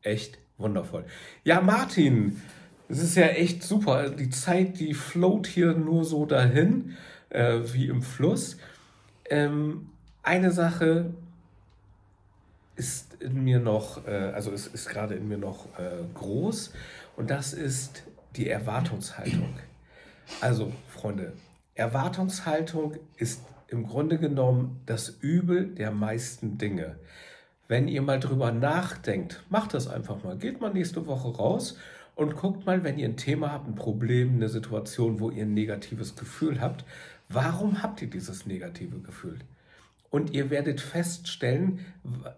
Echt 0.02 0.38
wundervoll. 0.58 1.06
Ja, 1.44 1.62
Martin, 1.62 2.42
es 2.90 3.02
ist 3.02 3.16
ja 3.16 3.28
echt 3.28 3.64
super. 3.64 4.10
Die 4.10 4.30
Zeit, 4.30 4.80
die 4.80 4.94
float 4.94 5.48
hier 5.48 5.74
nur 5.74 6.06
so 6.06 6.26
dahin, 6.26 6.96
äh, 7.30 7.60
wie 7.74 7.88
im 7.88 8.02
Fluss. 8.02 8.58
Ähm, 9.30 9.90
eine 10.24 10.52
Sache 10.52 11.12
ist 12.76 13.22
in 13.22 13.44
mir 13.44 13.60
noch, 13.60 14.06
äh, 14.08 14.12
also 14.12 14.52
ist, 14.52 14.68
ist 14.68 14.88
gerade 14.90 15.16
in 15.16 15.28
mir 15.28 15.38
noch 15.38 15.66
äh, 15.78 16.04
groß. 16.14 16.72
Und 17.16 17.30
das 17.30 17.54
ist 17.54 18.04
die 18.36 18.50
Erwartungshaltung. 18.50 19.56
Also, 20.42 20.72
Freunde, 20.90 21.34
Erwartungshaltung 21.78 22.98
ist 23.18 23.42
im 23.68 23.86
Grunde 23.86 24.18
genommen 24.18 24.82
das 24.86 25.10
Übel 25.22 25.68
der 25.68 25.92
meisten 25.92 26.58
Dinge. 26.58 26.98
Wenn 27.68 27.88
ihr 27.88 28.02
mal 28.02 28.20
drüber 28.20 28.52
nachdenkt, 28.52 29.44
macht 29.50 29.74
das 29.74 29.88
einfach 29.88 30.24
mal. 30.24 30.38
Geht 30.38 30.60
mal 30.60 30.74
nächste 30.74 31.06
Woche 31.06 31.36
raus 31.36 31.78
und 32.16 32.36
guckt 32.36 32.66
mal, 32.66 32.84
wenn 32.84 32.98
ihr 32.98 33.08
ein 33.08 33.18
Thema 33.18 33.52
habt, 33.52 33.68
ein 33.68 33.76
Problem, 33.76 34.36
eine 34.36 34.50
Situation, 34.50 35.20
wo 35.20 35.30
ihr 35.30 35.44
ein 35.44 35.54
negatives 35.54 36.16
Gefühl 36.16 36.62
habt, 36.62 36.84
warum 37.30 37.84
habt 37.84 38.02
ihr 38.02 38.10
dieses 38.10 38.46
negative 38.48 39.00
Gefühl? 39.00 39.38
Und 40.10 40.34
ihr 40.34 40.50
werdet 40.50 40.82
feststellen, 40.82 41.86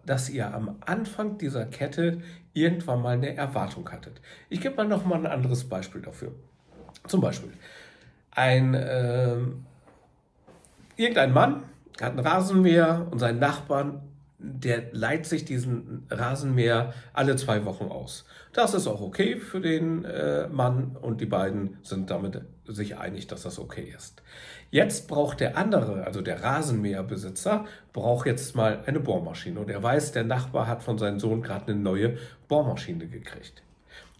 dass 0.06 0.30
ihr 0.30 0.54
am 0.54 0.78
Anfang 0.82 1.38
dieser 1.38 1.66
Kette 1.66 2.22
irgendwann 2.54 3.02
mal 3.02 3.14
eine 3.16 3.36
Erwartung 3.36 3.90
hattet. 3.90 4.20
Ich 4.50 4.60
gebe 4.60 4.76
mal 4.76 4.88
noch 4.88 5.06
mal 5.06 5.16
ein 5.16 5.28
anderes 5.28 5.64
Beispiel 5.64 6.02
dafür. 6.02 6.34
Zum 7.08 7.22
Beispiel, 7.22 7.54
ein, 8.32 8.74
äh, 8.74 9.38
irgendein 10.96 11.34
Mann 11.34 11.64
hat 12.02 12.14
ein 12.14 12.20
Rasenmäher 12.20 13.08
und 13.12 13.20
sein 13.20 13.40
Nachbarn, 13.40 14.02
der 14.38 14.84
leiht 14.94 15.26
sich 15.26 15.44
diesen 15.44 16.08
Rasenmäher 16.10 16.94
alle 17.12 17.36
zwei 17.36 17.66
Wochen 17.66 17.86
aus. 17.86 18.26
Das 18.54 18.74
ist 18.74 18.88
auch 18.88 19.02
okay 19.02 19.36
für 19.36 19.60
den 19.60 20.06
äh, 20.06 20.48
Mann 20.48 20.96
und 21.02 21.20
die 21.20 21.26
beiden 21.26 21.78
sind 21.84 22.10
damit 22.10 22.42
sich 22.66 22.98
einig, 22.98 23.28
dass 23.28 23.44
das 23.44 23.60
okay 23.60 23.94
ist. 23.96 24.24
Jetzt 24.72 25.08
braucht 25.08 25.42
der 25.42 25.58
andere, 25.58 26.06
also 26.06 26.22
der 26.22 26.42
Rasenmäherbesitzer, 26.42 27.66
braucht 27.92 28.28
jetzt 28.28 28.56
mal 28.56 28.84
eine 28.86 29.00
Bohrmaschine 29.00 29.60
und 29.60 29.70
er 29.70 29.84
weiß, 29.84 30.14
der 30.14 30.24
Nachbar 30.24 30.68
hat 30.68 30.84
von 30.84 30.98
seinem 30.98 31.20
Sohn 31.20 31.42
gerade 31.42 31.72
eine 31.72 31.82
neue 31.82 32.18
Bohrmaschine 32.48 33.08
gekriegt. 33.08 33.64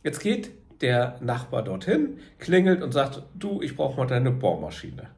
Jetzt 0.04 0.20
geht 0.20 0.52
der 0.82 1.18
Nachbar 1.22 1.64
dorthin, 1.64 2.20
klingelt 2.38 2.82
und 2.82 2.94
sagt, 2.94 3.24
du, 3.36 3.62
ich 3.62 3.76
brauche 3.76 3.98
mal 3.98 4.08
deine 4.08 4.32
Bohrmaschine. 4.32 5.10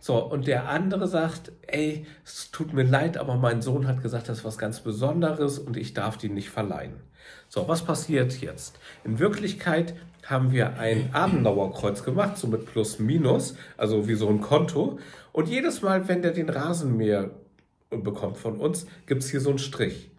So, 0.00 0.16
und 0.16 0.46
der 0.46 0.68
andere 0.68 1.06
sagt, 1.06 1.52
ey, 1.66 2.06
es 2.24 2.50
tut 2.50 2.72
mir 2.72 2.82
leid, 2.82 3.16
aber 3.16 3.36
mein 3.36 3.62
Sohn 3.62 3.86
hat 3.86 4.02
gesagt, 4.02 4.28
das 4.28 4.38
ist 4.38 4.44
was 4.44 4.58
ganz 4.58 4.80
Besonderes 4.80 5.58
und 5.58 5.76
ich 5.76 5.94
darf 5.94 6.16
die 6.16 6.28
nicht 6.28 6.50
verleihen. 6.50 6.94
So, 7.48 7.68
was 7.68 7.84
passiert 7.84 8.40
jetzt? 8.40 8.78
In 9.04 9.18
Wirklichkeit 9.18 9.94
haben 10.24 10.52
wir 10.52 10.78
ein 10.78 11.10
Adenauerkreuz 11.12 12.04
gemacht, 12.04 12.36
so 12.38 12.46
mit 12.46 12.66
Plus 12.66 12.98
Minus, 12.98 13.56
also 13.76 14.08
wie 14.08 14.14
so 14.14 14.28
ein 14.28 14.40
Konto. 14.40 14.98
Und 15.32 15.48
jedes 15.48 15.82
Mal, 15.82 16.08
wenn 16.08 16.22
der 16.22 16.32
den 16.32 16.48
Rasenmäher 16.48 17.30
bekommt 17.90 18.38
von 18.38 18.58
uns, 18.58 18.86
gibt 19.06 19.22
es 19.22 19.30
hier 19.30 19.40
so 19.40 19.50
einen 19.50 19.58
Strich. 19.58 20.10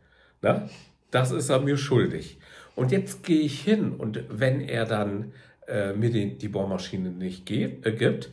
Na? 0.41 0.69
Das 1.11 1.31
ist 1.31 1.49
er 1.49 1.59
mir 1.59 1.77
schuldig. 1.77 2.39
Und 2.75 2.91
jetzt 2.91 3.23
gehe 3.23 3.41
ich 3.41 3.61
hin 3.61 3.93
und 3.93 4.23
wenn 4.29 4.61
er 4.61 4.85
dann 4.85 5.31
äh, 5.67 5.93
mir 5.93 6.09
die, 6.09 6.37
die 6.37 6.47
Bohrmaschine 6.47 7.09
nicht 7.09 7.45
geht, 7.45 7.85
äh, 7.85 7.91
gibt, 7.91 8.29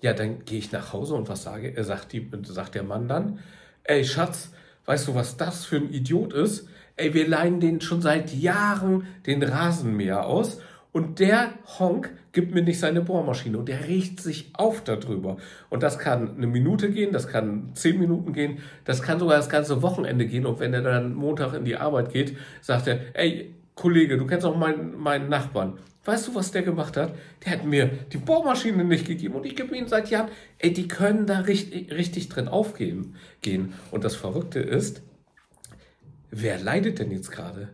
ja, 0.00 0.12
dann 0.12 0.44
gehe 0.44 0.58
ich 0.58 0.72
nach 0.72 0.92
Hause 0.92 1.14
und 1.14 1.28
was 1.28 1.44
sage, 1.44 1.76
er 1.76 1.84
sagt, 1.84 2.12
die, 2.12 2.28
sagt 2.42 2.74
der 2.74 2.82
Mann 2.82 3.06
dann, 3.06 3.38
ey 3.84 4.04
Schatz, 4.04 4.52
weißt 4.86 5.08
du, 5.08 5.14
was 5.14 5.36
das 5.36 5.64
für 5.64 5.76
ein 5.76 5.92
Idiot 5.92 6.32
ist? 6.32 6.68
Ey, 6.96 7.14
wir 7.14 7.28
leihen 7.28 7.60
den 7.60 7.80
schon 7.80 8.02
seit 8.02 8.34
Jahren 8.34 9.06
den 9.26 9.42
Rasenmäher 9.42 10.26
aus 10.26 10.60
und 10.92 11.20
der 11.20 11.54
Honk 11.78 12.12
gibt 12.32 12.54
mir 12.54 12.62
nicht 12.62 12.80
seine 12.80 13.00
Bohrmaschine 13.00 13.58
und 13.58 13.68
der 13.68 13.86
riecht 13.88 14.20
sich 14.20 14.50
auf 14.54 14.82
darüber. 14.82 15.36
Und 15.70 15.82
das 15.82 15.98
kann 15.98 16.36
eine 16.36 16.46
Minute 16.46 16.90
gehen, 16.90 17.12
das 17.12 17.28
kann 17.28 17.70
zehn 17.74 17.98
Minuten 17.98 18.32
gehen, 18.32 18.58
das 18.84 19.02
kann 19.02 19.18
sogar 19.18 19.36
das 19.36 19.48
ganze 19.48 19.82
Wochenende 19.82 20.26
gehen. 20.26 20.46
Und 20.46 20.60
wenn 20.60 20.74
er 20.74 20.82
dann 20.82 21.14
Montag 21.14 21.54
in 21.54 21.64
die 21.64 21.76
Arbeit 21.76 22.12
geht, 22.12 22.36
sagt 22.60 22.88
er, 22.88 23.00
ey, 23.14 23.54
Kollege, 23.74 24.18
du 24.18 24.26
kennst 24.26 24.44
auch 24.46 24.56
meinen, 24.56 24.96
meinen 24.98 25.28
Nachbarn. 25.28 25.78
Weißt 26.04 26.28
du, 26.28 26.34
was 26.34 26.50
der 26.50 26.62
gemacht 26.62 26.96
hat? 26.96 27.14
Der 27.44 27.52
hat 27.52 27.64
mir 27.64 27.86
die 28.12 28.18
Bohrmaschine 28.18 28.84
nicht 28.84 29.06
gegeben 29.06 29.34
und 29.34 29.46
ich 29.46 29.54
gebe 29.54 29.76
ihn 29.76 29.86
seit 29.86 30.10
Jahren. 30.10 30.30
Ey, 30.58 30.72
die 30.72 30.88
können 30.88 31.26
da 31.26 31.40
richtig, 31.40 31.92
richtig 31.92 32.28
drin 32.28 32.48
aufgehen. 32.48 33.14
Gehen. 33.40 33.74
Und 33.92 34.04
das 34.04 34.16
Verrückte 34.16 34.58
ist, 34.58 35.02
wer 36.30 36.58
leidet 36.58 36.98
denn 36.98 37.12
jetzt 37.12 37.30
gerade? 37.30 37.68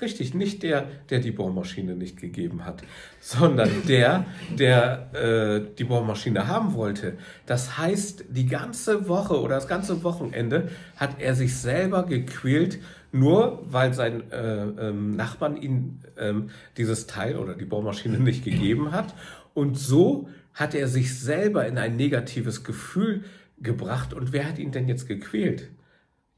Richtig, 0.00 0.34
nicht 0.34 0.62
der, 0.62 0.88
der 1.10 1.18
die 1.18 1.30
Bohrmaschine 1.30 1.94
nicht 1.94 2.18
gegeben 2.18 2.64
hat, 2.64 2.82
sondern 3.20 3.68
der, 3.86 4.24
der 4.58 5.14
äh, 5.14 5.74
die 5.76 5.84
Bohrmaschine 5.84 6.46
haben 6.46 6.74
wollte. 6.74 7.18
Das 7.46 7.76
heißt, 7.76 8.24
die 8.30 8.46
ganze 8.46 9.08
Woche 9.08 9.40
oder 9.40 9.56
das 9.56 9.68
ganze 9.68 10.02
Wochenende 10.02 10.70
hat 10.96 11.20
er 11.20 11.34
sich 11.34 11.56
selber 11.56 12.04
gequält, 12.04 12.78
nur 13.12 13.62
weil 13.70 13.92
sein 13.92 14.30
äh, 14.30 14.62
ähm, 14.62 15.16
Nachbarn 15.16 15.56
ihm 15.56 16.00
ähm, 16.16 16.50
dieses 16.76 17.06
Teil 17.06 17.36
oder 17.36 17.54
die 17.54 17.64
Bohrmaschine 17.64 18.18
nicht 18.18 18.44
gegeben 18.44 18.92
hat. 18.92 19.14
Und 19.52 19.78
so 19.78 20.28
hat 20.54 20.74
er 20.74 20.88
sich 20.88 21.18
selber 21.18 21.66
in 21.66 21.76
ein 21.78 21.96
negatives 21.96 22.64
Gefühl 22.64 23.24
gebracht. 23.58 24.14
Und 24.14 24.32
wer 24.32 24.48
hat 24.48 24.58
ihn 24.58 24.72
denn 24.72 24.88
jetzt 24.88 25.06
gequält? 25.08 25.70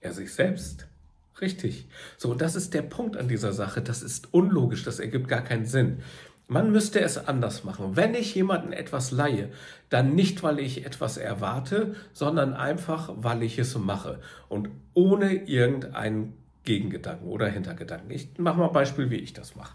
Er 0.01 0.13
sich 0.13 0.33
selbst. 0.33 0.89
Richtig. 1.41 1.87
So, 2.17 2.35
das 2.35 2.55
ist 2.55 2.75
der 2.75 2.83
Punkt 2.83 3.17
an 3.17 3.29
dieser 3.29 3.53
Sache. 3.53 3.83
Das 3.83 4.03
ist 4.03 4.33
unlogisch, 4.33 4.85
das 4.85 5.01
ergibt 5.01 5.29
gar 5.29 5.43
keinen 5.43 5.67
Sinn. 5.67 5.99
Man 6.49 6.71
müsste 6.71 7.01
es 7.01 7.17
anders 7.17 7.65
machen. 7.65 7.97
Wenn 7.97 8.15
ich 8.15 8.35
jemanden 8.35 8.73
etwas 8.73 9.11
leihe, 9.11 9.51
dann 9.89 10.15
nicht, 10.15 10.43
weil 10.43 10.59
ich 10.59 10.85
etwas 10.85 11.17
erwarte, 11.17 11.95
sondern 12.13 12.53
einfach, 12.53 13.11
weil 13.17 13.43
ich 13.43 13.59
es 13.59 13.77
mache 13.79 14.21
und 14.49 14.69
ohne 14.93 15.33
irgendeinen 15.33 16.35
Gegengedanken 16.65 17.29
oder 17.29 17.49
Hintergedanken. 17.49 18.11
Ich 18.11 18.39
mache 18.39 18.59
mal 18.59 18.67
ein 18.67 18.73
Beispiel, 18.73 19.11
wie 19.11 19.17
ich 19.17 19.33
das 19.33 19.57
mache. 19.57 19.75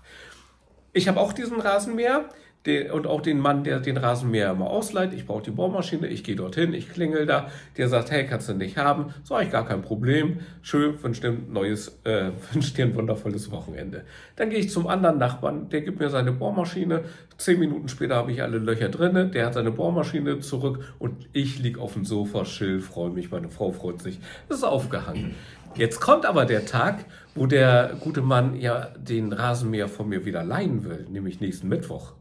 Ich 0.93 1.07
habe 1.07 1.19
auch 1.19 1.33
diesen 1.33 1.59
Rasenmäher 1.59 2.29
den, 2.65 2.91
und 2.91 3.07
auch 3.07 3.21
den 3.21 3.39
Mann, 3.39 3.63
der 3.63 3.79
den 3.79 3.97
Rasenmäher 3.97 4.51
immer 4.51 4.69
ausleiht. 4.69 5.13
Ich 5.13 5.25
brauche 5.25 5.43
die 5.43 5.51
Bohrmaschine, 5.51 6.07
ich 6.07 6.23
gehe 6.23 6.35
dorthin, 6.35 6.73
ich 6.73 6.89
klingel 6.89 7.25
da. 7.25 7.49
Der 7.77 7.87
sagt, 7.87 8.11
hey, 8.11 8.25
kannst 8.25 8.49
du 8.49 8.53
nicht 8.53 8.77
haben? 8.77 9.13
So, 9.23 9.39
ich 9.39 9.49
gar 9.51 9.65
kein 9.65 9.81
Problem. 9.81 10.39
Schön, 10.61 11.01
wünsche 11.01 11.21
dir 11.21 11.29
ein 11.29 11.51
neues, 11.51 11.99
äh, 12.03 12.31
wünsche 12.51 12.73
dir 12.73 12.85
ein 12.85 12.95
wundervolles 12.95 13.51
Wochenende. 13.51 14.03
Dann 14.35 14.49
gehe 14.49 14.59
ich 14.59 14.69
zum 14.69 14.87
anderen 14.87 15.17
Nachbarn, 15.17 15.69
der 15.69 15.81
gibt 15.81 15.99
mir 15.99 16.09
seine 16.09 16.33
Bohrmaschine. 16.33 17.03
Zehn 17.37 17.59
Minuten 17.59 17.87
später 17.87 18.15
habe 18.15 18.31
ich 18.31 18.41
alle 18.41 18.57
Löcher 18.57 18.89
drinne. 18.89 19.27
Der 19.27 19.45
hat 19.45 19.53
seine 19.53 19.71
Bohrmaschine 19.71 20.39
zurück 20.39 20.93
und 20.99 21.29
ich 21.33 21.59
liege 21.59 21.79
auf 21.79 21.93
dem 21.93 22.03
Sofa, 22.03 22.43
chill, 22.43 22.81
freue 22.81 23.11
mich. 23.11 23.31
Meine 23.31 23.49
Frau 23.49 23.71
freut 23.71 24.01
sich. 24.01 24.19
Das 24.49 24.57
ist 24.57 24.63
aufgehangen. 24.63 25.35
Jetzt 25.75 25.99
kommt 25.99 26.25
aber 26.25 26.45
der 26.45 26.65
Tag, 26.65 27.05
wo 27.35 27.45
der 27.45 27.95
gute 27.99 28.21
Mann 28.21 28.59
ja 28.59 28.89
den 28.97 29.31
Rasenmäher 29.31 29.87
von 29.87 30.09
mir 30.09 30.25
wieder 30.25 30.43
leihen 30.43 30.83
will, 30.83 31.05
nämlich 31.09 31.39
nächsten 31.39 31.67
Mittwoch. 31.67 32.13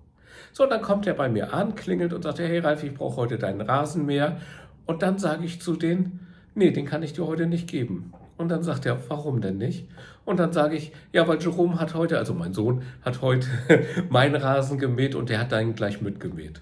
So, 0.52 0.66
dann 0.66 0.82
kommt 0.82 1.06
er 1.06 1.14
bei 1.14 1.28
mir 1.28 1.52
an, 1.54 1.74
klingelt 1.74 2.12
und 2.12 2.22
sagt, 2.22 2.38
hey 2.38 2.58
Ralf, 2.58 2.82
ich 2.82 2.94
brauche 2.94 3.16
heute 3.16 3.38
deinen 3.38 3.60
Rasenmäher. 3.60 4.40
Und 4.86 5.02
dann 5.02 5.18
sage 5.18 5.44
ich 5.44 5.60
zu 5.60 5.76
denen, 5.76 6.26
nee, 6.54 6.70
den 6.70 6.86
kann 6.86 7.02
ich 7.02 7.12
dir 7.12 7.26
heute 7.26 7.46
nicht 7.46 7.68
geben. 7.68 8.12
Und 8.36 8.48
dann 8.48 8.62
sagt 8.62 8.86
er, 8.86 9.08
warum 9.08 9.40
denn 9.40 9.58
nicht? 9.58 9.88
Und 10.24 10.38
dann 10.38 10.52
sage 10.52 10.76
ich, 10.76 10.92
ja, 11.12 11.26
weil 11.26 11.40
Jerome 11.40 11.80
hat 11.80 11.94
heute, 11.94 12.18
also 12.18 12.34
mein 12.34 12.52
Sohn, 12.52 12.82
hat 13.02 13.22
heute 13.22 13.48
meinen 14.10 14.34
Rasen 14.34 14.78
gemäht 14.78 15.14
und 15.14 15.30
der 15.30 15.40
hat 15.40 15.52
deinen 15.52 15.74
gleich 15.74 16.00
mitgemäht. 16.02 16.60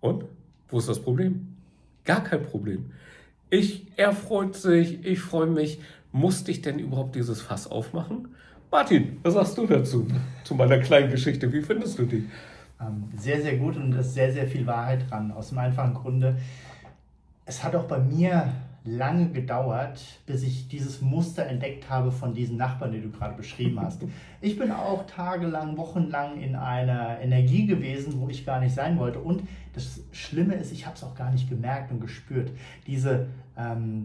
Und? 0.00 0.24
Wo 0.68 0.78
ist 0.78 0.88
das 0.88 1.00
Problem? 1.00 1.56
Gar 2.04 2.22
kein 2.22 2.44
Problem. 2.44 2.92
Ich, 3.50 3.86
er 3.96 4.12
freut 4.12 4.54
sich, 4.54 5.04
ich 5.04 5.20
freue 5.20 5.48
mich. 5.48 5.80
Musste 6.12 6.50
ich 6.50 6.62
denn 6.62 6.78
überhaupt 6.78 7.16
dieses 7.16 7.40
Fass 7.40 7.68
aufmachen? 7.68 8.28
Martin, 8.72 9.18
was 9.24 9.34
sagst 9.34 9.58
du 9.58 9.66
dazu? 9.66 10.06
Zu 10.44 10.54
meiner 10.54 10.78
kleinen 10.78 11.10
Geschichte. 11.10 11.52
Wie 11.52 11.60
findest 11.60 11.98
du 11.98 12.04
die? 12.04 12.28
Ähm, 12.80 13.08
sehr, 13.16 13.42
sehr 13.42 13.56
gut 13.56 13.76
und 13.76 13.92
es 13.94 14.06
ist 14.06 14.14
sehr, 14.14 14.32
sehr 14.32 14.46
viel 14.46 14.64
Wahrheit 14.64 15.10
dran. 15.10 15.32
Aus 15.32 15.48
dem 15.48 15.58
einfachen 15.58 15.92
Grunde, 15.92 16.36
es 17.46 17.64
hat 17.64 17.74
auch 17.74 17.84
bei 17.84 17.98
mir 17.98 18.52
lange 18.84 19.30
gedauert, 19.30 20.00
bis 20.24 20.44
ich 20.44 20.68
dieses 20.68 21.00
Muster 21.00 21.46
entdeckt 21.46 21.90
habe 21.90 22.12
von 22.12 22.32
diesen 22.32 22.56
Nachbarn, 22.56 22.92
die 22.92 23.00
du 23.00 23.10
gerade 23.10 23.36
beschrieben 23.36 23.80
hast. 23.80 24.02
Ich 24.42 24.58
bin 24.58 24.70
auch 24.72 25.04
tagelang, 25.06 25.76
wochenlang 25.76 26.40
in 26.40 26.56
einer 26.56 27.20
Energie 27.20 27.66
gewesen, 27.66 28.20
wo 28.20 28.30
ich 28.30 28.46
gar 28.46 28.58
nicht 28.58 28.74
sein 28.74 28.98
wollte. 28.98 29.18
Und 29.18 29.42
das 29.74 30.00
Schlimme 30.12 30.54
ist, 30.54 30.72
ich 30.72 30.86
habe 30.86 30.96
es 30.96 31.04
auch 31.04 31.14
gar 31.14 31.30
nicht 31.30 31.50
gemerkt 31.50 31.90
und 31.90 32.00
gespürt. 32.00 32.50
Diese 32.86 33.26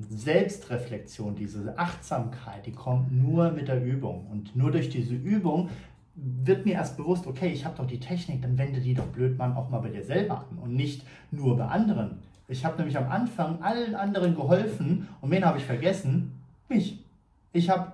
Selbstreflexion, 0.10 1.36
diese 1.36 1.78
Achtsamkeit, 1.78 2.66
die 2.66 2.72
kommt 2.72 3.12
nur 3.12 3.52
mit 3.52 3.68
der 3.68 3.84
Übung. 3.84 4.28
Und 4.32 4.56
nur 4.56 4.72
durch 4.72 4.90
diese 4.90 5.14
Übung 5.14 5.70
wird 6.16 6.66
mir 6.66 6.76
erst 6.76 6.98
bewusst, 6.98 7.28
okay, 7.28 7.50
ich 7.50 7.66
habe 7.66 7.76
doch 7.78 7.86
die 7.86 8.00
Technik, 8.00 8.42
dann 8.42 8.58
wende 8.58 8.80
die 8.80 8.94
doch 8.94 9.08
blöd 9.08 9.38
man 9.38 9.56
auch 9.56 9.70
mal 9.70 9.80
bei 9.80 9.90
dir 9.90 10.04
selber 10.04 10.46
an 10.50 10.58
und 10.58 10.76
nicht 10.76 11.06
nur 11.32 11.58
bei 11.58 11.66
anderen. 11.66 12.20
Ich 12.48 12.64
habe 12.64 12.78
nämlich 12.78 12.98
am 12.98 13.10
Anfang 13.10 13.62
allen 13.62 13.96
anderen 13.96 14.36
geholfen 14.36 15.08
und 15.22 15.32
wen 15.32 15.46
habe 15.46 15.58
ich 15.58 15.66
vergessen? 15.66 16.32
Mich. 16.70 17.00
Ich 17.54 17.70
habe 17.70 17.94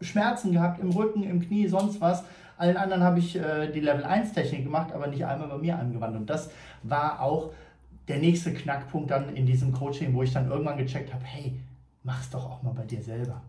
Schmerzen 0.00 0.52
gehabt 0.52 0.80
im 0.80 0.90
Rücken, 0.90 1.22
im 1.24 1.40
Knie, 1.40 1.66
sonst 1.66 2.00
was. 2.00 2.24
Allen 2.56 2.76
anderen 2.76 3.02
habe 3.02 3.18
ich 3.18 3.36
äh, 3.36 3.70
die 3.70 3.80
Level 3.80 4.04
1 4.04 4.32
Technik 4.32 4.64
gemacht, 4.64 4.92
aber 4.92 5.06
nicht 5.06 5.24
einmal 5.24 5.48
bei 5.48 5.58
mir 5.58 5.78
angewandt. 5.78 6.16
Und 6.16 6.30
das 6.30 6.50
war 6.82 7.20
auch 7.20 7.52
der 8.08 8.18
nächste 8.18 8.54
Knackpunkt 8.54 9.10
dann 9.10 9.34
in 9.36 9.46
diesem 9.46 9.72
Coaching, 9.72 10.14
wo 10.14 10.22
ich 10.22 10.32
dann 10.32 10.50
irgendwann 10.50 10.78
gecheckt 10.78 11.12
habe, 11.14 11.24
hey, 11.24 11.60
mach's 12.02 12.30
doch 12.30 12.44
auch 12.44 12.62
mal 12.62 12.72
bei 12.72 12.84
dir 12.84 13.02
selber. 13.02 13.42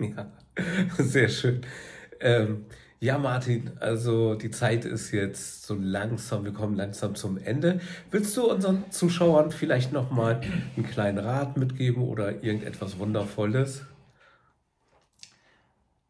Ja, 0.00 0.30
sehr 0.98 1.28
schön. 1.28 1.62
Ähm, 2.20 2.66
Ja, 3.00 3.16
Martin, 3.18 3.72
also 3.80 4.34
die 4.34 4.50
Zeit 4.50 4.84
ist 4.84 5.12
jetzt 5.12 5.64
so 5.64 5.74
langsam, 5.76 6.44
wir 6.44 6.52
kommen 6.52 6.74
langsam 6.76 7.14
zum 7.14 7.38
Ende. 7.38 7.80
Willst 8.10 8.36
du 8.36 8.50
unseren 8.50 8.90
Zuschauern 8.90 9.52
vielleicht 9.52 9.92
nochmal 9.92 10.40
einen 10.76 10.86
kleinen 10.86 11.18
Rat 11.18 11.56
mitgeben 11.56 12.02
oder 12.02 12.42
irgendetwas 12.42 12.98
Wundervolles? 12.98 13.86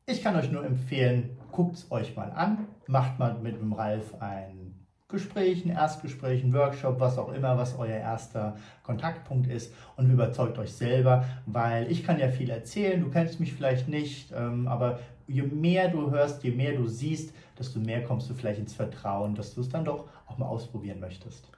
Ich 0.06 0.22
kann 0.22 0.34
euch 0.36 0.50
nur 0.50 0.64
empfehlen, 0.64 1.38
guckt 1.52 1.76
es 1.76 1.90
euch 1.92 2.16
mal 2.16 2.30
an, 2.32 2.66
macht 2.86 3.18
mal 3.20 3.38
mit 3.38 3.60
dem 3.60 3.72
Ralf 3.72 4.14
ein 4.20 4.67
Gespräch, 5.08 5.64
ein 5.64 5.70
Erstgespräch, 5.70 6.44
ein 6.44 6.52
Workshop, 6.52 7.00
was 7.00 7.16
auch 7.16 7.32
immer, 7.32 7.56
was 7.56 7.78
euer 7.78 7.96
erster 7.96 8.56
Kontaktpunkt 8.82 9.50
ist 9.50 9.72
und 9.96 10.10
überzeugt 10.10 10.58
euch 10.58 10.72
selber, 10.72 11.24
weil 11.46 11.90
ich 11.90 12.04
kann 12.04 12.18
ja 12.18 12.28
viel 12.28 12.50
erzählen, 12.50 13.00
du 13.00 13.10
kennst 13.10 13.40
mich 13.40 13.54
vielleicht 13.54 13.88
nicht, 13.88 14.32
ähm, 14.36 14.68
aber 14.68 14.98
je 15.26 15.42
mehr 15.42 15.88
du 15.88 16.10
hörst, 16.10 16.44
je 16.44 16.50
mehr 16.50 16.74
du 16.74 16.86
siehst, 16.86 17.32
desto 17.58 17.80
mehr 17.80 18.04
kommst 18.04 18.28
du 18.28 18.34
vielleicht 18.34 18.60
ins 18.60 18.74
Vertrauen, 18.74 19.34
dass 19.34 19.54
du 19.54 19.62
es 19.62 19.70
dann 19.70 19.86
doch 19.86 20.10
auch 20.26 20.36
mal 20.36 20.46
ausprobieren 20.46 21.00
möchtest. 21.00 21.48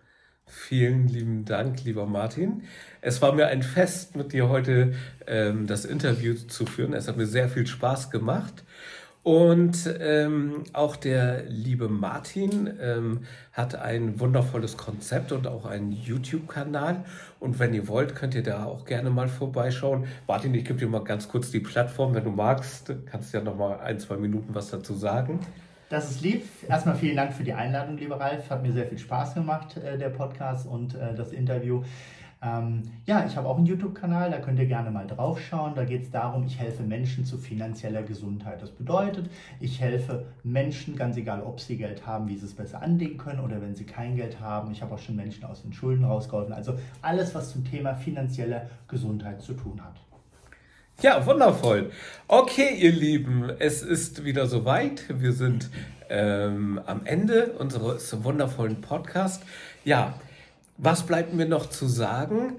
Vielen 0.46 1.07
lieben 1.07 1.44
Dank, 1.44 1.84
lieber 1.84 2.07
Martin. 2.07 2.64
Es 3.01 3.22
war 3.22 3.32
mir 3.32 3.46
ein 3.46 3.62
Fest, 3.62 4.16
mit 4.16 4.32
dir 4.32 4.48
heute 4.48 4.94
ähm, 5.28 5.68
das 5.68 5.84
Interview 5.84 6.34
zu 6.34 6.66
führen. 6.66 6.92
Es 6.92 7.07
hat 7.07 7.16
mir 7.16 7.26
sehr 7.26 7.48
viel 7.48 7.68
Spaß 7.68 8.11
gemacht. 8.11 8.64
Und 9.22 9.94
ähm, 10.00 10.64
auch 10.72 10.96
der 10.96 11.44
liebe 11.44 11.88
Martin 11.88 12.70
ähm, 12.80 13.20
hat 13.52 13.74
ein 13.74 14.18
wundervolles 14.18 14.78
Konzept 14.78 15.30
und 15.32 15.46
auch 15.46 15.66
einen 15.66 15.92
YouTube-Kanal. 15.92 17.04
Und 17.38 17.58
wenn 17.58 17.74
ihr 17.74 17.86
wollt, 17.86 18.14
könnt 18.14 18.34
ihr 18.34 18.42
da 18.42 18.64
auch 18.64 18.86
gerne 18.86 19.10
mal 19.10 19.28
vorbeischauen. 19.28 20.06
Martin, 20.26 20.54
ich 20.54 20.64
gebe 20.64 20.78
dir 20.78 20.88
mal 20.88 21.04
ganz 21.04 21.28
kurz 21.28 21.50
die 21.50 21.60
Plattform, 21.60 22.14
wenn 22.14 22.24
du 22.24 22.30
magst. 22.30 22.94
Kannst 23.06 23.34
du 23.34 23.38
ja 23.38 23.44
noch 23.44 23.56
mal 23.56 23.80
ein, 23.80 23.98
zwei 24.00 24.16
Minuten 24.16 24.54
was 24.54 24.70
dazu 24.70 24.94
sagen. 24.94 25.40
Das 25.90 26.10
ist 26.10 26.22
lieb. 26.22 26.44
Erstmal 26.68 26.94
vielen 26.94 27.16
Dank 27.16 27.34
für 27.34 27.42
die 27.42 27.52
Einladung, 27.52 27.98
lieber 27.98 28.18
Ralf. 28.18 28.48
Hat 28.48 28.62
mir 28.62 28.72
sehr 28.72 28.86
viel 28.86 28.98
Spaß 28.98 29.34
gemacht, 29.34 29.76
äh, 29.76 29.98
der 29.98 30.10
Podcast 30.10 30.66
und 30.66 30.94
äh, 30.94 31.14
das 31.14 31.32
Interview. 31.32 31.82
Ähm, 32.43 32.84
ja, 33.05 33.26
ich 33.26 33.36
habe 33.36 33.47
auch 33.49 33.59
einen 33.59 33.66
YouTube-Kanal, 33.66 34.30
da 34.30 34.38
könnt 34.38 34.59
ihr 34.59 34.66
gerne 34.66 34.91
mal 34.91 35.07
drauf 35.07 35.41
schauen. 35.41 35.74
Da 35.74 35.84
geht 35.84 36.03
es 36.05 36.11
darum, 36.11 36.47
ich 36.47 36.59
helfe 36.59 36.82
Menschen 36.82 37.26
zu 37.26 37.36
finanzieller 37.36 38.03
Gesundheit. 38.03 38.62
Das 38.62 38.70
bedeutet, 38.70 39.28
ich 39.61 39.80
helfe 39.80 40.24
Menschen, 40.43 40.97
ganz 40.97 41.18
egal, 41.18 41.43
ob 41.43 41.61
sie 41.61 41.76
Geld 41.76 42.07
haben, 42.07 42.28
wie 42.28 42.36
sie 42.36 42.47
es 42.47 42.55
besser 42.55 42.80
anlegen 42.80 43.18
können 43.18 43.41
oder 43.41 43.61
wenn 43.61 43.74
sie 43.74 43.84
kein 43.84 44.16
Geld 44.16 44.41
haben. 44.41 44.72
Ich 44.72 44.80
habe 44.80 44.95
auch 44.95 44.99
schon 44.99 45.16
Menschen 45.16 45.45
aus 45.45 45.62
den 45.62 45.74
Schulden 45.74 46.05
rausgeholfen. 46.05 46.55
Also 46.55 46.74
alles, 47.03 47.34
was 47.34 47.53
zum 47.53 47.64
Thema 47.64 47.95
finanzielle 47.95 48.70
Gesundheit 48.88 49.43
zu 49.43 49.53
tun 49.53 49.82
hat. 49.84 50.01
Ja, 51.03 51.24
wundervoll. 51.24 51.91
Okay, 52.28 52.74
ihr 52.78 52.93
Lieben, 52.93 53.51
es 53.59 53.82
ist 53.82 54.24
wieder 54.24 54.47
soweit. 54.47 55.05
Wir 55.09 55.32
sind 55.32 55.70
ähm, 56.11 56.80
am 56.84 57.07
Ende 57.07 57.53
unseres 57.59 58.22
wundervollen 58.22 58.80
Podcasts. 58.82 59.45
Ja, 59.84 60.14
was 60.82 61.04
bleibt 61.04 61.34
mir 61.34 61.46
noch 61.46 61.68
zu 61.68 61.86
sagen? 61.86 62.54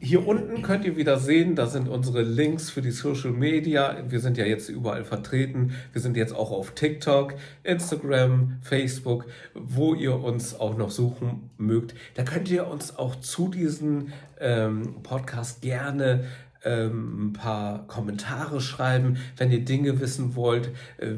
Hier 0.00 0.26
unten 0.26 0.62
könnt 0.62 0.84
ihr 0.84 0.96
wieder 0.96 1.18
sehen, 1.18 1.54
da 1.54 1.66
sind 1.66 1.88
unsere 1.88 2.22
Links 2.22 2.70
für 2.70 2.82
die 2.82 2.90
Social 2.90 3.30
Media. 3.30 3.96
Wir 4.08 4.18
sind 4.18 4.36
ja 4.36 4.44
jetzt 4.44 4.68
überall 4.68 5.04
vertreten. 5.04 5.74
Wir 5.92 6.02
sind 6.02 6.16
jetzt 6.16 6.34
auch 6.34 6.50
auf 6.50 6.72
TikTok, 6.72 7.34
Instagram, 7.62 8.56
Facebook, 8.62 9.26
wo 9.54 9.94
ihr 9.94 10.16
uns 10.16 10.58
auch 10.58 10.76
noch 10.76 10.90
suchen 10.90 11.50
mögt. 11.56 11.94
Da 12.14 12.24
könnt 12.24 12.50
ihr 12.50 12.66
uns 12.66 12.98
auch 12.98 13.14
zu 13.16 13.48
diesem 13.48 14.08
ähm, 14.40 14.96
Podcast 15.04 15.62
gerne 15.62 16.24
ähm, 16.64 17.28
ein 17.28 17.32
paar 17.32 17.86
Kommentare 17.86 18.60
schreiben, 18.60 19.18
wenn 19.36 19.52
ihr 19.52 19.64
Dinge 19.64 20.00
wissen 20.00 20.34
wollt, 20.34 20.70
äh, 20.98 21.12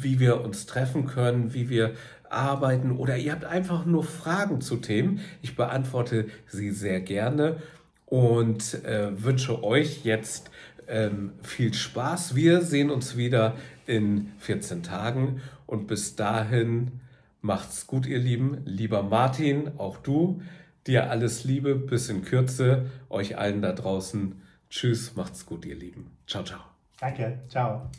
wie 0.00 0.18
wir 0.18 0.40
uns 0.40 0.66
treffen 0.66 1.06
können, 1.06 1.52
wie 1.52 1.68
wir 1.68 1.92
arbeiten 2.30 2.92
oder 2.92 3.16
ihr 3.16 3.32
habt 3.32 3.44
einfach 3.44 3.84
nur 3.84 4.04
Fragen 4.04 4.60
zu 4.60 4.76
Themen. 4.76 5.20
Ich 5.42 5.56
beantworte 5.56 6.26
sie 6.46 6.70
sehr 6.70 7.00
gerne 7.00 7.56
und 8.06 8.84
äh, 8.84 9.22
wünsche 9.22 9.62
euch 9.62 10.04
jetzt 10.04 10.50
ähm, 10.88 11.32
viel 11.42 11.74
Spaß. 11.74 12.34
Wir 12.34 12.62
sehen 12.62 12.90
uns 12.90 13.16
wieder 13.16 13.54
in 13.86 14.32
14 14.38 14.82
Tagen 14.82 15.40
und 15.66 15.86
bis 15.86 16.16
dahin 16.16 17.00
macht's 17.40 17.86
gut, 17.86 18.06
ihr 18.06 18.18
Lieben. 18.18 18.62
Lieber 18.64 19.02
Martin, 19.02 19.72
auch 19.78 19.98
du, 19.98 20.42
dir 20.86 21.10
alles 21.10 21.44
Liebe, 21.44 21.74
bis 21.74 22.08
in 22.08 22.22
Kürze, 22.22 22.86
euch 23.08 23.38
allen 23.38 23.62
da 23.62 23.72
draußen. 23.72 24.42
Tschüss, 24.70 25.14
macht's 25.16 25.46
gut, 25.46 25.64
ihr 25.64 25.76
Lieben. 25.76 26.16
Ciao, 26.26 26.44
ciao. 26.44 26.60
Danke, 27.00 27.40
ciao. 27.48 27.90